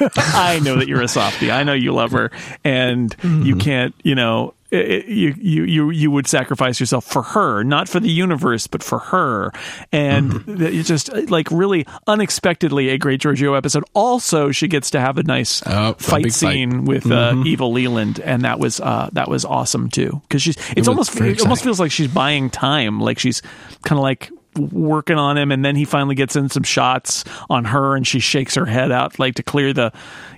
I 0.16 0.60
know 0.62 0.76
that 0.76 0.88
you're 0.88 1.02
a 1.02 1.08
softie. 1.08 1.50
I 1.50 1.64
know 1.64 1.72
you 1.72 1.92
love 1.92 2.12
her, 2.12 2.30
and 2.62 3.16
mm-hmm. 3.18 3.42
you 3.42 3.56
can't, 3.56 3.94
you 4.04 4.14
know, 4.14 4.54
it, 4.70 5.06
you 5.06 5.34
you 5.38 5.64
you 5.64 5.90
you 5.90 6.10
would 6.10 6.26
sacrifice 6.26 6.80
yourself 6.80 7.04
for 7.04 7.22
her, 7.22 7.62
not 7.62 7.88
for 7.88 8.00
the 8.00 8.10
universe, 8.10 8.66
but 8.66 8.82
for 8.82 8.98
her. 8.98 9.52
And 9.92 10.32
mm-hmm. 10.32 10.62
it's 10.62 10.88
just 10.88 11.12
like 11.30 11.50
really 11.50 11.86
unexpectedly 12.06 12.90
a 12.90 12.98
great 12.98 13.20
Georgiou 13.20 13.56
episode. 13.56 13.84
Also, 13.94 14.50
she 14.50 14.68
gets 14.68 14.90
to 14.90 15.00
have 15.00 15.18
a 15.18 15.22
nice 15.22 15.62
oh, 15.66 15.94
fight 15.94 16.32
scene 16.32 16.70
fight. 16.70 16.88
with 16.88 17.06
uh, 17.06 17.32
mm-hmm. 17.32 17.46
Evil 17.46 17.72
Leland, 17.72 18.20
and 18.20 18.42
that 18.42 18.58
was 18.58 18.80
uh, 18.80 19.08
that 19.12 19.28
was 19.28 19.44
awesome 19.44 19.88
too. 19.88 20.20
Because 20.22 20.42
she's 20.42 20.56
it's 20.70 20.80
it 20.80 20.88
almost 20.88 21.18
it 21.20 21.40
almost 21.40 21.62
feels 21.62 21.80
like 21.80 21.90
she's 21.92 22.08
buying 22.08 22.50
time, 22.50 23.00
like 23.00 23.18
she's 23.18 23.42
kind 23.82 23.98
of 23.98 24.02
like 24.02 24.30
working 24.58 25.16
on 25.16 25.36
him 25.38 25.50
and 25.52 25.64
then 25.64 25.76
he 25.76 25.84
finally 25.84 26.14
gets 26.14 26.36
in 26.36 26.48
some 26.48 26.62
shots 26.62 27.24
on 27.50 27.64
her 27.64 27.96
and 27.96 28.06
she 28.06 28.20
shakes 28.20 28.54
her 28.54 28.66
head 28.66 28.90
out 28.90 29.18
like 29.18 29.34
to 29.34 29.42
clear 29.42 29.72
the 29.72 29.92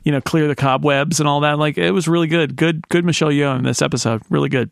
you 0.05 0.13
know 0.13 0.21
clear 0.21 0.49
the 0.49 0.57
cobwebs 0.57 1.21
and 1.21 1.29
all 1.29 1.41
that. 1.41 1.59
Like 1.59 1.79
it 1.79 1.93
was 1.93 2.09
really 2.09 2.27
good. 2.27 2.57
Good 2.57 2.89
good 2.89 3.05
michelle 3.05 3.31
yeoh 3.31 3.57
in 3.57 3.65
this 3.65 3.83
episode. 3.83 4.23
Really 4.31 4.49
good 4.49 4.71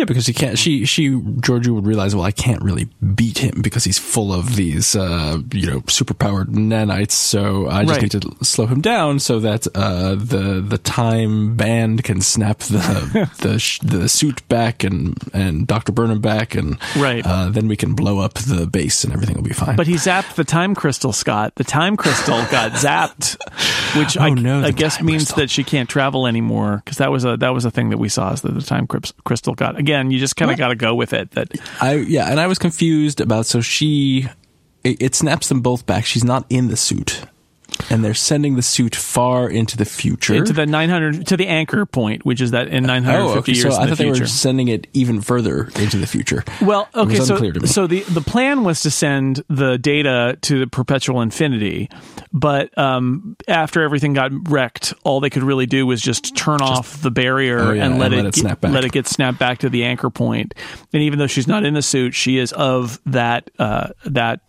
yeah, 0.00 0.06
because 0.06 0.26
he 0.26 0.32
can't. 0.32 0.58
She 0.58 0.86
she 0.86 1.10
Georgiou 1.10 1.74
would 1.74 1.86
realize, 1.86 2.16
well, 2.16 2.24
I 2.24 2.30
can't 2.30 2.62
really 2.62 2.88
beat 3.14 3.36
him 3.36 3.60
because 3.60 3.84
he's 3.84 3.98
full 3.98 4.32
of 4.32 4.56
these, 4.56 4.96
uh, 4.96 5.42
you 5.52 5.66
know, 5.66 5.80
superpowered 5.82 6.46
nanites. 6.46 7.12
So 7.12 7.68
I 7.68 7.84
just 7.84 8.00
right. 8.00 8.14
need 8.14 8.22
to 8.22 8.44
slow 8.44 8.64
him 8.64 8.80
down 8.80 9.18
so 9.18 9.40
that 9.40 9.66
uh, 9.74 10.14
the 10.14 10.64
the 10.66 10.78
time 10.78 11.54
band 11.54 12.02
can 12.02 12.22
snap 12.22 12.60
the 12.60 13.30
the 13.40 13.78
the 13.86 14.08
suit 14.08 14.48
back 14.48 14.82
and 14.82 15.18
and 15.34 15.66
Doctor 15.66 15.92
Burnham 15.92 16.22
back, 16.22 16.54
and 16.54 16.78
right. 16.96 17.22
Uh, 17.26 17.50
then 17.50 17.68
we 17.68 17.76
can 17.76 17.92
blow 17.92 18.20
up 18.20 18.34
the 18.34 18.66
base 18.66 19.04
and 19.04 19.12
everything 19.12 19.36
will 19.36 19.42
be 19.42 19.52
fine. 19.52 19.76
But 19.76 19.86
he 19.86 19.96
zapped 19.96 20.36
the 20.36 20.44
time 20.44 20.74
crystal, 20.74 21.12
Scott. 21.12 21.56
The 21.56 21.64
time 21.64 21.98
crystal 21.98 22.38
got 22.50 22.72
zapped, 22.80 23.36
which 23.98 24.16
oh, 24.16 24.22
I, 24.22 24.30
no, 24.30 24.62
I 24.62 24.70
guess 24.70 25.02
means 25.02 25.24
crystal. 25.24 25.36
that 25.42 25.50
she 25.50 25.62
can't 25.62 25.90
travel 25.90 26.26
anymore 26.26 26.80
because 26.82 26.96
that 26.96 27.10
was 27.10 27.26
a 27.26 27.36
that 27.36 27.50
was 27.50 27.66
a 27.66 27.70
thing 27.70 27.90
that 27.90 27.98
we 27.98 28.08
saw 28.08 28.32
is 28.32 28.40
that 28.40 28.54
the 28.54 28.62
time 28.62 28.86
crystal 28.86 29.54
got 29.54 29.78
again, 29.78 29.89
you 30.10 30.18
just 30.18 30.36
kind 30.36 30.50
of 30.50 30.58
got 30.58 30.68
to 30.68 30.76
go 30.76 30.94
with 30.94 31.12
it. 31.12 31.30
That 31.32 31.48
I 31.80 31.94
yeah, 31.94 32.30
and 32.30 32.40
I 32.40 32.46
was 32.46 32.58
confused 32.58 33.20
about. 33.20 33.46
So 33.46 33.60
she, 33.60 34.28
it, 34.84 35.00
it 35.00 35.14
snaps 35.14 35.48
them 35.48 35.60
both 35.60 35.86
back. 35.86 36.04
She's 36.04 36.24
not 36.24 36.46
in 36.48 36.68
the 36.68 36.76
suit 36.76 37.24
and 37.90 38.04
they're 38.04 38.14
sending 38.14 38.56
the 38.56 38.62
suit 38.62 38.94
far 38.94 39.48
into 39.48 39.76
the 39.76 39.84
future, 39.84 40.34
into 40.34 40.52
the 40.52 40.66
900 40.66 41.26
to 41.26 41.36
the 41.36 41.46
anchor 41.46 41.86
point, 41.86 42.24
which 42.24 42.40
is 42.40 42.52
that 42.52 42.68
in 42.68 42.84
950 42.84 43.20
oh, 43.20 43.38
okay. 43.38 43.52
years. 43.52 43.62
So 43.62 43.80
I 43.80 43.86
thought 43.86 43.98
the 43.98 44.04
they 44.04 44.10
were 44.10 44.26
sending 44.26 44.68
it 44.68 44.86
even 44.92 45.20
further 45.20 45.68
into 45.76 45.96
the 45.98 46.06
future. 46.06 46.44
Well, 46.62 46.88
okay, 46.94 47.16
so 47.16 47.36
so 47.64 47.86
the 47.86 48.00
the 48.00 48.20
plan 48.20 48.64
was 48.64 48.82
to 48.82 48.90
send 48.90 49.44
the 49.48 49.78
data 49.78 50.38
to 50.42 50.60
the 50.60 50.66
perpetual 50.66 51.20
infinity, 51.20 51.88
but 52.32 52.76
um, 52.78 53.36
after 53.48 53.82
everything 53.82 54.12
got 54.12 54.30
wrecked, 54.48 54.94
all 55.04 55.20
they 55.20 55.30
could 55.30 55.42
really 55.42 55.66
do 55.66 55.86
was 55.86 56.00
just 56.00 56.36
turn 56.36 56.58
just, 56.58 56.72
off 56.72 57.02
the 57.02 57.10
barrier 57.10 57.60
oh, 57.60 57.72
yeah, 57.72 57.86
and, 57.86 57.98
let, 57.98 58.12
and 58.12 58.26
it, 58.26 58.42
let, 58.42 58.54
it 58.54 58.60
get, 58.60 58.70
let 58.70 58.84
it 58.84 58.92
get 58.92 59.06
snapped 59.06 59.38
back 59.38 59.58
to 59.58 59.68
the 59.68 59.84
anchor 59.84 60.10
point. 60.10 60.54
And 60.92 61.02
even 61.02 61.18
though 61.18 61.26
she's 61.26 61.48
not 61.48 61.64
in 61.64 61.74
the 61.74 61.82
suit, 61.82 62.14
she 62.14 62.38
is 62.38 62.52
of 62.52 63.00
that 63.06 63.50
uh, 63.58 63.88
that 64.06 64.40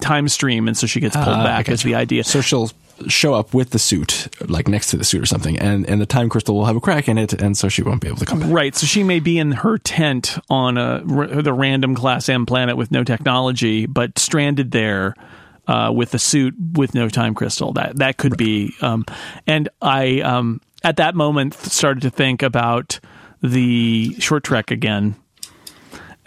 time 0.00 0.28
stream, 0.28 0.68
and 0.68 0.76
so 0.76 0.86
she 0.86 1.00
gets 1.00 1.16
pulled 1.16 1.28
uh, 1.28 1.44
back. 1.44 1.68
Is 1.68 1.82
the 1.82 1.94
idea? 1.94 2.24
So 2.24 2.40
she'll 2.40 2.70
show 3.08 3.34
up 3.34 3.54
with 3.54 3.70
the 3.70 3.78
suit, 3.78 4.28
like 4.48 4.68
next 4.68 4.90
to 4.90 4.96
the 4.96 5.04
suit 5.04 5.22
or 5.22 5.26
something, 5.26 5.58
and 5.58 5.88
and 5.88 6.00
the 6.00 6.06
time 6.06 6.28
crystal 6.28 6.54
will 6.54 6.66
have 6.66 6.76
a 6.76 6.80
crack 6.80 7.08
in 7.08 7.18
it, 7.18 7.32
and 7.34 7.56
so 7.56 7.68
she 7.68 7.82
won't 7.82 8.00
be 8.00 8.08
able 8.08 8.18
to 8.18 8.26
come 8.26 8.40
back. 8.40 8.50
Right. 8.50 8.74
So 8.74 8.86
she 8.86 9.02
may 9.02 9.20
be 9.20 9.38
in 9.38 9.52
her 9.52 9.78
tent 9.78 10.38
on 10.48 10.78
a 10.78 11.02
the 11.42 11.52
random 11.52 11.94
class 11.94 12.28
M 12.28 12.46
planet 12.46 12.76
with 12.76 12.90
no 12.90 13.04
technology, 13.04 13.86
but 13.86 14.18
stranded 14.18 14.70
there. 14.70 15.14
Uh, 15.66 15.92
with 15.92 16.10
the 16.10 16.18
suit 16.18 16.52
with 16.72 16.94
no 16.94 17.08
time 17.08 17.32
crystal, 17.32 17.72
that 17.74 17.96
that 17.98 18.16
could 18.16 18.32
right. 18.32 18.38
be. 18.38 18.74
Um, 18.80 19.04
and 19.46 19.68
I, 19.80 20.20
um, 20.20 20.60
at 20.82 20.96
that 20.96 21.14
moment, 21.14 21.54
started 21.54 22.00
to 22.00 22.10
think 22.10 22.42
about 22.42 22.98
the 23.40 24.16
short 24.18 24.42
trek 24.42 24.72
again 24.72 25.14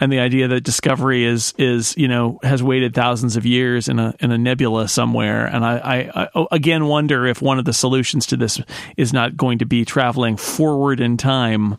and 0.00 0.12
the 0.12 0.18
idea 0.18 0.48
that 0.48 0.62
discovery 0.62 1.24
is 1.24 1.54
is 1.58 1.96
you 1.96 2.08
know 2.08 2.38
has 2.42 2.62
waited 2.62 2.94
thousands 2.94 3.36
of 3.36 3.46
years 3.46 3.88
in 3.88 3.98
a 3.98 4.14
in 4.20 4.30
a 4.30 4.38
nebula 4.38 4.88
somewhere 4.88 5.46
and 5.46 5.64
I, 5.64 5.78
I, 5.78 6.22
I, 6.22 6.28
oh, 6.34 6.48
again 6.50 6.86
wonder 6.86 7.26
if 7.26 7.40
one 7.40 7.58
of 7.58 7.64
the 7.64 7.72
solutions 7.72 8.26
to 8.26 8.36
this 8.36 8.60
is 8.96 9.12
not 9.12 9.36
going 9.36 9.58
to 9.58 9.66
be 9.66 9.84
traveling 9.84 10.36
forward 10.36 11.00
in 11.00 11.16
time 11.16 11.78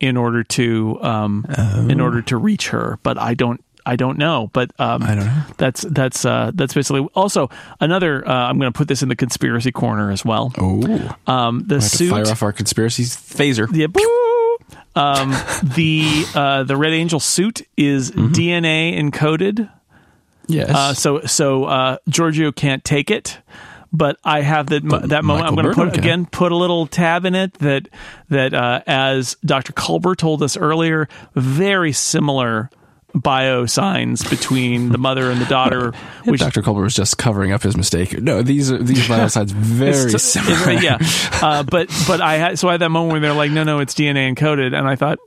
in 0.00 0.16
order 0.16 0.42
to 0.44 0.98
um, 1.02 1.46
oh. 1.56 1.88
in 1.88 2.00
order 2.00 2.22
to 2.22 2.36
reach 2.36 2.68
her 2.68 2.98
but 3.02 3.18
I 3.18 3.34
don't 3.34 3.62
I 3.84 3.96
don't 3.96 4.18
know, 4.18 4.48
but 4.52 4.70
um, 4.78 5.02
I 5.02 5.14
don't 5.14 5.26
know. 5.26 5.42
That's 5.56 5.82
that's 5.82 6.24
uh, 6.24 6.52
that's 6.54 6.72
basically 6.72 7.06
also 7.14 7.50
another. 7.80 8.26
Uh, 8.26 8.32
I'm 8.32 8.58
going 8.58 8.72
to 8.72 8.76
put 8.76 8.88
this 8.88 9.02
in 9.02 9.08
the 9.08 9.16
conspiracy 9.16 9.72
corner 9.72 10.10
as 10.10 10.24
well. 10.24 10.52
Oh, 10.56 11.16
um, 11.26 11.64
the 11.66 11.80
suit 11.80 12.10
fire 12.10 12.28
off 12.28 12.42
our 12.42 12.52
conspiracy 12.52 13.04
phaser. 13.04 13.68
Yeah, 13.74 13.88
um, 14.94 15.30
the 15.62 16.24
uh, 16.34 16.64
the 16.64 16.76
Red 16.76 16.92
Angel 16.92 17.20
suit 17.20 17.62
is 17.76 18.10
mm-hmm. 18.10 18.32
DNA 18.32 18.98
encoded. 18.98 19.70
Yes. 20.48 20.70
Uh, 20.70 20.94
so 20.94 21.20
so 21.22 21.64
uh, 21.64 21.96
Georgiou 22.08 22.54
can't 22.54 22.84
take 22.84 23.10
it, 23.10 23.38
but 23.92 24.18
I 24.24 24.42
have 24.42 24.68
that 24.68 24.86
but 24.86 25.08
that 25.08 25.24
moment. 25.24 25.46
I'm 25.46 25.54
going 25.54 25.66
to 25.66 25.74
put 25.74 25.96
again 25.96 26.26
put 26.26 26.52
a 26.52 26.56
little 26.56 26.86
tab 26.86 27.24
in 27.24 27.34
it 27.34 27.54
that 27.54 27.88
that 28.28 28.52
uh, 28.52 28.82
as 28.86 29.36
Dr. 29.44 29.72
Culber 29.72 30.16
told 30.16 30.42
us 30.42 30.56
earlier, 30.56 31.08
very 31.34 31.92
similar 31.92 32.70
bio 33.14 33.66
signs 33.66 34.28
between 34.28 34.90
the 34.90 34.98
mother 34.98 35.30
and 35.30 35.40
the 35.40 35.46
daughter. 35.46 35.92
which 36.24 36.40
Dr. 36.40 36.62
Culber 36.62 36.82
was 36.82 36.94
just 36.94 37.18
covering 37.18 37.52
up 37.52 37.62
his 37.62 37.76
mistake. 37.76 38.20
No, 38.20 38.42
these 38.42 38.70
are 38.70 38.78
these 38.78 39.06
bio 39.08 39.28
signs 39.28 39.52
very 39.52 40.10
similar. 40.18 40.72
yeah, 40.72 40.98
uh, 41.42 41.62
but 41.62 41.88
but 42.06 42.20
I 42.20 42.34
had 42.36 42.58
so 42.58 42.68
I 42.68 42.72
had 42.72 42.80
that 42.80 42.90
moment 42.90 43.12
where 43.12 43.20
they're 43.20 43.32
like, 43.32 43.50
no, 43.50 43.64
no, 43.64 43.80
it's 43.80 43.94
DNA 43.94 44.34
encoded, 44.34 44.76
and 44.76 44.88
I 44.88 44.96
thought, 44.96 45.18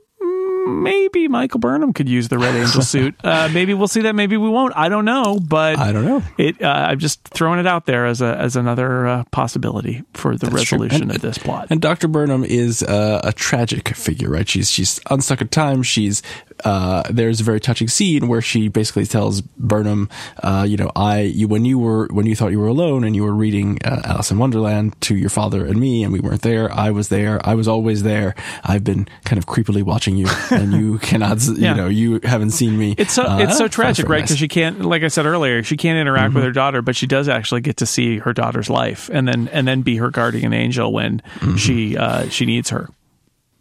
maybe 0.66 1.28
Michael 1.28 1.60
Burnham 1.60 1.92
could 1.92 2.08
use 2.08 2.28
the 2.28 2.38
Red 2.38 2.54
Angel 2.56 2.82
suit. 2.82 3.14
Uh, 3.22 3.48
maybe 3.52 3.74
we'll 3.74 3.88
see 3.88 4.02
that. 4.02 4.14
Maybe 4.14 4.36
we 4.36 4.48
won't. 4.48 4.76
I 4.76 4.88
don't 4.88 5.04
know. 5.04 5.38
But 5.40 5.78
I 5.78 5.92
don't 5.92 6.04
know. 6.04 6.22
It. 6.38 6.62
Uh, 6.62 6.68
I'm 6.68 6.98
just 6.98 7.22
throwing 7.24 7.58
it 7.58 7.66
out 7.66 7.86
there 7.86 8.06
as 8.06 8.20
a 8.20 8.36
as 8.36 8.56
another 8.56 9.06
uh, 9.06 9.24
possibility 9.30 10.02
for 10.14 10.36
the 10.36 10.46
That's 10.46 10.54
resolution 10.54 11.02
and, 11.02 11.16
of 11.16 11.22
this 11.22 11.38
plot. 11.38 11.68
And 11.70 11.80
Doctor 11.80 12.08
Burnham 12.08 12.44
is 12.44 12.82
a 12.82 13.32
tragic 13.34 13.88
figure, 13.90 14.30
right? 14.30 14.48
She's 14.48 14.70
she's 14.70 15.00
unstuck 15.10 15.40
in 15.40 15.48
time. 15.48 15.82
She's 15.82 16.22
uh, 16.64 17.02
there's 17.10 17.40
a 17.40 17.44
very 17.44 17.60
touching 17.60 17.88
scene 17.88 18.28
where 18.28 18.40
she 18.40 18.68
basically 18.68 19.06
tells 19.06 19.40
Burnham, 19.40 20.08
uh, 20.42 20.64
you 20.68 20.76
know, 20.76 20.90
I 20.96 21.20
you 21.20 21.48
when 21.48 21.64
you 21.64 21.78
were 21.78 22.08
when 22.08 22.26
you 22.26 22.36
thought 22.36 22.52
you 22.52 22.60
were 22.60 22.66
alone 22.66 23.04
and 23.04 23.14
you 23.14 23.24
were 23.24 23.34
reading 23.34 23.78
uh, 23.84 24.02
Alice 24.04 24.30
in 24.30 24.38
Wonderland 24.38 25.00
to 25.02 25.16
your 25.16 25.30
father 25.30 25.66
and 25.66 25.78
me, 25.78 26.02
and 26.02 26.12
we 26.12 26.20
weren't 26.20 26.42
there. 26.42 26.72
I 26.72 26.90
was 26.90 27.08
there. 27.08 27.40
I 27.44 27.54
was 27.54 27.68
always 27.68 28.02
there. 28.02 28.34
I've 28.64 28.84
been 28.84 29.08
kind 29.24 29.38
of 29.38 29.46
creepily 29.46 29.82
watching 29.82 30.16
you. 30.16 30.26
and 30.50 30.72
you 30.72 30.98
cannot, 30.98 31.42
yeah. 31.42 31.70
you 31.70 31.76
know, 31.76 31.88
you 31.88 32.20
haven't 32.22 32.50
seen 32.50 32.78
me. 32.78 32.94
It's 32.98 33.12
so 33.12 33.24
uh, 33.24 33.38
it's 33.38 33.58
so 33.58 33.68
tragic, 33.68 34.08
right? 34.08 34.18
Because 34.18 34.30
nice. 34.32 34.38
she 34.38 34.48
can't, 34.48 34.80
like 34.84 35.02
I 35.02 35.08
said 35.08 35.26
earlier, 35.26 35.62
she 35.62 35.76
can't 35.76 35.98
interact 35.98 36.28
mm-hmm. 36.28 36.36
with 36.36 36.44
her 36.44 36.52
daughter, 36.52 36.82
but 36.82 36.96
she 36.96 37.06
does 37.06 37.28
actually 37.28 37.60
get 37.60 37.78
to 37.78 37.86
see 37.86 38.18
her 38.18 38.32
daughter's 38.32 38.70
life, 38.70 39.10
and 39.12 39.26
then 39.26 39.48
and 39.48 39.66
then 39.66 39.82
be 39.82 39.96
her 39.96 40.10
guardian 40.10 40.52
angel 40.52 40.92
when 40.92 41.20
mm-hmm. 41.20 41.56
she 41.56 41.96
uh, 41.96 42.28
she 42.28 42.46
needs 42.46 42.70
her. 42.70 42.88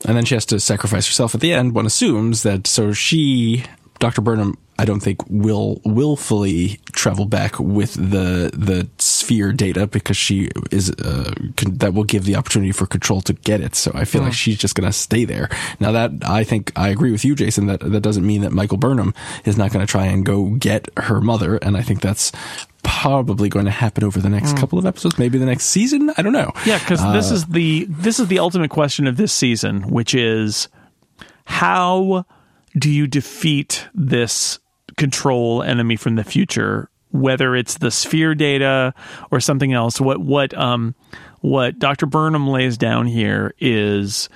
And 0.03 0.17
then 0.17 0.25
she 0.25 0.35
has 0.35 0.45
to 0.47 0.59
sacrifice 0.59 1.07
herself 1.07 1.33
at 1.33 1.41
the 1.41 1.53
end. 1.53 1.73
One 1.73 1.85
assumes 1.85 2.43
that 2.43 2.67
so 2.67 2.91
she, 2.91 3.63
Dr. 3.99 4.21
Burnham, 4.21 4.57
I 4.77 4.85
don't 4.85 4.99
think 4.99 5.21
will 5.29 5.81
willfully 5.85 6.79
travel 6.91 7.25
back 7.25 7.59
with 7.59 7.93
the 7.93 8.51
the 8.53 8.89
sphere 9.15 9.51
data 9.53 9.87
because 9.87 10.17
she 10.17 10.49
is 10.71 10.91
uh, 10.91 11.33
con- 11.57 11.75
that 11.77 11.93
will 11.93 12.03
give 12.03 12.25
the 12.25 12.35
opportunity 12.35 12.71
for 12.71 12.85
control 12.85 13.21
to 13.21 13.33
get 13.33 13.61
it. 13.61 13.75
So 13.75 13.91
I 13.93 14.05
feel 14.05 14.21
mm. 14.21 14.25
like 14.25 14.33
she's 14.33 14.57
just 14.57 14.75
going 14.75 14.87
to 14.87 14.93
stay 14.93 15.25
there. 15.25 15.49
Now 15.79 15.91
that 15.93 16.11
I 16.23 16.43
think 16.43 16.71
I 16.75 16.89
agree 16.89 17.11
with 17.11 17.25
you, 17.25 17.35
Jason. 17.35 17.67
That 17.67 17.79
that 17.79 18.01
doesn't 18.01 18.25
mean 18.25 18.41
that 18.41 18.51
Michael 18.51 18.77
Burnham 18.77 19.13
is 19.45 19.57
not 19.57 19.71
going 19.71 19.85
to 19.85 19.89
try 19.89 20.05
and 20.05 20.25
go 20.25 20.51
get 20.51 20.89
her 20.97 21.21
mother. 21.21 21.57
And 21.57 21.77
I 21.77 21.81
think 21.81 22.01
that's 22.01 22.31
probably 22.83 23.49
going 23.49 23.65
to 23.65 23.71
happen 23.71 24.03
over 24.03 24.19
the 24.19 24.29
next 24.29 24.53
mm. 24.53 24.59
couple 24.59 24.77
of 24.77 24.85
episodes, 24.85 25.17
maybe 25.17 25.37
the 25.37 25.45
next 25.45 25.65
season. 25.65 26.11
I 26.17 26.21
don't 26.21 26.33
know. 26.33 26.51
Yeah, 26.65 26.79
because 26.79 27.01
uh, 27.01 27.13
this 27.13 27.31
is 27.31 27.45
the 27.45 27.85
this 27.89 28.19
is 28.19 28.27
the 28.27 28.39
ultimate 28.39 28.69
question 28.69 29.07
of 29.07 29.17
this 29.17 29.33
season, 29.33 29.89
which 29.89 30.13
is 30.13 30.67
how 31.45 32.25
do 32.77 32.89
you 32.89 33.07
defeat 33.07 33.87
this 33.93 34.59
control 34.97 35.63
enemy 35.63 35.95
from 35.95 36.15
the 36.15 36.23
future 36.23 36.89
whether 37.19 37.55
it's 37.55 37.77
the 37.77 37.91
sphere 37.91 38.35
data 38.35 38.93
or 39.31 39.39
something 39.39 39.73
else. 39.73 39.99
What 39.99 40.19
what 40.19 40.53
um 40.57 40.95
what 41.41 41.79
Dr. 41.79 42.05
Burnham 42.05 42.47
lays 42.47 42.77
down 42.77 43.05
here 43.05 43.53
is 43.59 44.29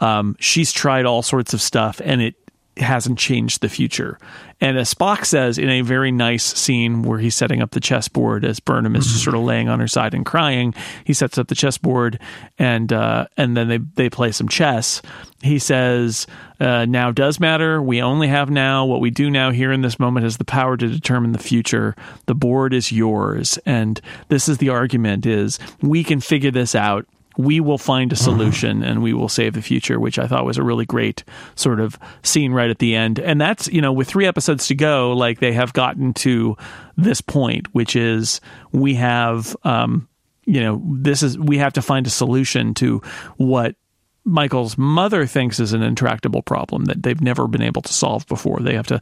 um, 0.00 0.36
she's 0.38 0.72
tried 0.72 1.06
all 1.06 1.22
sorts 1.22 1.54
of 1.54 1.60
stuff 1.60 2.00
and 2.04 2.22
it 2.22 2.34
hasn't 2.78 3.18
changed 3.18 3.60
the 3.60 3.68
future. 3.68 4.18
And 4.60 4.78
as 4.78 4.92
Spock 4.92 5.24
says 5.24 5.58
in 5.58 5.68
a 5.68 5.82
very 5.82 6.10
nice 6.10 6.44
scene 6.44 7.02
where 7.02 7.18
he's 7.18 7.34
setting 7.34 7.60
up 7.60 7.72
the 7.72 7.80
chessboard 7.80 8.44
as 8.44 8.58
Burnham 8.58 8.96
is 8.96 9.06
just 9.06 9.24
sort 9.24 9.36
of 9.36 9.42
laying 9.42 9.68
on 9.68 9.80
her 9.80 9.88
side 9.88 10.14
and 10.14 10.24
crying, 10.24 10.74
he 11.04 11.12
sets 11.12 11.36
up 11.36 11.48
the 11.48 11.54
chessboard 11.54 12.18
and 12.58 12.92
uh, 12.92 13.26
and 13.36 13.56
then 13.56 13.68
they 13.68 13.78
they 13.78 14.08
play 14.08 14.32
some 14.32 14.48
chess. 14.48 15.02
He 15.42 15.58
says, 15.58 16.26
uh, 16.58 16.86
"Now 16.86 17.12
does 17.12 17.38
matter. 17.38 17.82
We 17.82 18.00
only 18.00 18.28
have 18.28 18.48
now. 18.48 18.86
What 18.86 19.00
we 19.00 19.10
do 19.10 19.30
now 19.30 19.50
here 19.50 19.72
in 19.72 19.82
this 19.82 19.98
moment 19.98 20.24
has 20.24 20.38
the 20.38 20.44
power 20.44 20.76
to 20.76 20.88
determine 20.88 21.32
the 21.32 21.38
future. 21.38 21.94
The 22.24 22.34
board 22.34 22.72
is 22.72 22.90
yours." 22.90 23.58
And 23.66 24.00
this 24.28 24.48
is 24.48 24.56
the 24.56 24.70
argument: 24.70 25.26
is 25.26 25.58
we 25.82 26.02
can 26.02 26.20
figure 26.20 26.50
this 26.50 26.74
out 26.74 27.06
we 27.36 27.60
will 27.60 27.78
find 27.78 28.12
a 28.12 28.16
solution 28.16 28.82
and 28.82 29.02
we 29.02 29.12
will 29.12 29.28
save 29.28 29.54
the 29.54 29.62
future, 29.62 30.00
which 30.00 30.18
I 30.18 30.26
thought 30.26 30.44
was 30.44 30.58
a 30.58 30.62
really 30.62 30.86
great 30.86 31.24
sort 31.54 31.80
of 31.80 31.98
scene 32.22 32.52
right 32.52 32.70
at 32.70 32.78
the 32.78 32.94
end. 32.94 33.18
And 33.18 33.40
that's, 33.40 33.68
you 33.68 33.80
know, 33.80 33.92
with 33.92 34.08
three 34.08 34.26
episodes 34.26 34.66
to 34.68 34.74
go, 34.74 35.12
like 35.12 35.40
they 35.40 35.52
have 35.52 35.72
gotten 35.72 36.14
to 36.14 36.56
this 36.96 37.20
point, 37.20 37.74
which 37.74 37.94
is 37.96 38.40
we 38.72 38.94
have, 38.94 39.56
um, 39.64 40.08
you 40.44 40.60
know, 40.60 40.82
this 40.84 41.22
is, 41.22 41.38
we 41.38 41.58
have 41.58 41.74
to 41.74 41.82
find 41.82 42.06
a 42.06 42.10
solution 42.10 42.72
to 42.74 43.02
what 43.36 43.76
Michael's 44.24 44.76
mother 44.76 45.24
thinks 45.26 45.60
is 45.60 45.72
an 45.72 45.82
intractable 45.82 46.42
problem 46.42 46.86
that 46.86 47.02
they've 47.02 47.20
never 47.20 47.46
been 47.46 47.62
able 47.62 47.82
to 47.82 47.92
solve 47.92 48.26
before. 48.26 48.58
They 48.60 48.74
have 48.74 48.88
to 48.88 49.00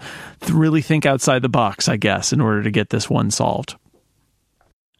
really 0.50 0.82
think 0.82 1.06
outside 1.06 1.40
the 1.40 1.48
box, 1.48 1.88
I 1.88 1.96
guess, 1.96 2.32
in 2.32 2.42
order 2.42 2.62
to 2.62 2.70
get 2.70 2.90
this 2.90 3.08
one 3.08 3.30
solved. 3.30 3.76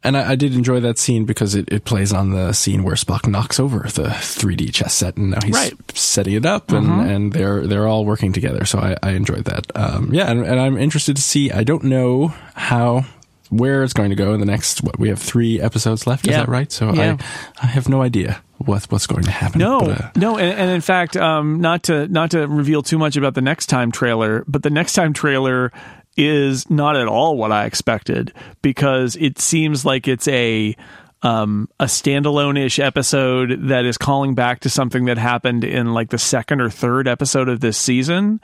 And 0.05 0.15
I, 0.15 0.31
I, 0.31 0.35
did 0.35 0.53
enjoy 0.53 0.79
that 0.81 0.99
scene 0.99 1.25
because 1.25 1.55
it, 1.55 1.67
it 1.71 1.83
plays 1.83 2.13
on 2.13 2.29
the 2.29 2.53
scene 2.53 2.83
where 2.83 2.93
Spock 2.95 3.27
knocks 3.27 3.59
over 3.59 3.79
the 3.79 4.09
3D 4.09 4.71
chess 4.71 4.93
set, 4.93 5.17
and 5.17 5.31
now 5.31 5.39
he's 5.43 5.53
right. 5.53 5.73
setting 5.97 6.35
it 6.35 6.45
up, 6.45 6.71
and, 6.71 6.85
mm-hmm. 6.85 7.09
and 7.09 7.33
they're 7.33 7.65
they're 7.65 7.87
all 7.87 8.05
working 8.05 8.31
together. 8.31 8.65
So 8.65 8.79
I, 8.79 8.95
I 9.01 9.11
enjoyed 9.11 9.45
that. 9.45 9.65
Um, 9.75 10.13
yeah, 10.13 10.29
and, 10.29 10.45
and, 10.45 10.59
I'm 10.59 10.77
interested 10.77 11.15
to 11.15 11.21
see. 11.21 11.51
I 11.51 11.63
don't 11.63 11.85
know 11.85 12.27
how 12.53 13.05
where 13.49 13.83
it's 13.83 13.93
going 13.93 14.11
to 14.11 14.15
go 14.15 14.33
in 14.33 14.39
the 14.39 14.45
next. 14.45 14.83
What 14.83 14.99
we 14.99 15.09
have 15.09 15.19
three 15.19 15.59
episodes 15.59 16.05
left. 16.05 16.27
Is 16.27 16.35
that 16.35 16.47
right? 16.47 16.71
So 16.71 16.93
yeah. 16.93 17.17
I 17.19 17.63
I 17.63 17.67
have 17.67 17.89
no 17.89 18.03
idea 18.03 18.41
what 18.57 18.85
what's 18.91 19.07
going 19.07 19.23
to 19.23 19.31
happen. 19.31 19.59
No, 19.59 19.79
but, 19.79 20.01
uh, 20.01 20.11
no, 20.15 20.37
and, 20.37 20.57
and, 20.57 20.69
in 20.69 20.81
fact, 20.81 21.17
um, 21.17 21.61
not 21.61 21.83
to 21.83 22.07
not 22.07 22.31
to 22.31 22.47
reveal 22.47 22.83
too 22.83 22.97
much 22.97 23.17
about 23.17 23.33
the 23.33 23.41
next 23.41 23.67
time 23.67 23.91
trailer, 23.91 24.43
but 24.47 24.63
the 24.63 24.69
next 24.69 24.93
time 24.93 25.13
trailer 25.13 25.71
is 26.17 26.69
not 26.69 26.95
at 26.95 27.07
all 27.07 27.37
what 27.37 27.51
I 27.51 27.65
expected 27.65 28.33
because 28.61 29.15
it 29.15 29.39
seems 29.39 29.85
like 29.85 30.07
it's 30.07 30.27
a 30.27 30.75
um, 31.21 31.69
a 31.79 31.85
standalone 31.85 32.63
ish 32.63 32.77
episode 32.77 33.69
that 33.69 33.83
is 33.83 33.97
calling 33.97 34.35
back 34.35 34.59
to 34.59 34.69
something 34.69 35.05
that 35.05 35.17
happened 35.17 35.63
in 35.63 35.93
like 35.93 36.09
the 36.09 36.19
second 36.19 36.61
or 36.61 36.69
third 36.69 37.07
episode 37.07 37.49
of 37.49 37.61
this 37.61 37.77
season. 37.77 38.39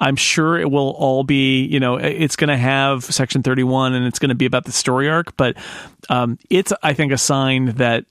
I'm 0.00 0.16
sure 0.16 0.58
it 0.58 0.70
will 0.70 0.90
all 0.98 1.24
be, 1.24 1.64
you 1.64 1.78
know, 1.78 1.96
it's 1.96 2.34
going 2.36 2.48
to 2.48 2.56
have 2.56 3.04
Section 3.04 3.42
31 3.42 3.92
and 3.92 4.06
it's 4.06 4.18
going 4.18 4.30
to 4.30 4.34
be 4.34 4.46
about 4.46 4.64
the 4.64 4.72
story 4.72 5.10
arc, 5.10 5.36
but 5.36 5.56
um, 6.08 6.38
it's, 6.48 6.72
I 6.82 6.94
think, 6.94 7.12
a 7.12 7.18
sign 7.18 7.66
that 7.76 8.06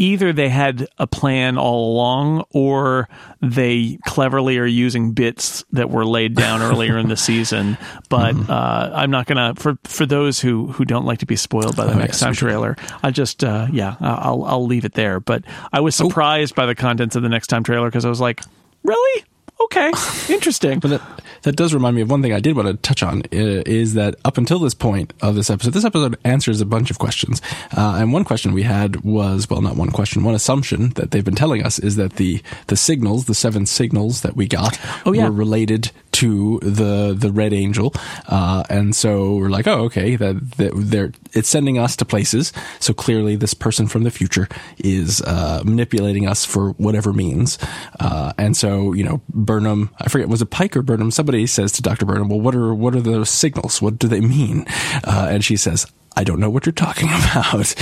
either 0.00 0.32
they 0.32 0.48
had 0.48 0.88
a 0.96 1.06
plan 1.06 1.58
all 1.58 1.92
along 1.92 2.42
or 2.50 3.06
they 3.42 3.98
cleverly 4.06 4.56
are 4.58 4.64
using 4.64 5.12
bits 5.12 5.62
that 5.72 5.90
were 5.90 6.06
laid 6.06 6.34
down 6.34 6.62
earlier 6.72 6.96
in 6.96 7.08
the 7.08 7.16
season. 7.16 7.76
But 8.08 8.34
mm-hmm. 8.34 8.50
uh, 8.50 8.90
I'm 8.94 9.10
not 9.10 9.26
gonna 9.26 9.54
for 9.56 9.78
for 9.84 10.06
those 10.06 10.40
who 10.40 10.68
who 10.68 10.86
don't 10.86 11.04
like 11.04 11.18
to 11.18 11.26
be 11.26 11.36
spoiled 11.36 11.76
by 11.76 11.84
the 11.84 11.92
oh, 11.92 11.98
next 11.98 12.14
yes, 12.14 12.20
time 12.20 12.32
trailer. 12.32 12.76
I 13.02 13.10
just 13.10 13.44
uh, 13.44 13.68
yeah 13.70 13.96
I'll 14.00 14.42
I'll 14.44 14.66
leave 14.66 14.86
it 14.86 14.94
there. 14.94 15.20
But 15.20 15.44
I 15.72 15.80
was 15.80 16.00
oh. 16.00 16.08
surprised 16.08 16.54
oh. 16.54 16.56
by 16.56 16.66
the 16.66 16.74
contents 16.74 17.14
of 17.14 17.22
the 17.22 17.28
next 17.28 17.48
time 17.48 17.62
trailer 17.62 17.88
because 17.88 18.06
I 18.06 18.08
was 18.08 18.20
like, 18.20 18.40
really 18.82 19.24
okay, 19.64 19.92
interesting. 20.28 20.78
but 20.78 20.88
that, 20.88 21.02
that 21.42 21.56
does 21.56 21.72
remind 21.74 21.96
me 21.96 22.02
of 22.02 22.10
one 22.10 22.22
thing 22.22 22.32
I 22.32 22.40
did 22.40 22.56
want 22.56 22.68
to 22.68 22.74
touch 22.76 23.02
on 23.02 23.20
uh, 23.20 23.62
is 23.66 23.94
that 23.94 24.16
up 24.24 24.38
until 24.38 24.58
this 24.58 24.74
point 24.74 25.12
of 25.22 25.34
this 25.34 25.50
episode, 25.50 25.72
this 25.72 25.84
episode 25.84 26.18
answers 26.24 26.60
a 26.60 26.66
bunch 26.66 26.90
of 26.90 26.98
questions. 26.98 27.40
Uh, 27.76 27.96
and 28.00 28.12
one 28.12 28.24
question 28.24 28.52
we 28.52 28.62
had 28.62 29.02
was, 29.02 29.48
well, 29.48 29.60
not 29.60 29.76
one 29.76 29.90
question, 29.90 30.24
one 30.24 30.34
assumption 30.34 30.90
that 30.90 31.10
they've 31.10 31.24
been 31.24 31.34
telling 31.34 31.64
us 31.64 31.78
is 31.78 31.96
that 31.96 32.14
the, 32.14 32.42
the 32.66 32.76
signals, 32.76 33.26
the 33.26 33.34
seven 33.34 33.66
signals 33.66 34.22
that 34.22 34.36
we 34.36 34.46
got 34.46 34.78
oh, 35.06 35.12
yeah. 35.12 35.24
were 35.24 35.30
related 35.32 35.90
to 36.20 36.58
the 36.60 37.14
the 37.16 37.32
red 37.32 37.52
angel 37.52 37.94
uh, 38.28 38.62
and 38.68 38.94
so 38.94 39.34
we're 39.36 39.48
like 39.48 39.66
oh 39.66 39.84
okay 39.84 40.16
that, 40.16 40.50
that 40.58 40.72
they're 40.74 41.12
it's 41.32 41.48
sending 41.48 41.78
us 41.78 41.96
to 41.96 42.04
places. 42.04 42.52
So 42.78 42.92
clearly 42.92 43.36
this 43.36 43.54
person 43.54 43.86
from 43.86 44.02
the 44.02 44.10
future 44.10 44.48
is 44.78 45.22
uh, 45.22 45.62
manipulating 45.64 46.26
us 46.26 46.44
for 46.44 46.70
whatever 46.72 47.12
means. 47.12 47.58
Uh, 47.98 48.32
and 48.38 48.56
so 48.56 48.92
you 48.92 49.04
know 49.04 49.20
Burnham 49.28 49.90
I 49.98 50.08
forget 50.08 50.28
was 50.28 50.42
it 50.42 50.50
Pike 50.50 50.76
or 50.76 50.82
Burnham? 50.82 51.10
Somebody 51.10 51.46
says 51.46 51.72
to 51.72 51.82
Dr. 51.82 52.06
Burnham 52.06 52.28
well 52.28 52.40
what 52.40 52.54
are 52.54 52.74
what 52.74 52.94
are 52.94 53.00
those 53.00 53.30
signals? 53.30 53.80
What 53.80 53.98
do 53.98 54.08
they 54.08 54.20
mean? 54.20 54.64
Uh, 55.04 55.28
and 55.30 55.44
she 55.44 55.56
says 55.56 55.86
I 56.16 56.24
don't 56.24 56.40
know 56.40 56.50
what 56.50 56.66
you're 56.66 56.72
talking 56.72 57.08
about 57.30 57.74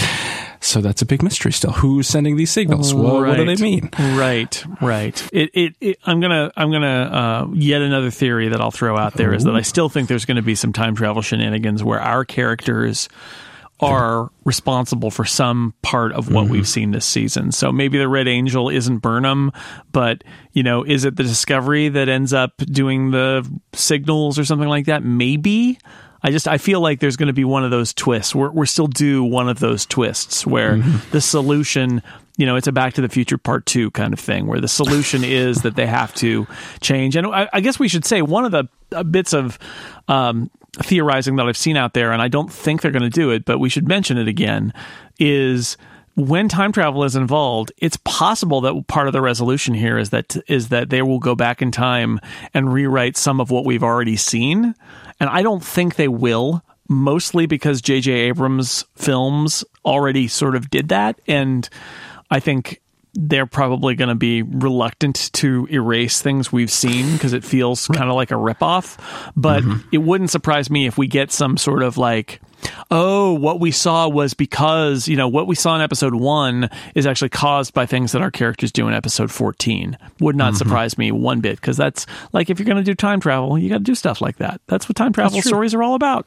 so 0.60 0.80
that's 0.80 1.02
a 1.02 1.06
big 1.06 1.22
mystery 1.22 1.52
still. 1.52 1.72
Who's 1.72 2.08
sending 2.08 2.36
these 2.36 2.50
signals? 2.50 2.94
What, 2.94 3.22
right. 3.22 3.28
what 3.30 3.36
do 3.36 3.44
they 3.44 3.62
mean? 3.62 3.90
Right, 3.98 4.64
right. 4.80 5.28
It, 5.32 5.50
it, 5.54 5.76
it, 5.80 5.98
I'm 6.04 6.20
gonna, 6.20 6.50
I'm 6.56 6.70
gonna. 6.70 6.88
Uh, 6.88 7.46
yet 7.54 7.82
another 7.82 8.10
theory 8.10 8.48
that 8.48 8.60
I'll 8.60 8.70
throw 8.70 8.96
out 8.96 9.14
there 9.14 9.30
Ooh. 9.30 9.36
is 9.36 9.44
that 9.44 9.54
I 9.54 9.62
still 9.62 9.88
think 9.88 10.08
there's 10.08 10.24
going 10.24 10.36
to 10.36 10.42
be 10.42 10.54
some 10.54 10.72
time 10.72 10.94
travel 10.94 11.22
shenanigans 11.22 11.84
where 11.84 12.00
our 12.00 12.24
characters 12.24 13.08
are 13.80 14.30
responsible 14.44 15.10
for 15.10 15.24
some 15.24 15.72
part 15.82 16.10
of 16.12 16.32
what 16.32 16.44
mm-hmm. 16.44 16.54
we've 16.54 16.68
seen 16.68 16.90
this 16.90 17.06
season. 17.06 17.52
So 17.52 17.70
maybe 17.70 17.96
the 17.96 18.08
Red 18.08 18.26
Angel 18.26 18.68
isn't 18.68 18.98
Burnham, 18.98 19.52
but 19.92 20.24
you 20.52 20.64
know, 20.64 20.82
is 20.82 21.04
it 21.04 21.14
the 21.14 21.22
Discovery 21.22 21.88
that 21.90 22.08
ends 22.08 22.32
up 22.32 22.56
doing 22.56 23.12
the 23.12 23.48
signals 23.74 24.36
or 24.38 24.44
something 24.44 24.68
like 24.68 24.86
that? 24.86 25.04
Maybe. 25.04 25.78
I 26.22 26.30
just 26.30 26.48
I 26.48 26.58
feel 26.58 26.80
like 26.80 27.00
there's 27.00 27.16
going 27.16 27.28
to 27.28 27.32
be 27.32 27.44
one 27.44 27.64
of 27.64 27.70
those 27.70 27.94
twists. 27.94 28.34
We're 28.34 28.50
we're 28.50 28.66
still 28.66 28.86
due 28.86 29.22
one 29.22 29.48
of 29.48 29.60
those 29.60 29.86
twists 29.86 30.46
where 30.46 30.76
mm-hmm. 30.76 31.10
the 31.10 31.20
solution, 31.20 32.02
you 32.36 32.46
know, 32.46 32.56
it's 32.56 32.66
a 32.66 32.72
Back 32.72 32.94
to 32.94 33.00
the 33.00 33.08
Future 33.08 33.38
Part 33.38 33.66
Two 33.66 33.90
kind 33.92 34.12
of 34.12 34.18
thing, 34.18 34.46
where 34.46 34.60
the 34.60 34.68
solution 34.68 35.22
is 35.24 35.62
that 35.62 35.76
they 35.76 35.86
have 35.86 36.14
to 36.16 36.46
change. 36.80 37.16
And 37.16 37.26
I, 37.26 37.48
I 37.52 37.60
guess 37.60 37.78
we 37.78 37.88
should 37.88 38.04
say 38.04 38.22
one 38.22 38.44
of 38.44 38.52
the 38.52 38.64
uh, 38.92 39.04
bits 39.04 39.32
of 39.32 39.58
um, 40.08 40.50
theorizing 40.74 41.36
that 41.36 41.46
I've 41.46 41.56
seen 41.56 41.76
out 41.76 41.94
there, 41.94 42.12
and 42.12 42.20
I 42.20 42.28
don't 42.28 42.52
think 42.52 42.82
they're 42.82 42.90
going 42.92 43.02
to 43.02 43.10
do 43.10 43.30
it, 43.30 43.44
but 43.44 43.58
we 43.58 43.68
should 43.68 43.86
mention 43.86 44.18
it 44.18 44.28
again, 44.28 44.72
is 45.18 45.76
when 46.18 46.48
time 46.48 46.72
travel 46.72 47.04
is 47.04 47.14
involved, 47.14 47.70
it's 47.78 47.96
possible 47.98 48.60
that 48.62 48.88
part 48.88 49.06
of 49.06 49.12
the 49.12 49.20
resolution 49.20 49.72
here 49.72 49.96
is 49.96 50.10
that 50.10 50.36
is 50.48 50.68
that 50.70 50.90
they 50.90 51.00
will 51.00 51.20
go 51.20 51.36
back 51.36 51.62
in 51.62 51.70
time 51.70 52.18
and 52.52 52.72
rewrite 52.72 53.16
some 53.16 53.40
of 53.40 53.52
what 53.52 53.64
we've 53.64 53.84
already 53.84 54.16
seen. 54.16 54.74
And 55.20 55.30
I 55.30 55.42
don't 55.42 55.62
think 55.62 55.94
they 55.94 56.08
will, 56.08 56.64
mostly 56.88 57.46
because 57.46 57.80
J.J. 57.80 58.10
Abrams' 58.10 58.84
films 58.96 59.64
already 59.84 60.26
sort 60.26 60.56
of 60.56 60.70
did 60.70 60.88
that. 60.88 61.20
And 61.28 61.68
I 62.32 62.40
think 62.40 62.80
they're 63.14 63.46
probably 63.46 63.94
going 63.94 64.08
to 64.08 64.16
be 64.16 64.42
reluctant 64.42 65.30
to 65.34 65.68
erase 65.70 66.20
things 66.20 66.52
we've 66.52 66.70
seen 66.70 67.12
because 67.12 67.32
it 67.32 67.44
feels 67.44 67.86
kind 67.86 68.10
of 68.10 68.16
like 68.16 68.32
a 68.32 68.34
ripoff. 68.34 68.98
But 69.36 69.62
mm-hmm. 69.62 69.88
it 69.92 69.98
wouldn't 69.98 70.30
surprise 70.30 70.68
me 70.68 70.86
if 70.86 70.98
we 70.98 71.06
get 71.06 71.30
some 71.30 71.56
sort 71.56 71.84
of 71.84 71.96
like, 71.96 72.40
oh, 72.90 73.32
what 73.34 73.60
we 73.60 73.70
saw 73.70 74.08
was 74.08 74.34
because, 74.34 75.08
you 75.08 75.16
know, 75.16 75.28
what 75.28 75.46
we 75.46 75.54
saw 75.54 75.74
in 75.74 75.82
episode 75.82 76.14
one 76.14 76.70
is 76.94 77.06
actually 77.06 77.28
caused 77.28 77.74
by 77.74 77.86
things 77.86 78.12
that 78.12 78.22
our 78.22 78.30
characters 78.30 78.72
do 78.72 78.88
in 78.88 78.94
episode 78.94 79.30
14. 79.30 79.96
Would 80.20 80.36
not 80.36 80.52
mm-hmm. 80.52 80.58
surprise 80.58 80.98
me 80.98 81.12
one 81.12 81.40
bit 81.40 81.60
because 81.60 81.76
that's 81.76 82.06
like 82.32 82.50
if 82.50 82.58
you're 82.58 82.66
going 82.66 82.78
to 82.78 82.82
do 82.82 82.94
time 82.94 83.20
travel, 83.20 83.58
you 83.58 83.68
got 83.68 83.78
to 83.78 83.84
do 83.84 83.94
stuff 83.94 84.20
like 84.20 84.36
that. 84.36 84.60
That's 84.66 84.88
what 84.88 84.96
time 84.96 85.12
travel 85.12 85.40
stories 85.42 85.74
are 85.74 85.82
all 85.82 85.94
about. 85.94 86.26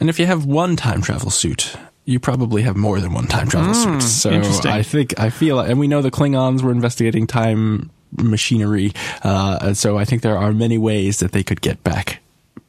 And 0.00 0.10
if 0.10 0.18
you 0.18 0.26
have 0.26 0.44
one 0.44 0.76
time 0.76 1.00
travel 1.00 1.30
suit, 1.30 1.76
you 2.04 2.20
probably 2.20 2.62
have 2.62 2.76
more 2.76 3.00
than 3.00 3.12
one 3.12 3.26
time 3.26 3.48
travel 3.48 3.74
mm, 3.74 4.02
suit. 4.02 4.02
So 4.02 4.70
I 4.70 4.82
think 4.82 5.18
I 5.18 5.30
feel, 5.30 5.60
and 5.60 5.78
we 5.78 5.88
know 5.88 6.02
the 6.02 6.10
Klingons 6.10 6.62
were 6.62 6.70
investigating 6.70 7.26
time 7.26 7.90
machinery, 8.16 8.92
uh, 9.22 9.58
and 9.60 9.76
so 9.76 9.98
I 9.98 10.04
think 10.04 10.22
there 10.22 10.38
are 10.38 10.52
many 10.52 10.78
ways 10.78 11.18
that 11.18 11.32
they 11.32 11.42
could 11.42 11.60
get 11.60 11.82
back, 11.82 12.20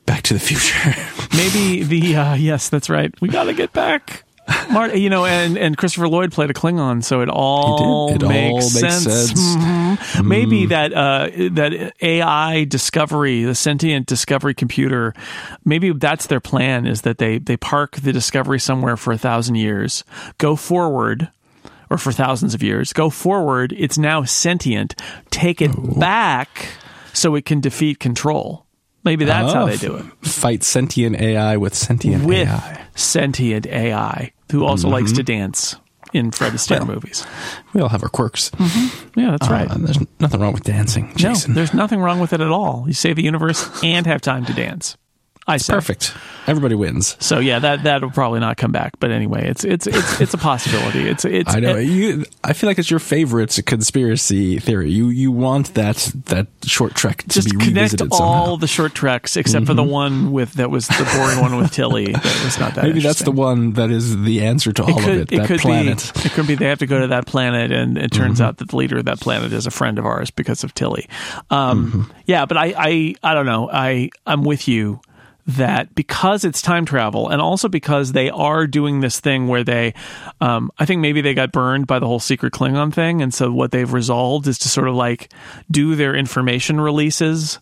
back 0.07 0.23
to 0.23 0.33
the 0.33 0.39
future. 0.39 0.95
Maybe 1.37 1.83
the 1.83 2.15
uh, 2.15 2.33
yes, 2.33 2.69
that's 2.69 2.89
right. 2.89 3.13
We 3.21 3.29
got 3.29 3.43
to 3.43 3.53
get 3.53 3.71
back. 3.73 4.23
Marty, 4.71 5.01
you 5.01 5.09
know, 5.09 5.25
and, 5.25 5.57
and 5.57 5.77
Christopher 5.77 6.07
Lloyd 6.07 6.31
played 6.31 6.49
a 6.49 6.53
Klingon, 6.53 7.03
so 7.03 7.19
it 7.19 7.27
all, 7.27 8.13
it 8.15 8.21
makes, 8.21 8.53
all 8.53 8.61
sense. 8.61 9.03
sense. 9.03 9.33
Mm-hmm. 9.33 10.21
Mm. 10.21 10.25
Maybe 10.25 10.65
that 10.67 10.93
uh, 10.93 11.29
that 11.51 11.93
AI 12.01 12.63
discovery, 12.63 13.43
the 13.43 13.55
sentient 13.55 14.07
discovery 14.07 14.53
computer, 14.53 15.13
maybe 15.65 15.91
that's 15.91 16.27
their 16.27 16.39
plan 16.39 16.87
is 16.87 17.01
that 17.01 17.17
they 17.17 17.39
they 17.39 17.57
park 17.57 17.97
the 17.97 18.13
discovery 18.13 18.59
somewhere 18.59 18.95
for 18.95 19.11
a 19.11 19.17
thousand 19.17 19.55
years, 19.55 20.05
go 20.37 20.55
forward, 20.55 21.29
or 21.89 21.97
for 21.97 22.13
thousands 22.13 22.53
of 22.53 22.63
years, 22.63 22.93
go 22.93 23.09
forward. 23.09 23.73
It's 23.77 23.97
now 23.97 24.23
sentient. 24.23 24.95
Take 25.29 25.61
it 25.61 25.71
Ooh. 25.71 25.99
back 25.99 26.69
so 27.11 27.35
it 27.35 27.45
can 27.45 27.59
defeat 27.59 27.99
control. 27.99 28.66
Maybe 29.07 29.25
that's 29.25 29.51
oh, 29.51 29.55
how 29.55 29.65
they 29.65 29.77
do 29.77 29.95
it. 29.95 30.05
Fight 30.21 30.63
sentient 30.63 31.19
AI 31.19 31.57
with 31.57 31.73
sentient 31.73 32.25
with 32.25 32.47
AI 32.47 32.87
sentient 32.97 33.67
AI 33.67 34.31
who 34.51 34.65
also 34.65 34.89
likes 34.89 35.11
to 35.13 35.23
dance 35.23 35.75
in 36.13 36.31
Fred 36.31 36.53
Astaire 36.53 36.79
Well, 36.79 36.87
movies. 36.87 37.25
We 37.73 37.81
all 37.81 37.89
have 37.89 38.03
our 38.03 38.09
quirks. 38.09 38.51
Yeah, 39.15 39.31
that's 39.31 39.49
right. 39.49 39.69
Uh, 39.69 39.75
and 39.75 39.87
there's 39.87 39.99
nothing 40.19 40.39
wrong 40.39 40.53
with 40.53 40.63
dancing, 40.63 41.13
Jason. 41.15 41.51
No, 41.51 41.55
there's 41.55 41.73
nothing 41.73 41.99
wrong 41.99 42.19
with 42.19 42.33
it 42.33 42.41
at 42.41 42.49
all. 42.51 42.85
You 42.87 42.93
save 42.93 43.15
the 43.15 43.23
universe 43.23 43.83
and 43.83 44.05
have 44.07 44.21
time 44.21 44.45
to 44.45 44.53
dance. 44.53 44.97
I 45.47 45.57
say. 45.57 45.73
Perfect. 45.73 46.13
Everybody 46.45 46.75
wins. 46.75 47.15
So 47.19 47.39
yeah, 47.39 47.59
that 47.59 47.83
that'll 47.83 48.09
probably 48.11 48.39
not 48.39 48.57
come 48.57 48.71
back. 48.71 48.99
But 48.99 49.11
anyway, 49.11 49.47
it's 49.49 49.63
it's 49.63 49.85
it's 49.87 50.21
it's 50.21 50.33
a 50.33 50.37
possibility. 50.37 51.07
It's 51.09 51.25
it's 51.25 51.53
I 51.55 51.59
know 51.59 51.75
it- 51.75 51.83
you. 51.85 52.25
I 52.43 52.53
feel 52.53 52.69
like 52.69 52.79
it's 52.79 52.89
your 52.91 52.99
favorite 52.99 53.57
conspiracy 53.65 54.59
theory. 54.59 54.91
You 54.91 55.09
you 55.09 55.31
want 55.31 55.73
that 55.75 55.95
that 56.25 56.47
short 56.65 56.95
trek 56.95 57.23
to 57.23 57.29
just 57.29 57.49
be 57.51 57.65
connect 57.65 58.01
all 58.01 58.09
somehow. 58.17 58.55
the 58.57 58.67
short 58.67 58.93
treks 58.93 59.35
except 59.37 59.65
for 59.65 59.73
the 59.73 59.83
one 59.83 60.31
with 60.31 60.53
that 60.53 60.69
was 60.69 60.87
the 60.87 61.09
boring 61.15 61.39
one 61.39 61.57
with 61.57 61.71
Tilly. 61.71 62.13
That 62.27 62.43
was 62.43 62.59
not 62.59 62.75
that. 62.75 62.83
Maybe 62.83 62.99
that's 62.99 63.21
the 63.21 63.31
one 63.31 63.73
that 63.73 63.89
is 63.89 64.21
the 64.23 64.41
answer 64.45 64.71
to 64.73 64.83
all 64.83 64.89
It 64.89 65.01
could, 65.03 65.21
of 65.21 65.31
it. 65.33 65.47
That 65.47 65.59
planet. 65.59 66.11
be. 66.15 66.21
It 66.21 66.31
could 66.31 66.47
be 66.47 66.55
they 66.55 66.65
have 66.67 66.79
to 66.79 66.85
go 66.87 66.99
to 66.99 67.07
that 67.07 67.25
planet, 67.25 67.71
and 67.71 67.97
it 67.97 68.11
turns 68.11 68.39
Mm-hmm. 68.39 68.43
out 68.47 68.57
that 68.57 68.69
the 68.69 68.75
leader 68.75 68.97
of 68.97 69.05
that 69.05 69.19
planet 69.19 69.53
is 69.53 69.65
a 69.65 69.71
friend 69.71 69.97
of 69.97 70.05
ours 70.05 70.29
because 70.31 70.63
of 70.63 70.73
Tilly. 70.73 71.07
Um, 71.49 71.91
Mm-hmm. 71.91 72.11
Yeah, 72.25 72.45
but 72.45 72.57
I, 72.57 72.73
I, 72.77 73.15
I 73.23 73.33
don't 73.33 73.45
know. 73.45 73.69
I, 73.71 74.09
I'm 74.25 74.43
with 74.43 74.67
you 74.67 74.99
that 75.47 75.95
because 75.95 76.43
it's 76.43 76.61
time 76.61 76.85
travel, 76.85 77.29
and 77.29 77.41
also 77.41 77.69
because 77.69 78.11
they 78.11 78.29
are 78.29 78.67
doing 78.67 78.99
this 78.99 79.19
thing 79.19 79.47
where 79.47 79.63
they, 79.63 79.93
um, 80.41 80.71
I 80.77 80.85
think 80.85 81.01
maybe 81.01 81.21
they 81.21 81.33
got 81.33 81.51
burned 81.51 81.87
by 81.87 81.99
the 81.99 82.05
whole 82.05 82.19
secret 82.19 82.53
Klingon 82.53 82.93
thing, 82.93 83.21
and 83.21 83.33
so 83.33 83.51
what 83.51 83.71
they've 83.71 83.91
resolved 83.91 84.47
is 84.47 84.59
to 84.59 84.69
sort 84.69 84.87
of 84.87 84.95
like 84.95 85.31
do 85.71 85.95
their 85.95 86.13
information 86.15 86.81
releases 86.81 87.59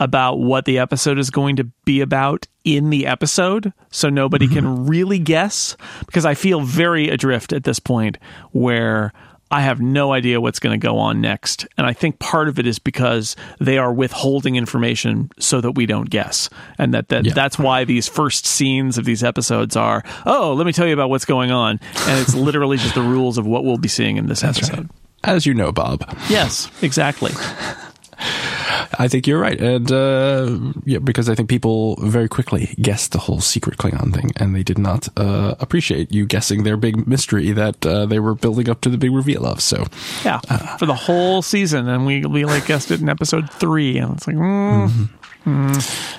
about 0.00 0.40
what 0.40 0.64
the 0.64 0.78
episode 0.78 1.18
is 1.18 1.30
going 1.30 1.56
to 1.56 1.64
be 1.84 2.00
about 2.00 2.46
in 2.64 2.90
the 2.90 3.06
episode. 3.06 3.72
So 3.90 4.08
nobody 4.08 4.48
can 4.48 4.86
really 4.86 5.18
guess 5.18 5.76
because 6.06 6.24
I 6.24 6.34
feel 6.34 6.62
very 6.62 7.10
adrift 7.10 7.52
at 7.52 7.64
this 7.64 7.78
point 7.78 8.16
where 8.52 9.12
I 9.50 9.62
have 9.62 9.80
no 9.80 10.12
idea 10.12 10.40
what's 10.40 10.60
going 10.60 10.78
to 10.78 10.84
go 10.86 10.96
on 10.98 11.20
next. 11.20 11.66
And 11.76 11.86
I 11.86 11.92
think 11.92 12.18
part 12.20 12.48
of 12.48 12.58
it 12.58 12.66
is 12.66 12.78
because 12.78 13.34
they 13.58 13.78
are 13.78 13.92
withholding 13.92 14.54
information 14.56 15.30
so 15.38 15.60
that 15.60 15.72
we 15.72 15.86
don't 15.86 16.08
guess. 16.08 16.48
And 16.78 16.94
that, 16.94 17.08
that 17.08 17.24
Yeah. 17.24 17.32
that's 17.34 17.58
why 17.58 17.84
these 17.84 18.06
first 18.08 18.46
scenes 18.46 18.96
of 18.98 19.04
these 19.04 19.24
episodes 19.24 19.76
are 19.76 20.04
oh 20.26 20.54
let 20.54 20.66
me 20.66 20.72
tell 20.72 20.86
you 20.86 20.94
about 20.94 21.10
what's 21.10 21.24
going 21.24 21.50
on. 21.50 21.80
And 22.06 22.20
it's 22.20 22.34
literally 22.34 22.76
just 22.76 22.94
the 22.94 23.02
rules 23.02 23.38
of 23.38 23.46
what 23.46 23.64
we'll 23.64 23.78
be 23.78 23.88
seeing 23.88 24.16
in 24.18 24.26
this 24.28 24.44
episode. 24.44 24.88
As 25.24 25.44
you 25.46 25.52
know, 25.54 25.72
Bob, 25.72 26.04
yes 26.28 26.70
exactly 26.82 27.32
I 28.98 29.08
think 29.08 29.26
you're 29.26 29.40
right, 29.40 29.60
and 29.60 29.90
uh, 29.90 30.58
yeah, 30.84 30.98
because 30.98 31.28
I 31.28 31.34
think 31.34 31.48
people 31.48 31.96
very 31.96 32.28
quickly 32.28 32.74
guessed 32.80 33.12
the 33.12 33.18
whole 33.18 33.40
secret 33.40 33.78
Klingon 33.78 34.12
thing, 34.12 34.30
and 34.36 34.54
they 34.54 34.62
did 34.62 34.78
not 34.78 35.08
uh, 35.16 35.54
appreciate 35.60 36.12
you 36.12 36.26
guessing 36.26 36.64
their 36.64 36.76
big 36.76 37.06
mystery 37.06 37.52
that 37.52 37.84
uh, 37.86 38.06
they 38.06 38.18
were 38.18 38.34
building 38.34 38.68
up 38.68 38.80
to 38.82 38.90
the 38.90 38.98
big 38.98 39.12
reveal 39.12 39.46
of. 39.46 39.60
So, 39.60 39.86
Yeah, 40.24 40.40
for 40.76 40.86
the 40.86 40.94
whole 40.94 41.42
season, 41.42 41.88
and 41.88 42.04
we 42.04 42.24
we 42.24 42.44
like 42.44 42.66
guessed 42.66 42.90
it 42.90 43.00
in 43.00 43.08
episode 43.08 43.50
three, 43.50 43.98
and 43.98 44.14
it's 44.14 44.26
like, 44.26 44.36
mm. 44.36 45.08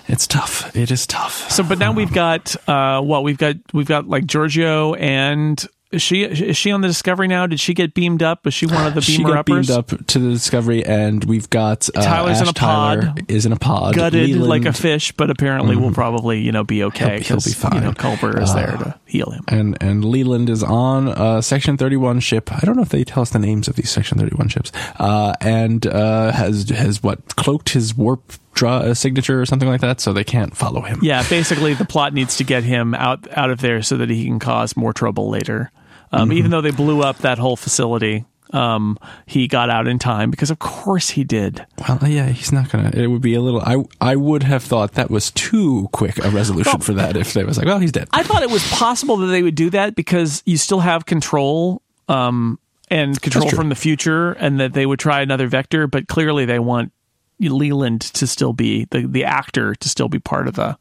it's 0.08 0.26
tough. 0.28 0.76
It 0.76 0.92
is 0.92 1.06
tough. 1.06 1.52
so. 1.52 1.64
But 1.64 1.78
now 1.78 1.92
we've 1.92 2.14
got 2.14 2.56
uh, 2.68 3.02
what 3.02 3.24
we've 3.24 3.38
got. 3.38 3.56
We've 3.74 3.88
got 3.88 4.08
like 4.08 4.26
Georgiou 4.26 5.00
and 5.00 5.64
is 5.92 6.02
she 6.02 6.24
is 6.24 6.58
she 6.58 6.72
on 6.72 6.82
the 6.82 6.88
Discovery 6.88 7.28
now? 7.28 7.46
Did 7.48 7.60
she 7.60 7.74
get 7.74 7.94
beamed 7.94 8.24
up? 8.24 8.46
Was 8.46 8.54
she 8.54 8.66
one 8.66 8.86
of 8.88 8.94
the 8.94 9.02
beamer 9.08 9.18
she 9.18 9.24
got 9.24 9.38
uppers? 9.38 9.68
beamed 9.68 9.78
up 9.78 10.06
to 10.08 10.20
the 10.20 10.30
Discovery, 10.32 10.86
and 10.86 11.24
we've 11.26 11.50
got 11.50 11.90
uh, 11.96 12.02
Tyler's 12.04 12.42
in 12.42 12.48
a 12.48 12.54
pod. 12.54 13.02
Tyler 13.02 13.14
is 13.28 13.46
in 13.46 13.52
a 13.52 13.58
pod, 13.58 13.96
Gutted 13.96 14.30
Leland- 14.30 14.48
like 14.50 14.66
a 14.66 14.74
fish, 14.74 15.12
but 15.14 15.30
apparently 15.30 15.76
will 15.76 15.92
probably 15.94 16.40
you 16.42 16.52
know 16.52 16.64
be 16.64 16.84
okay 16.84 17.20
He'll- 17.22 17.40
he'll 17.40 17.54
be 17.54 17.54
'cause, 17.54 17.74
You 17.74 17.82
know, 17.82 17.92
fine. 17.94 18.18
Culber 18.18 18.42
is 18.42 18.54
there 18.54 18.68
to 18.78 18.96
heal 19.06 19.30
him. 19.32 19.44
and 19.48 19.78
and 19.82 20.06
Leland 20.06 20.50
is 20.50 20.64
on 20.64 21.08
a 21.10 21.42
Section 21.42 21.78
Thirty 21.78 21.98
One 21.98 22.20
ship. 22.20 22.52
I 22.52 22.60
don't 22.66 22.76
know 22.76 22.84
if 22.84 22.90
they 22.90 23.04
tell 23.04 23.22
us 23.22 23.30
the 23.32 23.40
names 23.40 23.68
of 23.68 23.76
these 23.76 23.90
Section 23.90 24.18
Thirty 24.18 24.36
One 24.36 24.48
ships. 24.48 24.72
Uh, 25.00 25.34
and 25.42 25.86
uh, 25.88 26.32
has 26.32 26.70
has 26.70 27.04
what 27.04 27.36
cloaked 27.36 27.70
his 27.70 27.96
warp 27.96 28.34
draw 28.54 28.78
uh, 28.78 28.94
signature 28.94 29.42
or 29.42 29.46
something 29.46 29.70
like 29.70 29.82
that, 29.82 30.00
so 30.02 30.12
they 30.14 30.24
can't 30.24 30.56
follow 30.56 30.82
him. 30.82 31.00
Yeah, 31.02 31.24
basically 31.30 31.74
the 31.74 31.86
plot 31.86 32.14
needs 32.14 32.36
to 32.38 32.44
get 32.44 32.64
him 32.64 32.94
out 32.94 33.28
out 33.38 33.50
of 33.50 33.62
there 33.62 33.82
so 33.82 33.98
that 33.98 34.10
he 34.10 34.26
can 34.26 34.40
cause 34.40 34.76
more 34.76 34.94
trouble 34.94 35.30
later. 35.30 35.72
Um, 36.12 36.30
Mm-hmm. 36.30 36.38
Even 36.38 36.52
though 36.52 36.62
they 36.62 36.72
blew 36.72 37.02
up 37.02 37.20
that 37.20 37.38
whole 37.38 37.56
facility, 37.56 38.26
um, 38.54 38.98
he 39.26 39.48
got 39.48 39.70
out 39.70 39.88
in 39.88 39.98
time 39.98 40.30
because 40.30 40.52
of 40.52 40.60
course 40.60 41.12
he 41.12 41.24
did. 41.24 41.66
Well, 41.88 42.00
yeah, 42.08 42.28
he's 42.28 42.52
not 42.52 42.70
gonna. 42.70 42.92
It 42.94 43.08
would 43.08 43.22
be 43.22 43.34
a 43.34 43.42
little. 43.42 43.62
I 43.62 43.84
I 44.02 44.16
would 44.16 44.44
have 44.44 44.64
thought 44.64 44.94
that 44.94 45.10
was 45.10 45.32
too 45.32 45.88
quick 45.94 46.18
a 46.24 46.30
resolution 46.30 46.82
for 46.82 46.94
that 46.94 47.16
if 47.16 47.34
they 47.34 47.44
was 47.44 47.58
like, 47.58 47.66
well, 47.68 47.80
he's 47.80 47.92
dead. 47.92 48.10
I 48.12 48.24
thought 48.24 48.44
it 48.44 48.50
was 48.52 48.68
possible 48.72 49.18
that 49.18 49.28
they 49.28 49.42
would 49.42 49.56
do 49.56 49.70
that 49.70 49.96
because 49.96 50.44
you 50.46 50.58
still 50.58 50.82
have 50.82 51.06
control 51.06 51.82
um, 52.10 52.60
and 52.90 53.20
control 53.22 53.50
from 53.50 53.70
the 53.70 53.76
future, 53.76 54.34
and 54.34 54.60
that 54.60 54.74
they 54.74 54.86
would 54.86 55.00
try 55.00 55.22
another 55.22 55.48
vector. 55.48 55.88
But 55.88 56.08
clearly, 56.08 56.44
they 56.46 56.60
want 56.60 56.92
Leland 57.40 58.02
to 58.02 58.28
still 58.28 58.52
be 58.54 58.86
the 58.92 59.08
the 59.08 59.24
actor 59.24 59.76
to 59.76 59.90
still 59.90 60.10
be 60.10 60.20
part 60.20 60.50
of 60.50 60.56
the 60.56 60.78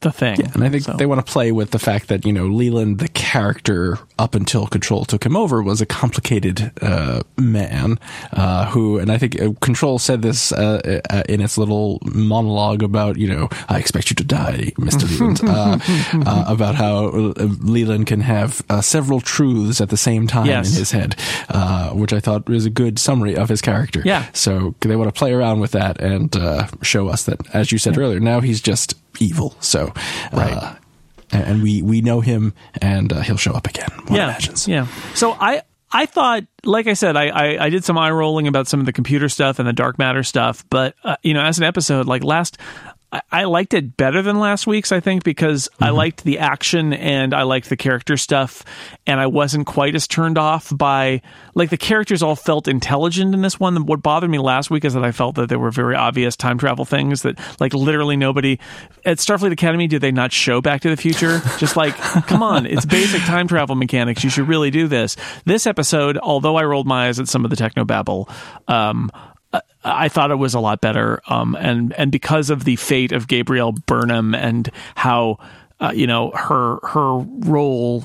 the 0.00 0.12
thing. 0.12 0.40
And 0.54 0.62
I 0.64 0.68
think 0.68 0.84
So- 0.84 0.92
they 0.98 1.06
want 1.06 1.24
to 1.24 1.32
play 1.32 1.50
with 1.52 1.70
the 1.70 1.78
fact 1.78 2.08
that, 2.08 2.24
you 2.26 2.32
know, 2.32 2.46
Leland, 2.46 2.98
the 2.98 3.08
character 3.08 3.98
up 4.18 4.34
until 4.34 4.66
Control 4.66 5.04
took 5.04 5.24
him 5.24 5.36
over, 5.36 5.62
was 5.62 5.80
a 5.80 5.86
complicated 5.86 6.72
uh, 6.82 7.22
man 7.38 7.98
uh, 8.32 8.66
who, 8.70 8.98
and 8.98 9.10
I 9.10 9.18
think 9.18 9.40
uh, 9.40 9.52
Control 9.60 9.98
said 9.98 10.22
this 10.22 10.52
uh, 10.52 11.00
uh, 11.10 11.22
in 11.28 11.40
its 11.40 11.56
little 11.56 12.00
monologue 12.04 12.82
about, 12.82 13.16
you 13.16 13.28
know, 13.28 13.48
I 13.68 13.78
expect 13.78 14.10
you 14.10 14.16
to 14.16 14.24
die, 14.24 14.72
Mr. 14.78 15.08
Leland, 15.18 15.40
uh, 15.44 15.78
uh, 16.30 16.44
about 16.46 16.74
how 16.74 17.06
Leland 17.60 18.06
can 18.06 18.20
have 18.20 18.62
uh, 18.68 18.80
several 18.80 19.20
truths 19.20 19.80
at 19.80 19.88
the 19.88 19.96
same 19.96 20.26
time 20.26 20.46
Yes. 20.46 20.72
in 20.72 20.78
his 20.78 20.90
head, 20.92 21.16
uh, 21.48 21.90
which 21.90 22.12
I 22.12 22.20
thought 22.20 22.48
was 22.48 22.66
a 22.66 22.70
good 22.70 22.98
summary 22.98 23.36
of 23.36 23.48
his 23.48 23.60
character. 23.62 24.02
Yeah. 24.04 24.26
So 24.32 24.74
they 24.80 24.96
want 24.96 25.12
to 25.12 25.18
play 25.18 25.32
around 25.32 25.60
with 25.60 25.72
that 25.72 26.00
and 26.00 26.34
uh, 26.36 26.66
show 26.82 27.08
us 27.08 27.24
that, 27.24 27.40
as 27.54 27.72
you 27.72 27.78
said 27.78 27.96
earlier, 27.96 28.20
now 28.20 28.40
he's 28.40 28.60
just 28.60 28.94
evil. 29.20 29.56
So, 29.60 29.92
Right. 30.32 30.52
uh, 30.52 30.74
and 31.30 31.62
we 31.62 31.82
we 31.82 32.00
know 32.00 32.20
him, 32.20 32.54
and 32.80 33.12
uh, 33.12 33.20
he'll 33.20 33.36
show 33.36 33.52
up 33.52 33.66
again. 33.66 33.88
One 34.06 34.16
yeah, 34.16 34.24
imagines. 34.24 34.66
yeah. 34.66 34.86
So 35.14 35.32
I 35.32 35.62
I 35.92 36.06
thought, 36.06 36.44
like 36.64 36.86
I 36.86 36.94
said, 36.94 37.16
I, 37.16 37.28
I 37.28 37.64
I 37.66 37.68
did 37.70 37.84
some 37.84 37.98
eye 37.98 38.10
rolling 38.10 38.46
about 38.48 38.66
some 38.66 38.80
of 38.80 38.86
the 38.86 38.92
computer 38.92 39.28
stuff 39.28 39.58
and 39.58 39.68
the 39.68 39.72
dark 39.72 39.98
matter 39.98 40.22
stuff, 40.22 40.64
but 40.70 40.94
uh, 41.04 41.16
you 41.22 41.34
know, 41.34 41.42
as 41.42 41.58
an 41.58 41.64
episode, 41.64 42.06
like 42.06 42.24
last. 42.24 42.58
I- 43.10 43.22
I 43.32 43.44
liked 43.44 43.72
it 43.72 43.96
better 43.96 44.20
than 44.20 44.38
last 44.38 44.66
week's, 44.66 44.92
I 44.92 45.00
think, 45.00 45.24
because 45.24 45.68
I 45.80 45.90
liked 45.90 46.24
the 46.24 46.40
action 46.40 46.92
and 46.92 47.32
I 47.32 47.44
liked 47.44 47.70
the 47.70 47.76
character 47.76 48.18
stuff, 48.18 48.62
and 49.06 49.18
I 49.18 49.26
wasn't 49.26 49.66
quite 49.66 49.94
as 49.94 50.06
turned 50.06 50.36
off 50.36 50.70
by 50.76 51.22
like 51.54 51.70
the 51.70 51.78
characters 51.78 52.22
all 52.22 52.36
felt 52.36 52.68
intelligent 52.68 53.34
in 53.34 53.40
this 53.40 53.58
one. 53.58 53.86
What 53.86 54.02
bothered 54.02 54.28
me 54.28 54.38
last 54.38 54.70
week 54.70 54.84
is 54.84 54.92
that 54.92 55.04
I 55.04 55.12
felt 55.12 55.36
that 55.36 55.48
there 55.48 55.58
were 55.58 55.70
very 55.70 55.94
obvious 55.94 56.36
time 56.36 56.58
travel 56.58 56.84
things 56.84 57.22
that 57.22 57.38
like 57.60 57.72
literally 57.72 58.16
nobody 58.16 58.58
at 59.06 59.16
Starfleet 59.18 59.52
Academy 59.52 59.86
did 59.86 60.02
they 60.02 60.12
not 60.12 60.30
show 60.30 60.60
Back 60.60 60.82
to 60.82 60.90
the 60.90 60.96
Future? 60.96 61.40
Just 61.58 61.76
like, 61.76 61.96
come 61.96 62.42
on, 62.42 62.66
it's 62.66 62.84
basic 62.84 63.22
time 63.22 63.48
travel 63.48 63.74
mechanics. 63.74 64.22
You 64.22 64.28
should 64.28 64.48
really 64.48 64.70
do 64.70 64.86
this. 64.86 65.16
This 65.46 65.66
episode, 65.66 66.18
although 66.18 66.56
I 66.56 66.64
rolled 66.64 66.86
my 66.86 67.08
eyes 67.08 67.18
at 67.18 67.28
some 67.28 67.44
of 67.44 67.50
the 67.50 67.56
techno 67.56 67.86
babble, 67.86 68.28
um, 68.66 69.10
I- 69.84 70.08
thought 70.08 70.30
it 70.30 70.36
was 70.36 70.54
a 70.54 70.60
lot 70.60 70.80
better, 70.80 71.20
um, 71.28 71.56
and 71.58 71.92
and 71.94 72.10
because 72.10 72.50
of 72.50 72.64
the 72.64 72.76
fate 72.76 73.12
of 73.12 73.28
Gabrielle 73.28 73.72
Burnham 73.72 74.34
and 74.34 74.70
how 74.94 75.38
uh, 75.80 75.92
you 75.94 76.06
know 76.06 76.30
her 76.34 76.78
her 76.82 77.18
role 77.18 78.04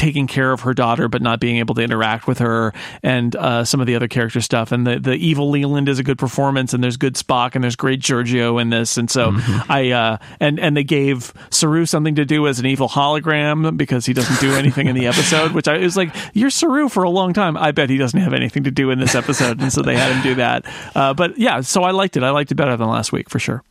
taking 0.00 0.26
care 0.26 0.50
of 0.50 0.62
her 0.62 0.72
daughter 0.72 1.08
but 1.08 1.20
not 1.20 1.40
being 1.40 1.58
able 1.58 1.74
to 1.74 1.82
interact 1.82 2.26
with 2.26 2.38
her 2.38 2.72
and 3.02 3.36
uh, 3.36 3.62
some 3.62 3.82
of 3.82 3.86
the 3.86 3.94
other 3.94 4.08
character 4.08 4.40
stuff. 4.40 4.72
And 4.72 4.86
the, 4.86 4.98
the 4.98 5.12
evil 5.12 5.50
leland 5.50 5.90
is 5.90 5.98
a 5.98 6.02
good 6.02 6.16
performance 6.16 6.72
and 6.72 6.82
there's 6.82 6.96
good 6.96 7.16
spock 7.16 7.54
and 7.54 7.62
there's 7.62 7.76
great 7.76 8.00
georgiou 8.00 8.58
in 8.60 8.70
this. 8.70 8.96
And 8.96 9.10
so 9.10 9.32
i 9.68 9.90
uh, 9.90 10.16
and 10.40 10.58
and 10.58 10.74
they 10.74 10.84
gave 10.84 11.34
saru 11.50 11.84
something 11.84 12.14
to 12.14 12.24
do 12.24 12.46
as 12.46 12.58
an 12.58 12.64
evil 12.64 12.88
hologram 12.88 13.76
because 13.76 14.06
he 14.06 14.14
doesn't 14.14 14.40
do 14.40 14.54
anything 14.62 14.86
in 14.86 14.94
the 14.94 15.06
episode 15.06 15.52
which 15.52 15.68
i 15.68 15.76
was 15.76 15.96
like 15.96 16.14
you're 16.32 16.50
saru 16.50 16.88
for 16.88 17.02
a 17.02 17.10
long 17.10 17.34
time. 17.34 17.58
I 17.58 17.72
bet 17.72 17.90
he 17.90 17.98
doesn't 17.98 18.18
have 18.18 18.32
anything 18.32 18.64
to 18.64 18.70
do 18.70 18.90
in 18.90 18.98
this 18.98 19.14
episode. 19.14 19.60
And 19.60 19.70
so 19.70 19.82
they 19.82 19.96
had 19.96 20.12
him 20.12 20.22
do 20.22 20.34
that. 20.36 20.64
Uh, 20.94 21.12
but 21.12 21.36
yeah 21.36 21.60
so 21.60 21.82
i 21.82 21.90
liked 21.90 22.16
it. 22.16 22.22
I 22.22 22.30
liked 22.30 22.50
it 22.50 22.54
better 22.54 22.76
than 22.76 22.88
last 22.88 23.12
week 23.12 23.28
for 23.28 23.38
sure 23.38 23.62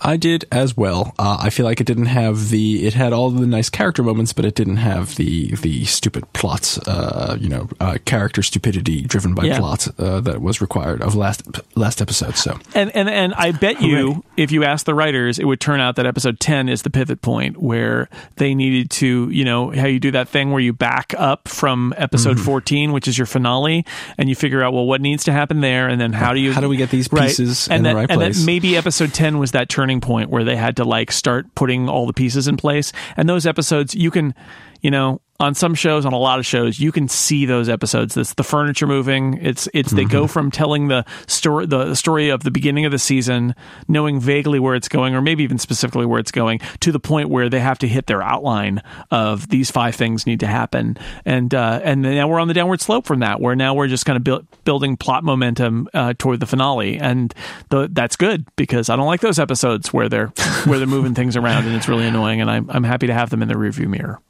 I 0.00 0.16
did 0.16 0.44
as 0.52 0.76
well. 0.76 1.14
Uh, 1.18 1.38
I 1.40 1.50
feel 1.50 1.66
like 1.66 1.80
it 1.80 1.86
didn't 1.86 2.06
have 2.06 2.50
the. 2.50 2.86
It 2.86 2.94
had 2.94 3.12
all 3.12 3.30
the 3.30 3.46
nice 3.46 3.68
character 3.68 4.02
moments, 4.02 4.32
but 4.32 4.44
it 4.44 4.54
didn't 4.54 4.76
have 4.76 5.16
the 5.16 5.54
the 5.56 5.84
stupid 5.86 6.32
plots. 6.32 6.78
Uh, 6.86 7.36
you 7.40 7.48
know, 7.48 7.68
uh, 7.80 7.98
character 8.04 8.42
stupidity 8.42 9.02
driven 9.02 9.34
by 9.34 9.44
Yeah. 9.44 9.58
plot 9.58 9.88
uh, 9.98 10.20
that 10.20 10.40
was 10.40 10.60
required 10.60 11.02
of 11.02 11.14
last 11.14 11.42
last 11.74 12.00
episode. 12.00 12.36
So 12.36 12.58
And 12.74 12.94
and 12.94 13.08
and 13.08 13.34
I 13.34 13.50
bet 13.52 13.82
you, 13.82 14.12
Hooray. 14.12 14.22
if 14.36 14.52
you 14.52 14.62
ask 14.64 14.86
the 14.86 14.94
writers, 14.94 15.38
it 15.38 15.44
would 15.46 15.60
turn 15.60 15.80
out 15.80 15.96
that 15.96 16.06
episode 16.06 16.38
ten 16.38 16.68
is 16.68 16.82
the 16.82 16.90
pivot 16.90 17.20
point 17.22 17.60
where 17.60 18.08
they 18.36 18.54
needed 18.54 18.90
to, 18.92 19.28
you 19.30 19.44
know, 19.44 19.70
how 19.70 19.86
you 19.86 19.98
do 19.98 20.12
that 20.12 20.28
thing 20.28 20.50
where 20.52 20.60
you 20.60 20.72
back 20.72 21.12
up 21.18 21.48
from 21.48 21.92
episode 21.96 22.36
Mm-hmm. 22.36 22.44
fourteen, 22.44 22.92
which 22.92 23.08
is 23.08 23.18
your 23.18 23.26
finale, 23.26 23.84
and 24.16 24.28
you 24.28 24.34
figure 24.36 24.62
out 24.62 24.72
well 24.72 24.86
what 24.86 25.00
needs 25.00 25.24
to 25.24 25.32
happen 25.32 25.60
there, 25.60 25.88
and 25.88 26.00
then 26.00 26.12
how 26.12 26.32
do 26.34 26.40
you 26.40 26.52
How 26.52 26.60
do 26.60 26.68
we 26.68 26.76
get 26.76 26.90
these 26.90 27.08
Right. 27.10 27.28
pieces 27.28 27.68
and 27.68 27.78
in 27.78 27.82
the 27.82 27.88
that, 27.88 27.94
right 27.96 28.10
and 28.10 28.20
place? 28.20 28.38
that 28.40 28.46
maybe 28.46 28.76
episode 28.76 29.12
ten 29.14 29.38
was 29.38 29.50
that 29.52 29.68
turning 29.68 29.87
turning 29.88 30.00
point 30.02 30.28
where 30.28 30.44
they 30.44 30.56
had 30.56 30.76
to 30.76 30.84
like 30.84 31.10
start 31.10 31.54
putting 31.54 31.88
all 31.88 32.06
the 32.06 32.12
pieces 32.12 32.46
in 32.46 32.58
place. 32.58 32.92
And 33.16 33.26
those 33.26 33.46
episodes, 33.46 33.94
you 33.94 34.10
can, 34.10 34.34
you 34.80 34.90
know, 34.90 35.20
on 35.40 35.54
some 35.54 35.74
shows, 35.74 36.04
on 36.04 36.12
a 36.12 36.18
lot 36.18 36.40
of 36.40 36.46
shows, 36.46 36.80
you 36.80 36.90
can 36.90 37.06
see 37.06 37.46
those 37.46 37.68
episodes. 37.68 38.16
It's 38.16 38.34
the 38.34 38.42
furniture 38.42 38.88
moving. 38.88 39.38
It's 39.40 39.68
it's 39.72 39.90
mm-hmm. 39.90 39.96
they 39.96 40.04
go 40.04 40.22
mm-hmm. 40.22 40.32
from 40.32 40.50
telling 40.50 40.88
the 40.88 41.04
story 41.28 41.64
the 41.66 41.94
story 41.94 42.30
of 42.30 42.42
the 42.42 42.50
beginning 42.50 42.86
of 42.86 42.92
the 42.92 42.98
season, 42.98 43.54
knowing 43.86 44.18
vaguely 44.18 44.58
where 44.58 44.74
it's 44.74 44.88
going, 44.88 45.14
or 45.14 45.22
maybe 45.22 45.44
even 45.44 45.58
specifically 45.58 46.06
where 46.06 46.18
it's 46.18 46.32
going, 46.32 46.58
to 46.80 46.90
the 46.90 46.98
point 46.98 47.28
where 47.28 47.48
they 47.48 47.60
have 47.60 47.78
to 47.78 47.88
hit 47.88 48.06
their 48.06 48.20
outline 48.20 48.82
of 49.12 49.48
these 49.48 49.70
five 49.70 49.94
things 49.94 50.26
need 50.26 50.40
to 50.40 50.48
happen, 50.48 50.98
and 51.24 51.54
uh, 51.54 51.80
and 51.84 52.02
now 52.02 52.26
we're 52.26 52.40
on 52.40 52.48
the 52.48 52.54
downward 52.54 52.80
slope 52.80 53.06
from 53.06 53.20
that, 53.20 53.40
where 53.40 53.54
now 53.54 53.74
we're 53.74 53.86
just 53.86 54.06
kind 54.06 54.16
of 54.16 54.24
bu- 54.24 54.46
building 54.64 54.96
plot 54.96 55.22
momentum 55.22 55.88
uh, 55.94 56.14
toward 56.18 56.40
the 56.40 56.46
finale, 56.46 56.98
and 56.98 57.32
the, 57.68 57.88
that's 57.92 58.16
good 58.16 58.44
because 58.56 58.90
I 58.90 58.96
don't 58.96 59.06
like 59.06 59.20
those 59.20 59.38
episodes 59.38 59.92
where 59.92 60.08
they're 60.08 60.26
where 60.64 60.78
they're 60.78 60.88
moving 60.88 61.14
things 61.14 61.36
around 61.36 61.66
and 61.66 61.76
it's 61.76 61.86
really 61.86 62.06
annoying, 62.08 62.40
and 62.40 62.50
I'm 62.50 62.68
I'm 62.70 62.84
happy 62.84 63.06
to 63.06 63.14
have 63.14 63.30
them 63.30 63.40
in 63.40 63.46
the 63.46 63.54
rearview 63.54 63.86
mirror. 63.86 64.20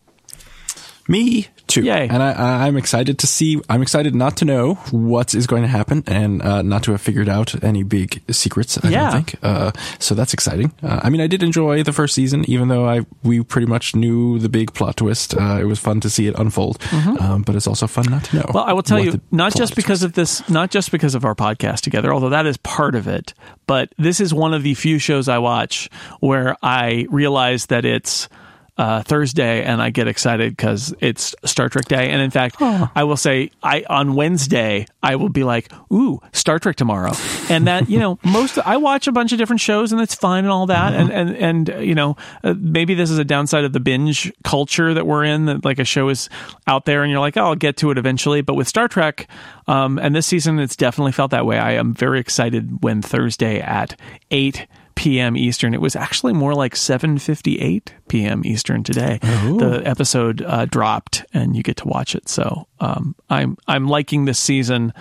Me 1.08 1.48
too. 1.66 1.82
Yay. 1.82 2.06
And 2.08 2.22
I, 2.22 2.66
I'm 2.66 2.76
excited 2.76 3.18
to 3.20 3.26
see, 3.26 3.60
I'm 3.68 3.80
excited 3.80 4.14
not 4.14 4.36
to 4.38 4.44
know 4.44 4.74
what 4.90 5.34
is 5.34 5.46
going 5.46 5.62
to 5.62 5.68
happen 5.68 6.04
and 6.06 6.42
uh, 6.42 6.60
not 6.60 6.82
to 6.84 6.92
have 6.92 7.00
figured 7.00 7.28
out 7.28 7.62
any 7.64 7.82
big 7.82 8.22
secrets, 8.30 8.78
I 8.84 8.90
yeah. 8.90 9.10
don't 9.10 9.24
think. 9.24 9.34
Uh, 9.42 9.72
so 9.98 10.14
that's 10.14 10.34
exciting. 10.34 10.72
Uh, 10.82 11.00
I 11.02 11.08
mean, 11.08 11.22
I 11.22 11.26
did 11.26 11.42
enjoy 11.42 11.82
the 11.82 11.94
first 11.94 12.14
season, 12.14 12.44
even 12.48 12.68
though 12.68 12.86
I 12.86 13.06
we 13.22 13.42
pretty 13.42 13.66
much 13.66 13.96
knew 13.96 14.38
the 14.38 14.50
big 14.50 14.74
plot 14.74 14.98
twist. 14.98 15.34
Uh, 15.34 15.58
it 15.60 15.64
was 15.64 15.78
fun 15.78 16.00
to 16.00 16.10
see 16.10 16.26
it 16.26 16.38
unfold, 16.38 16.78
mm-hmm. 16.80 17.22
um, 17.22 17.42
but 17.42 17.54
it's 17.54 17.66
also 17.66 17.86
fun 17.86 18.06
not 18.10 18.24
to 18.24 18.36
know. 18.36 18.50
Well, 18.52 18.64
I 18.64 18.74
will 18.74 18.82
tell 18.82 18.98
you, 18.98 19.20
not 19.30 19.54
just 19.54 19.74
because 19.74 20.02
of 20.02 20.12
this, 20.12 20.46
not 20.48 20.70
just 20.70 20.90
because 20.90 21.14
of 21.14 21.24
our 21.24 21.34
podcast 21.34 21.80
together, 21.80 22.12
although 22.12 22.30
that 22.30 22.46
is 22.46 22.58
part 22.58 22.94
of 22.94 23.08
it, 23.08 23.32
but 23.66 23.92
this 23.98 24.20
is 24.20 24.34
one 24.34 24.52
of 24.52 24.62
the 24.62 24.74
few 24.74 24.98
shows 24.98 25.28
I 25.28 25.38
watch 25.38 25.88
where 26.20 26.56
I 26.62 27.06
realize 27.10 27.66
that 27.66 27.84
it's 27.84 28.28
uh, 28.78 29.02
Thursday, 29.02 29.64
and 29.64 29.82
I 29.82 29.90
get 29.90 30.06
excited 30.06 30.56
because 30.56 30.94
it's 31.00 31.34
Star 31.44 31.68
Trek 31.68 31.86
Day. 31.86 32.10
And 32.10 32.22
in 32.22 32.30
fact, 32.30 32.56
oh. 32.60 32.90
I 32.94 33.04
will 33.04 33.16
say, 33.16 33.50
I 33.62 33.84
on 33.90 34.14
Wednesday 34.14 34.86
I 35.02 35.16
will 35.16 35.28
be 35.28 35.42
like, 35.42 35.72
"Ooh, 35.92 36.20
Star 36.32 36.60
Trek 36.60 36.76
tomorrow," 36.76 37.12
and 37.50 37.66
that 37.66 37.90
you 37.90 37.98
know, 37.98 38.18
most 38.24 38.58
I 38.58 38.76
watch 38.76 39.08
a 39.08 39.12
bunch 39.12 39.32
of 39.32 39.38
different 39.38 39.60
shows, 39.60 39.90
and 39.90 40.00
it's 40.00 40.14
fine 40.14 40.44
and 40.44 40.52
all 40.52 40.66
that. 40.66 40.92
Mm-hmm. 40.92 41.10
And 41.10 41.36
and 41.36 41.68
and 41.68 41.84
you 41.84 41.94
know, 41.94 42.16
uh, 42.44 42.54
maybe 42.56 42.94
this 42.94 43.10
is 43.10 43.18
a 43.18 43.24
downside 43.24 43.64
of 43.64 43.72
the 43.72 43.80
binge 43.80 44.32
culture 44.44 44.94
that 44.94 45.06
we're 45.06 45.24
in. 45.24 45.46
That 45.46 45.64
like 45.64 45.80
a 45.80 45.84
show 45.84 46.08
is 46.08 46.28
out 46.68 46.84
there, 46.84 47.02
and 47.02 47.10
you're 47.10 47.20
like, 47.20 47.36
oh, 47.36 47.46
"I'll 47.46 47.56
get 47.56 47.76
to 47.78 47.90
it 47.90 47.98
eventually." 47.98 48.42
But 48.42 48.54
with 48.54 48.68
Star 48.68 48.86
Trek, 48.86 49.28
um, 49.66 49.98
and 49.98 50.14
this 50.14 50.26
season, 50.26 50.60
it's 50.60 50.76
definitely 50.76 51.12
felt 51.12 51.32
that 51.32 51.44
way. 51.44 51.58
I 51.58 51.72
am 51.72 51.94
very 51.94 52.20
excited 52.20 52.82
when 52.82 53.02
Thursday 53.02 53.60
at 53.60 53.98
eight 54.30 54.68
p.m. 54.98 55.36
Eastern. 55.36 55.74
It 55.74 55.80
was 55.80 55.94
actually 55.94 56.32
more 56.32 56.54
like 56.54 56.74
7:58 56.74 57.90
p.m. 58.08 58.42
Eastern 58.44 58.82
today. 58.82 59.20
Ooh. 59.44 59.58
The 59.58 59.86
episode 59.86 60.42
uh, 60.42 60.66
dropped, 60.66 61.24
and 61.32 61.56
you 61.56 61.62
get 61.62 61.76
to 61.78 61.88
watch 61.88 62.16
it. 62.16 62.28
So 62.28 62.66
um, 62.80 63.14
I'm 63.30 63.56
I'm 63.68 63.86
liking 63.86 64.24
this 64.24 64.40
season, 64.40 64.92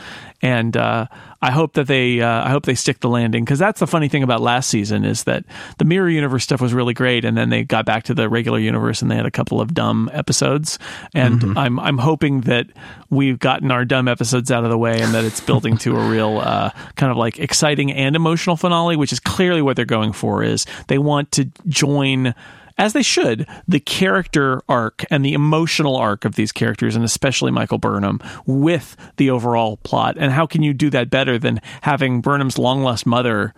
and 0.41 0.77
uh, 0.77 1.07
I 1.41 1.51
hope 1.51 1.73
that 1.73 1.87
they 1.87 2.21
uh, 2.21 2.45
I 2.45 2.49
hope 2.49 2.65
they 2.65 2.73
stick 2.73 2.99
the 2.99 3.09
landing 3.09 3.43
because 3.43 3.59
that's 3.59 3.79
the 3.79 3.87
funny 3.87 4.07
thing 4.07 4.23
about 4.23 4.41
last 4.41 4.69
season 4.69 5.05
is 5.05 5.25
that 5.25 5.45
the 5.77 5.85
mirror 5.85 6.09
universe 6.09 6.43
stuff 6.43 6.61
was 6.61 6.73
really 6.73 6.93
great, 6.93 7.25
and 7.25 7.37
then 7.37 7.49
they 7.49 7.63
got 7.63 7.85
back 7.85 8.03
to 8.03 8.13
the 8.13 8.27
regular 8.27 8.59
universe 8.59 9.01
and 9.01 9.11
they 9.11 9.15
had 9.15 9.25
a 9.25 9.31
couple 9.31 9.61
of 9.61 9.73
dumb 9.73 10.09
episodes, 10.13 10.79
and 11.13 11.39
mm-hmm. 11.39 11.57
I'm 11.57 11.79
I'm 11.79 11.97
hoping 11.99 12.41
that 12.41 12.67
we've 13.09 13.37
gotten 13.37 13.71
our 13.71 13.85
dumb 13.85 14.07
episodes 14.07 14.51
out 14.51 14.63
of 14.63 14.71
the 14.71 14.77
way 14.77 14.99
and 14.99 15.13
that 15.13 15.25
it's 15.25 15.39
building 15.39 15.77
to 15.77 15.95
a 15.95 16.09
real 16.09 16.39
uh, 16.39 16.71
kind 16.95 17.11
of 17.11 17.17
like 17.17 17.37
exciting 17.39 17.91
and 17.91 18.15
emotional 18.15 18.57
finale, 18.57 18.95
which 18.95 19.13
is 19.13 19.19
clearly 19.19 19.61
what 19.61 19.75
they're 19.75 19.85
going 19.85 20.13
for. 20.13 20.43
Is 20.43 20.65
they 20.87 20.97
want 20.97 21.31
to 21.33 21.45
join 21.67 22.33
as 22.77 22.93
they 22.93 23.01
should, 23.01 23.47
the 23.67 23.79
character 23.79 24.61
arc 24.69 25.03
and 25.09 25.25
the 25.25 25.33
emotional 25.33 25.95
arc 25.95 26.25
of 26.25 26.35
these 26.35 26.51
characters, 26.51 26.95
and 26.95 27.03
especially 27.03 27.51
Michael 27.51 27.77
Burnham, 27.77 28.21
with 28.45 28.95
the 29.17 29.29
overall 29.29 29.77
plot. 29.77 30.15
And 30.19 30.31
how 30.31 30.45
can 30.45 30.63
you 30.63 30.73
do 30.73 30.89
that 30.91 31.09
better 31.09 31.39
than 31.39 31.61
having 31.81 32.21
Burnham's 32.21 32.57
long 32.57 32.83
lost 32.83 33.05
mother 33.05 33.53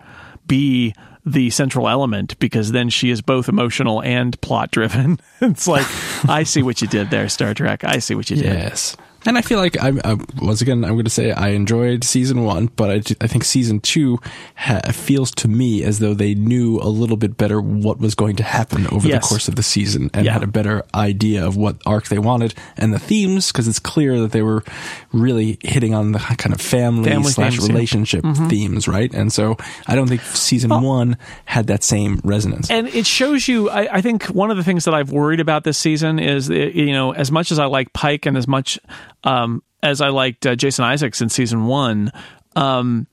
be 0.46 0.94
the 1.24 1.50
central 1.50 1.88
element 1.88 2.38
because 2.38 2.72
then 2.72 2.88
she 2.88 3.10
is 3.10 3.20
both 3.20 3.48
emotional 3.48 4.02
and 4.02 4.40
plot 4.40 4.70
driven. 4.70 5.20
it's 5.40 5.68
like, 5.68 5.86
I 6.28 6.44
see 6.44 6.62
what 6.62 6.80
you 6.80 6.88
did 6.88 7.10
there, 7.10 7.28
Star 7.28 7.54
Trek. 7.54 7.84
I 7.84 7.98
see 7.98 8.14
what 8.14 8.30
you 8.30 8.36
did. 8.36 8.46
Yes. 8.46 8.96
And 9.26 9.36
I 9.36 9.42
feel 9.42 9.58
like 9.58 9.82
I'm 9.82 10.00
uh, 10.04 10.16
once 10.40 10.62
again 10.62 10.84
I'm 10.84 10.92
going 10.92 11.04
to 11.04 11.10
say 11.10 11.32
I 11.32 11.48
enjoyed 11.48 12.04
season 12.04 12.44
one, 12.44 12.66
but 12.76 12.90
I, 12.90 12.94
I 13.24 13.26
think 13.26 13.44
season 13.44 13.80
two 13.80 14.18
ha- 14.56 14.80
feels 14.92 15.30
to 15.32 15.48
me 15.48 15.82
as 15.82 15.98
though 15.98 16.14
they 16.14 16.34
knew 16.34 16.78
a 16.78 16.88
little 16.88 17.16
bit 17.16 17.36
better 17.36 17.60
what 17.60 17.98
was 17.98 18.14
going 18.14 18.36
to 18.36 18.42
happen 18.42 18.86
over 18.88 19.06
yes. 19.06 19.22
the 19.22 19.28
course 19.28 19.48
of 19.48 19.56
the 19.56 19.62
season 19.62 20.10
and 20.14 20.24
yeah. 20.24 20.32
had 20.32 20.42
a 20.42 20.46
better 20.46 20.84
idea 20.94 21.46
of 21.46 21.56
what 21.56 21.76
arc 21.84 22.08
they 22.08 22.18
wanted 22.18 22.54
and 22.76 22.94
the 22.94 22.98
themes 22.98 23.52
because 23.52 23.68
it's 23.68 23.78
clear 23.78 24.20
that 24.20 24.32
they 24.32 24.42
were 24.42 24.64
really 25.12 25.58
hitting 25.62 25.94
on 25.94 26.12
the 26.12 26.18
kind 26.18 26.54
of 26.54 26.60
family, 26.60 27.10
family 27.10 27.30
slash 27.30 27.56
themes, 27.56 27.68
relationship 27.68 28.24
yeah. 28.24 28.32
mm-hmm. 28.32 28.48
themes, 28.48 28.88
right? 28.88 29.12
And 29.12 29.32
so 29.32 29.56
I 29.86 29.96
don't 29.96 30.08
think 30.08 30.22
season 30.22 30.70
well, 30.70 30.82
one 30.82 31.18
had 31.44 31.66
that 31.66 31.82
same 31.82 32.20
resonance. 32.24 32.70
And 32.70 32.88
it 32.88 33.06
shows 33.06 33.48
you. 33.48 33.68
I, 33.68 33.96
I 33.96 34.00
think 34.00 34.24
one 34.26 34.50
of 34.50 34.56
the 34.56 34.64
things 34.64 34.84
that 34.84 34.94
I've 34.94 35.10
worried 35.10 35.40
about 35.40 35.64
this 35.64 35.78
season 35.78 36.18
is 36.18 36.48
you 36.48 36.92
know 36.92 37.12
as 37.12 37.30
much 37.30 37.52
as 37.52 37.58
I 37.58 37.66
like 37.66 37.92
Pike 37.92 38.26
and 38.26 38.36
as 38.36 38.48
much 38.48 38.78
um, 39.24 39.62
as 39.82 40.00
I 40.00 40.08
liked 40.08 40.46
uh, 40.46 40.56
Jason 40.56 40.84
Isaacs 40.84 41.20
in 41.20 41.28
season 41.28 41.66
one. 41.66 42.12
Um, 42.56 43.06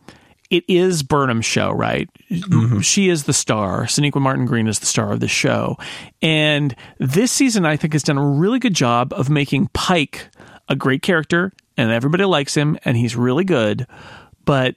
it 0.49 0.63
is 0.67 1.03
Burnham's 1.03 1.45
show, 1.45 1.71
right? 1.71 2.09
Mm-hmm. 2.31 2.79
She 2.79 3.09
is 3.09 3.25
the 3.25 3.33
star. 3.33 3.83
Sonequa 3.83 4.21
Martin 4.21 4.45
Green 4.45 4.67
is 4.67 4.79
the 4.79 4.85
star 4.85 5.11
of 5.11 5.19
the 5.19 5.27
show. 5.27 5.77
And 6.21 6.75
this 6.99 7.31
season, 7.31 7.65
I 7.65 7.75
think, 7.75 7.93
has 7.93 8.03
done 8.03 8.17
a 8.17 8.25
really 8.25 8.59
good 8.59 8.73
job 8.73 9.13
of 9.13 9.29
making 9.29 9.69
Pike 9.73 10.29
a 10.69 10.75
great 10.75 11.01
character, 11.01 11.51
and 11.75 11.91
everybody 11.91 12.23
likes 12.25 12.55
him, 12.55 12.77
and 12.85 12.95
he's 12.95 13.15
really 13.15 13.43
good. 13.43 13.87
But 14.45 14.75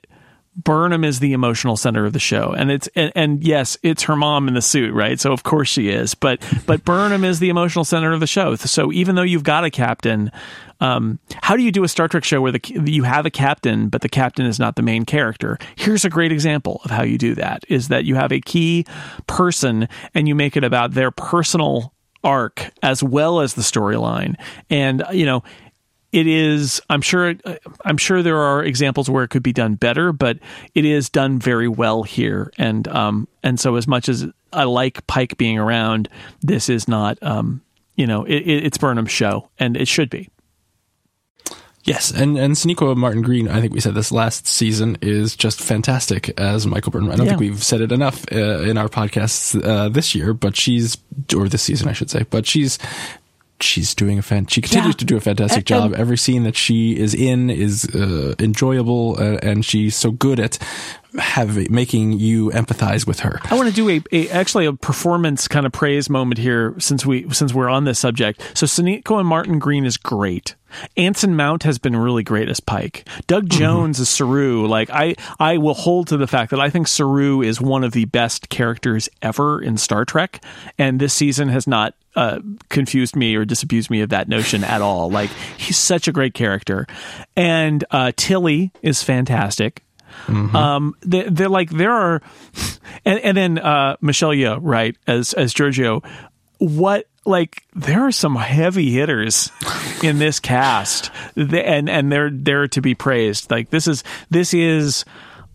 Burnham 0.57 1.05
is 1.05 1.21
the 1.21 1.33
emotional 1.33 1.77
center 1.77 2.05
of 2.05 2.13
the 2.13 2.19
show, 2.19 2.53
and 2.53 2.73
it's 2.73 2.89
and, 2.97 3.13
and, 3.15 3.45
yes, 3.45 3.79
it's 3.83 4.03
her 4.05 4.17
mom 4.17 4.49
in 4.49 4.55
the 4.55 4.63
suit, 4.63 4.93
right? 4.93 5.19
So 5.21 5.33
of 5.33 5.45
course 5.45 5.69
she 5.69 5.89
is, 5.89 6.15
but 6.15 6.43
but 6.67 6.85
Burnham 6.85 7.25
is 7.25 7.39
the 7.39 7.51
emotional 7.51 7.85
center 7.85 8.13
of 8.13 8.19
the 8.19 8.27
show. 8.27 8.57
So 8.57 8.91
even 8.91 9.15
though 9.15 9.23
you've 9.23 9.45
got 9.45 9.65
a 9.65 9.71
captain, 9.71 10.33
um, 10.81 11.21
how 11.41 11.57
do 11.57 11.63
you 11.63 11.71
do 11.71 11.85
a 11.85 11.89
Star 11.89 12.09
Trek 12.09 12.25
show 12.25 12.41
where 12.41 12.51
the 12.51 12.61
you 12.85 13.05
have 13.05 13.27
a 13.27 13.31
captain, 13.31 13.89
but 13.89 14.01
the 14.01 14.09
captain 14.09 14.45
is 14.45 14.59
not 14.59 14.75
the 14.75 14.83
main 14.83 15.05
character? 15.05 15.57
Here's 15.77 16.05
a 16.05 16.11
great 16.11 16.33
example 16.33 16.81
of 16.85 16.91
how 16.91 17.05
you 17.05 17.17
do 17.17 17.37
that: 17.37 17.65
is 17.69 17.87
that 17.89 18.05
you 18.05 18.17
have 18.17 18.33
a 18.33 18.41
key 18.41 18.87
person 19.29 19.89
and 20.15 20.27
you 20.27 20.35
make 20.35 20.57
it 20.57 20.65
about 20.65 20.93
their 20.93 21.13
personal 21.13 21.95
arc 22.25 22.71
as 22.83 23.03
well 23.05 23.41
as 23.41 23.55
the 23.55 23.63
storyline, 23.63 24.35
and 24.69 25.05
you 25.13 25.25
know 25.25 25.45
it 26.13 26.27
is 26.27 26.81
i'm 26.91 27.01
sure 27.01 27.35
i'm 27.85 27.97
sure 27.97 28.23
there 28.23 28.39
are 28.39 28.65
examples 28.65 29.09
where 29.09 29.25
it 29.25 29.29
could 29.29 29.43
be 29.43 29.53
done 29.53 29.75
better 29.75 30.13
but 30.13 30.39
it 30.75 30.85
is 30.85 31.09
done 31.09 31.39
very 31.39 31.69
well 31.69 32.03
here 32.03 32.53
and 32.59 32.89
um 32.89 33.29
and 33.43 33.59
so 33.59 33.77
as 33.77 33.87
much 33.87 34.09
as 34.09 34.27
i 34.53 34.65
like 34.65 35.07
pike 35.07 35.37
being 35.37 35.59
around 35.59 36.09
this 36.41 36.69
is 36.69 36.89
not 36.89 37.19
um 37.23 37.61
you 37.97 38.07
know 38.07 38.25
it, 38.25 38.39
it's 38.39 38.79
burnham's 38.79 39.11
show 39.11 39.49
and 39.59 39.77
it 39.77 39.89
should 39.89 40.11
be 40.11 40.29
Yes, 41.83 42.11
and 42.11 42.37
and 42.37 42.55
Sonequa 42.55 42.95
Martin 42.95 43.23
Green, 43.23 43.49
I 43.49 43.63
think 43.63 43.73
we 43.73 43.81
said 43.81 43.95
this 43.95 44.13
last 44.13 44.47
season 44.47 44.99
is 45.01 45.35
just 45.35 45.63
fantastic 45.63 46.39
as 46.39 46.67
Michael 46.67 46.93
Burnham. 46.93 47.11
I 47.11 47.17
don't 47.17 47.25
yeah. 47.25 47.33
think 47.33 47.41
we've 47.41 47.65
said 47.65 47.81
it 47.81 47.91
enough 47.91 48.31
uh, 48.31 48.61
in 48.61 48.77
our 48.77 48.89
podcasts 48.89 49.59
uh, 49.65 49.89
this 49.89 50.15
year, 50.15 50.35
but 50.35 50.57
she's 50.57 50.99
or 51.35 51.49
this 51.49 51.63
season, 51.63 51.89
I 51.89 51.95
should 51.95 52.11
say. 52.11 52.27
But 52.29 52.47
she's 52.47 52.79
she's 53.63 53.95
doing 53.95 54.19
a 54.19 54.23
fan. 54.23 54.47
She 54.47 54.61
continues 54.61 54.95
yeah. 54.95 54.99
to 54.99 55.05
do 55.05 55.17
a 55.17 55.21
fantastic 55.21 55.65
job. 55.65 55.95
Every 55.95 56.19
scene 56.19 56.45
that 56.45 56.57
she 56.57 56.97
is 56.97 57.15
in 57.15 57.51
is 57.51 57.85
uh, 57.95 58.35
enjoyable, 58.39 59.17
uh, 59.19 59.39
and 59.43 59.65
she's 59.65 59.97
so 59.97 60.11
good 60.11 60.41
at 60.41 60.59
have 61.19 61.71
making 61.71 62.13
you 62.13 62.51
empathize 62.51 63.07
with 63.07 63.21
her. 63.21 63.41
I 63.45 63.55
want 63.55 63.69
to 63.69 63.75
do 63.75 63.89
a, 63.89 64.03
a, 64.13 64.29
actually 64.31 64.67
a 64.67 64.73
performance 64.73 65.49
kind 65.49 65.67
of 65.67 65.73
praise 65.73 66.09
moment 66.09 66.39
here 66.39 66.75
since 66.79 67.05
we 67.05 67.29
since 67.31 67.53
we're 67.53 67.69
on 67.69 67.85
this 67.85 67.99
subject. 67.99 68.43
So 68.55 68.67
Sonequa 68.67 69.21
and 69.21 69.29
Martin 69.29 69.59
Green 69.59 69.85
is 69.85 69.97
great. 69.97 70.55
Anson 70.97 71.37
Mount 71.37 71.65
has 71.65 71.79
been 71.79 71.97
really 71.97 72.23
great 72.23 72.49
as 72.49 72.61
Pike. 72.61 73.09
Doug 73.27 73.49
mm-hmm. 73.49 73.59
Jones 73.59 73.97
mm-hmm. 73.97 74.03
as 74.03 74.09
Saru. 74.09 74.67
Like 74.67 74.91
I, 74.91 75.17
I 75.39 75.59
will 75.59 75.75
hold 75.75 76.09
to 76.09 76.17
the 76.17 76.27
fact 76.27 76.51
that 76.51 76.61
I 76.61 76.71
think 76.71 76.89
Saru 76.89 77.43
is 77.43 77.61
one 77.61 77.85
of 77.85 77.93
the 77.93 78.05
best 78.07 78.49
characters 78.49 79.09
ever 79.23 79.61
in 79.61 79.77
Star 79.77 80.05
Trek, 80.05 80.45
and 80.79 81.01
this 81.01 81.15
season 81.15 81.49
has 81.49 81.67
not 81.67 81.95
uh, 82.17 82.41
confused 82.69 83.17
me 83.17 83.37
or 83.37 83.45
disabused 83.45 83.91
me 83.91 84.01
of 84.01 84.11
that 84.11 84.29
notion 84.29 84.65
at 84.65 84.83
all. 84.83 85.11
Like 85.11 85.31
he's 85.57 85.79
such 85.79 86.09
a 86.09 86.13
great 86.13 86.35
character, 86.35 86.87
and 87.37 87.85
uh, 87.91 88.13
Tilly 88.17 88.73
is 88.83 89.03
fantastic. 89.03 89.83
Mm-hmm. 90.27 90.57
Um, 90.57 90.95
they, 91.01 91.25
are 91.27 91.49
like 91.49 91.71
there 91.71 91.93
are, 91.93 92.23
and, 93.05 93.19
and 93.21 93.37
then 93.37 93.59
uh, 93.59 93.97
Michelle 94.01 94.31
Yeoh, 94.31 94.59
right 94.61 94.97
as 95.07 95.33
as 95.35 95.55
Georgiou. 95.55 96.05
What 96.59 97.07
like 97.25 97.65
there 97.75 98.07
are 98.07 98.13
some 98.13 98.37
heavy 98.37 98.91
hitters 98.91 99.51
in 100.03 100.19
this 100.19 100.41
cast, 100.41 101.11
and 101.37 101.89
and 101.89 102.13
they're 102.13 102.31
they're 102.31 102.69
to 102.69 102.81
be 102.81 102.95
praised. 102.95 103.51
Like 103.51 103.71
this 103.71 103.87
is 103.87 104.05
this 104.31 104.55
is 104.55 105.05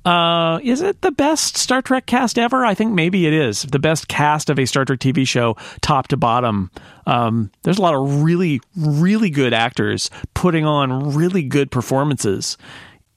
Uh, 0.06 0.60
is 0.62 0.82
it 0.82 1.01
the 1.01 1.12
best 1.12 1.58
Star 1.58 1.82
Trek 1.82 2.06
cast 2.06 2.38
ever? 2.38 2.64
I 2.64 2.76
think 2.76 2.93
maybe 2.93 3.26
it 3.26 3.34
is 3.34 3.64
the 3.64 3.80
best 3.80 4.08
cast 4.08 4.51
of 4.51 4.60
a 4.60 4.66
Star 4.66 4.86
Trek 4.86 4.99
TV 4.99 5.28
show, 5.28 5.58
top 5.82 6.10
to 6.10 6.18
bottom. 6.18 6.70
Um, 7.08 7.49
there's 7.64 7.80
a 7.80 7.82
lot 7.82 7.95
of 7.95 8.22
really, 8.22 8.62
really 8.78 9.32
good 9.32 9.51
actors 9.51 10.12
putting 10.36 10.64
on 10.64 11.16
really 11.16 11.41
good 11.41 11.72
performances 11.72 12.56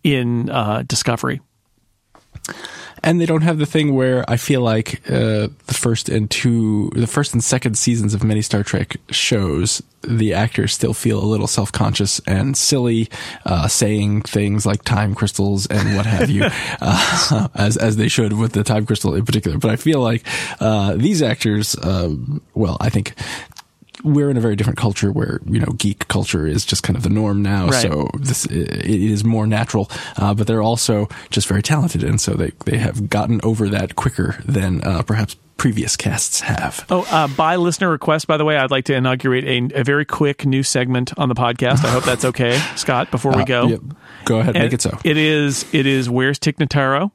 in 0.05 0.51
uh, 0.51 0.85
Discovery. 0.87 1.41
and 3.03 3.21
they 3.21 3.27
don't 3.27 3.43
have 3.43 3.59
the 3.59 3.67
thing 3.67 3.95
where 3.95 4.25
I 4.29 4.37
feel 4.37 4.61
like 4.61 5.01
uh, 5.09 5.49
the 5.67 5.75
first 5.75 6.09
and 6.09 6.31
two, 6.31 6.91
the 6.95 7.07
first 7.07 7.33
and 7.33 7.43
second 7.43 7.77
seasons 7.79 8.15
of 8.15 8.25
many 8.25 8.43
Star 8.43 8.63
Trek 8.63 8.97
shows, 9.11 9.83
the 10.03 10.35
actors 10.35 10.73
still 10.73 10.95
feel 10.95 11.23
a 11.23 11.27
little 11.27 11.47
self 11.47 11.71
conscious 11.73 12.21
and 12.27 12.57
silly, 12.57 13.09
uh, 13.45 13.69
saying 13.69 14.23
things 14.23 14.65
like 14.67 14.83
time 14.83 15.15
crystals 15.15 15.67
and 15.67 15.97
what 15.97 16.07
have 16.07 16.31
you, 16.31 16.45
uh, 16.81 17.49
as 17.55 17.77
as 17.77 17.97
they 17.97 18.09
should 18.09 18.33
with 18.33 18.53
the 18.53 18.65
time 18.65 18.87
crystal 18.87 19.15
in 19.15 19.25
particular. 19.25 19.59
But 19.59 19.71
I 19.71 19.77
feel 19.77 20.01
like 20.01 20.27
uh, 20.61 20.95
these 20.97 21.23
actors, 21.23 21.77
um, 21.83 22.41
well, 22.55 22.77
I 22.81 22.91
think 22.91 23.15
we're 24.05 24.31
in 24.31 24.37
a 24.37 24.41
very 24.41 24.57
different 24.57 24.79
culture 24.79 25.11
where 25.13 25.41
you 25.47 25.59
know 25.61 25.73
geek 25.77 26.09
culture 26.09 26.47
is 26.47 26.65
just 26.65 26.83
kind 26.83 26.97
of 26.97 27.03
the 27.03 27.11
norm 27.11 27.43
now. 27.43 27.67
Right. 27.69 27.83
So 27.83 28.09
this 28.19 28.45
it 28.47 28.87
is 28.87 29.25
more 29.25 29.47
natural, 29.47 29.91
uh, 30.17 30.35
but 30.35 30.47
they're 30.47 30.63
also 30.63 31.09
just 31.31 31.49
very 31.49 31.63
talented, 31.63 32.03
and 32.03 32.21
so 32.21 32.35
they 32.35 32.53
they 32.65 32.79
have 32.79 33.09
gotten 33.11 33.41
over 33.43 33.69
that 33.69 33.97
quicker 33.97 34.37
than 34.45 34.83
uh, 34.85 35.03
perhaps 35.03 35.37
previous 35.57 35.97
casts 35.97 36.41
have. 36.41 36.87
Oh, 36.89 37.05
uh, 37.11 37.27
by 37.27 37.57
listener 37.57 37.91
request, 37.91 38.29
by 38.29 38.37
the 38.37 38.45
way, 38.45 38.57
I'd 38.57 38.71
like 38.71 38.85
to 38.85 38.95
inaugurate 38.95 39.45
a, 39.45 39.81
a 39.81 39.83
very 39.83 40.05
quick 40.05 40.47
new 40.47 40.63
segment 40.63 41.13
on 41.19 41.29
the 41.29 41.35
podcast. 41.35 41.85
I 41.85 41.89
hope 41.91 42.05
that's 42.05 42.25
okay, 42.27 42.57
Scott. 42.77 43.11
Before 43.11 43.33
we 43.33 43.43
Uh, 43.43 43.45
go, 43.45 43.67
yep. 43.67 43.81
Go 44.25 44.39
ahead, 44.39 44.55
And 44.55 44.65
make 44.65 44.73
it 44.73 44.83
so. 44.83 44.97
It 45.05 45.17
is. 45.17 45.65
It 45.75 45.87
is. 45.87 46.09
Where's 46.09 46.39
Tig 46.39 46.59
Notaro? 46.59 47.11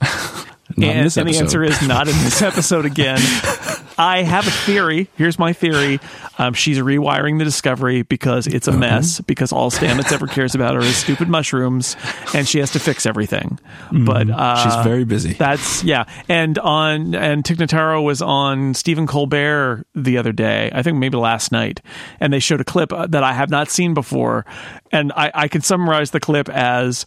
Not 0.76 0.88
and, 0.88 1.16
and 1.16 1.28
the 1.28 1.38
answer 1.38 1.62
is 1.62 1.86
not 1.86 2.08
in 2.08 2.14
this 2.24 2.42
episode 2.42 2.86
again. 2.86 3.18
I 4.00 4.22
have 4.22 4.46
a 4.46 4.50
theory. 4.50 5.10
Here's 5.16 5.38
my 5.38 5.52
theory. 5.52 6.00
Um, 6.38 6.54
she's 6.54 6.78
rewiring 6.78 7.38
the 7.38 7.44
Discovery 7.44 8.00
because 8.00 8.46
it's 8.46 8.66
a 8.66 8.72
mess. 8.72 9.20
Because 9.20 9.52
all 9.52 9.70
Stamets 9.70 10.10
ever 10.10 10.26
cares 10.26 10.54
about 10.54 10.74
are 10.74 10.80
his 10.82 10.96
stupid 10.96 11.28
mushrooms, 11.28 11.96
and 12.32 12.48
she 12.48 12.60
has 12.60 12.72
to 12.72 12.78
fix 12.78 13.04
everything. 13.04 13.58
But 13.92 14.30
uh. 14.30 14.56
She's 14.64 14.84
very 14.84 15.04
busy. 15.04 15.34
That's 15.34 15.84
yeah. 15.84 16.04
And 16.30 16.58
on 16.58 17.14
and 17.14 17.44
Tig 17.44 17.58
Notaro 17.58 18.02
was 18.02 18.22
on 18.22 18.72
Stephen 18.72 19.06
Colbert 19.06 19.84
the 19.94 20.16
other 20.16 20.32
day. 20.32 20.70
I 20.72 20.82
think 20.82 20.96
maybe 20.96 21.18
last 21.18 21.52
night, 21.52 21.82
and 22.20 22.32
they 22.32 22.40
showed 22.40 22.62
a 22.62 22.64
clip 22.64 22.94
uh, 22.94 23.06
that 23.08 23.22
I 23.22 23.34
have 23.34 23.50
not 23.50 23.68
seen 23.68 23.92
before, 23.92 24.46
and 24.90 25.12
I, 25.12 25.30
I 25.34 25.48
can 25.48 25.60
summarize 25.60 26.10
the 26.12 26.20
clip 26.20 26.48
as. 26.48 27.04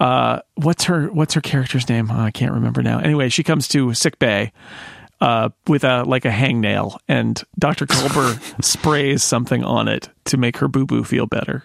Uh, 0.00 0.40
what's 0.54 0.84
her 0.84 1.08
What's 1.08 1.34
her 1.34 1.40
character's 1.40 1.88
name? 1.88 2.10
Oh, 2.10 2.18
I 2.18 2.30
can't 2.30 2.54
remember 2.54 2.82
now. 2.82 2.98
Anyway, 2.98 3.28
she 3.28 3.42
comes 3.42 3.68
to 3.68 3.92
sick 3.94 4.18
bay 4.18 4.52
uh, 5.20 5.50
with 5.66 5.84
a 5.84 6.04
like 6.04 6.24
a 6.24 6.30
hangnail, 6.30 6.98
and 7.06 7.42
Doctor 7.58 7.86
Culber 7.86 8.64
sprays 8.64 9.22
something 9.22 9.62
on 9.62 9.88
it 9.88 10.08
to 10.26 10.36
make 10.38 10.56
her 10.58 10.68
boo 10.68 10.86
boo 10.86 11.04
feel 11.04 11.26
better, 11.26 11.64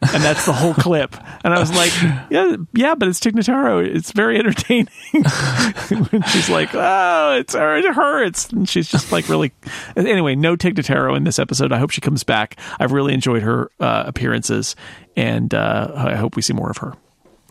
and 0.00 0.22
that's 0.22 0.46
the 0.46 0.52
whole 0.52 0.72
clip. 0.72 1.14
And 1.44 1.52
I 1.52 1.60
was 1.60 1.70
like, 1.74 1.92
yeah, 2.30 2.56
yeah, 2.72 2.94
but 2.94 3.08
it's 3.08 3.20
Tig 3.20 3.34
Notaro. 3.34 3.84
It's 3.84 4.12
very 4.12 4.38
entertaining. 4.38 4.88
she's 6.28 6.48
like, 6.48 6.70
oh, 6.72 7.36
it's 7.38 7.52
her, 7.52 7.76
it 7.76 7.84
hurts, 7.94 8.48
and 8.50 8.66
she's 8.66 8.88
just 8.88 9.12
like 9.12 9.28
really. 9.28 9.52
Anyway, 9.94 10.34
no 10.34 10.56
Tig 10.56 10.74
Notaro 10.76 11.14
in 11.14 11.24
this 11.24 11.38
episode. 11.38 11.72
I 11.72 11.78
hope 11.78 11.90
she 11.90 12.00
comes 12.00 12.24
back. 12.24 12.56
I've 12.80 12.92
really 12.92 13.12
enjoyed 13.12 13.42
her 13.42 13.70
uh, 13.78 14.04
appearances, 14.06 14.74
and 15.16 15.52
uh, 15.52 15.92
I 15.94 16.14
hope 16.14 16.36
we 16.36 16.42
see 16.42 16.54
more 16.54 16.70
of 16.70 16.78
her. 16.78 16.94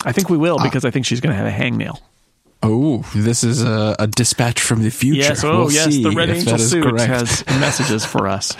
I 0.05 0.11
think 0.11 0.29
we 0.29 0.37
will 0.37 0.59
because 0.61 0.85
I 0.85 0.91
think 0.91 1.05
she's 1.05 1.21
going 1.21 1.35
to 1.35 1.37
have 1.41 1.47
a 1.47 1.51
hangnail. 1.51 1.99
Oh, 2.65 2.99
this 3.13 3.43
is 3.43 3.61
a, 3.61 3.93
a 3.99 4.07
dispatch 4.07 4.61
from 4.61 4.83
the 4.83 4.89
future. 4.89 5.19
Yes, 5.19 5.43
oh 5.43 5.65
We'll 5.65 5.71
yes, 5.73 5.97
the 5.97 6.11
Red 6.11 6.29
Angel 6.29 6.57
suit 6.57 6.83
correct. 6.85 7.07
has 7.09 7.45
messages 7.59 8.05
for 8.05 8.25
us. 8.29 8.53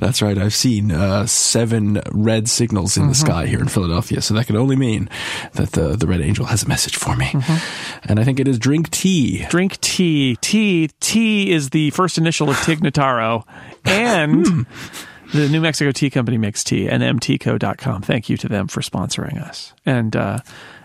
That's 0.00 0.22
right. 0.22 0.38
I've 0.38 0.54
seen 0.54 0.90
uh, 0.90 1.26
seven 1.26 2.00
red 2.10 2.48
signals 2.48 2.96
in 2.96 3.08
the 3.08 3.12
Mm-hmm. 3.12 3.26
sky 3.26 3.46
here 3.48 3.60
in 3.60 3.68
Philadelphia, 3.68 4.22
so 4.22 4.32
that 4.32 4.46
can 4.46 4.56
only 4.56 4.76
mean 4.76 5.10
that 5.52 5.72
the 5.72 5.94
the 5.94 6.06
Red 6.06 6.22
Angel 6.22 6.46
has 6.46 6.62
a 6.62 6.68
message 6.68 6.96
for 6.96 7.14
me. 7.16 7.26
Mm-hmm. 7.26 8.00
And 8.10 8.18
I 8.18 8.24
think 8.24 8.40
it 8.40 8.48
is 8.48 8.58
drink 8.58 8.88
tea. 8.88 9.44
Drink 9.50 9.78
tea. 9.82 10.36
Tea. 10.40 10.88
Tea 11.00 11.50
is 11.52 11.68
the 11.68 11.90
first 11.90 12.16
initial 12.16 12.48
of 12.48 12.58
Tig 12.62 12.80
Notaro, 12.80 13.44
and 13.84 14.64
the 15.34 15.48
New 15.50 15.60
Mexico 15.60 15.92
Tea 15.92 16.08
Company 16.08 16.38
makes 16.38 16.64
tea, 16.64 16.88
and 16.88 17.02
mtco.com. 17.02 18.00
Thank 18.00 18.30
you 18.30 18.38
to 18.38 18.48
them 18.48 18.68
for 18.68 18.80
sponsoring 18.80 19.38
us. 19.38 19.74
And 19.84 20.16
uh, 20.16 20.38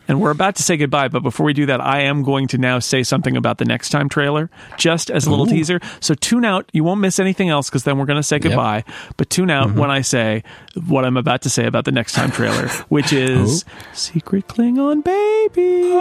and 0.07 0.21
we're 0.21 0.31
about 0.31 0.55
to 0.55 0.63
say 0.63 0.77
goodbye, 0.77 1.07
but 1.07 1.21
before 1.23 1.45
we 1.45 1.53
do 1.53 1.65
that, 1.67 1.81
I 1.81 2.01
am 2.01 2.23
going 2.23 2.47
to 2.47 2.57
now 2.57 2.79
say 2.79 3.03
something 3.03 3.35
about 3.35 3.57
the 3.57 3.65
next 3.65 3.89
time 3.89 4.09
trailer, 4.09 4.49
just 4.77 5.09
as 5.09 5.25
a 5.25 5.29
little 5.29 5.47
Ooh. 5.47 5.51
teaser. 5.51 5.79
So 5.99 6.13
tune 6.13 6.45
out. 6.45 6.69
You 6.73 6.83
won't 6.83 7.01
miss 7.01 7.19
anything 7.19 7.49
else 7.49 7.69
because 7.69 7.83
then 7.83 7.97
we're 7.97 8.05
going 8.05 8.19
to 8.19 8.23
say 8.23 8.39
goodbye. 8.39 8.83
But 9.17 9.29
tune 9.29 9.49
out 9.49 9.73
when 9.75 9.91
I 9.91 10.01
say 10.01 10.43
what 10.87 11.05
I'm 11.05 11.17
about 11.17 11.41
to 11.43 11.49
say 11.49 11.65
about 11.65 11.85
the 11.85 11.91
next 11.91 12.13
time 12.13 12.31
trailer, 12.31 12.67
which 12.89 13.13
is 13.13 13.65
Secret 13.93 14.47
Klingon 14.47 15.03
Baby. 15.03 15.91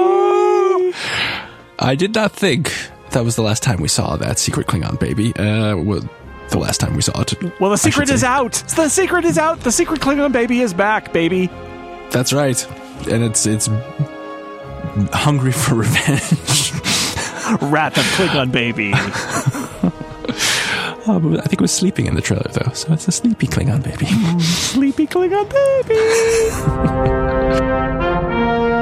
I 1.78 1.94
did 1.94 2.14
not 2.14 2.32
think 2.32 2.72
that 3.10 3.24
was 3.24 3.36
the 3.36 3.42
last 3.42 3.62
time 3.62 3.80
we 3.80 3.88
saw 3.88 4.16
that 4.16 4.38
secret 4.38 4.66
Klingon 4.66 4.98
baby. 4.98 5.34
Uh, 5.36 5.76
well, 5.76 6.08
the 6.50 6.58
last 6.58 6.78
time 6.78 6.94
we 6.94 7.02
saw 7.02 7.20
it. 7.20 7.60
Well, 7.60 7.70
the 7.70 7.78
secret 7.78 8.10
is 8.10 8.20
say. 8.20 8.26
out. 8.26 8.52
The 8.76 8.88
secret 8.88 9.24
is 9.24 9.38
out. 9.38 9.60
The 9.60 9.72
secret 9.72 10.00
Klingon 10.00 10.32
baby 10.32 10.60
is 10.60 10.74
back, 10.74 11.12
baby. 11.12 11.48
That's 12.10 12.32
right, 12.32 12.56
and 13.06 13.22
it's 13.24 13.46
it's 13.46 13.68
hungry 15.12 15.52
for 15.52 15.74
revenge. 15.84 16.72
Rat 17.60 17.94
the 17.94 18.00
Klingon 18.00 18.50
baby. 18.50 18.92
Oh, 21.06 21.36
I 21.38 21.42
think 21.42 21.54
it 21.54 21.60
was 21.60 21.72
sleeping 21.72 22.06
in 22.06 22.14
the 22.14 22.22
trailer 22.22 22.48
though, 22.50 22.72
so 22.72 22.92
it's 22.92 23.06
a 23.08 23.12
sleepy 23.12 23.46
Klingon 23.46 23.82
baby. 23.82 24.06
Sleepy 24.42 25.06
Klingon 25.06 25.48
baby. 25.84 25.94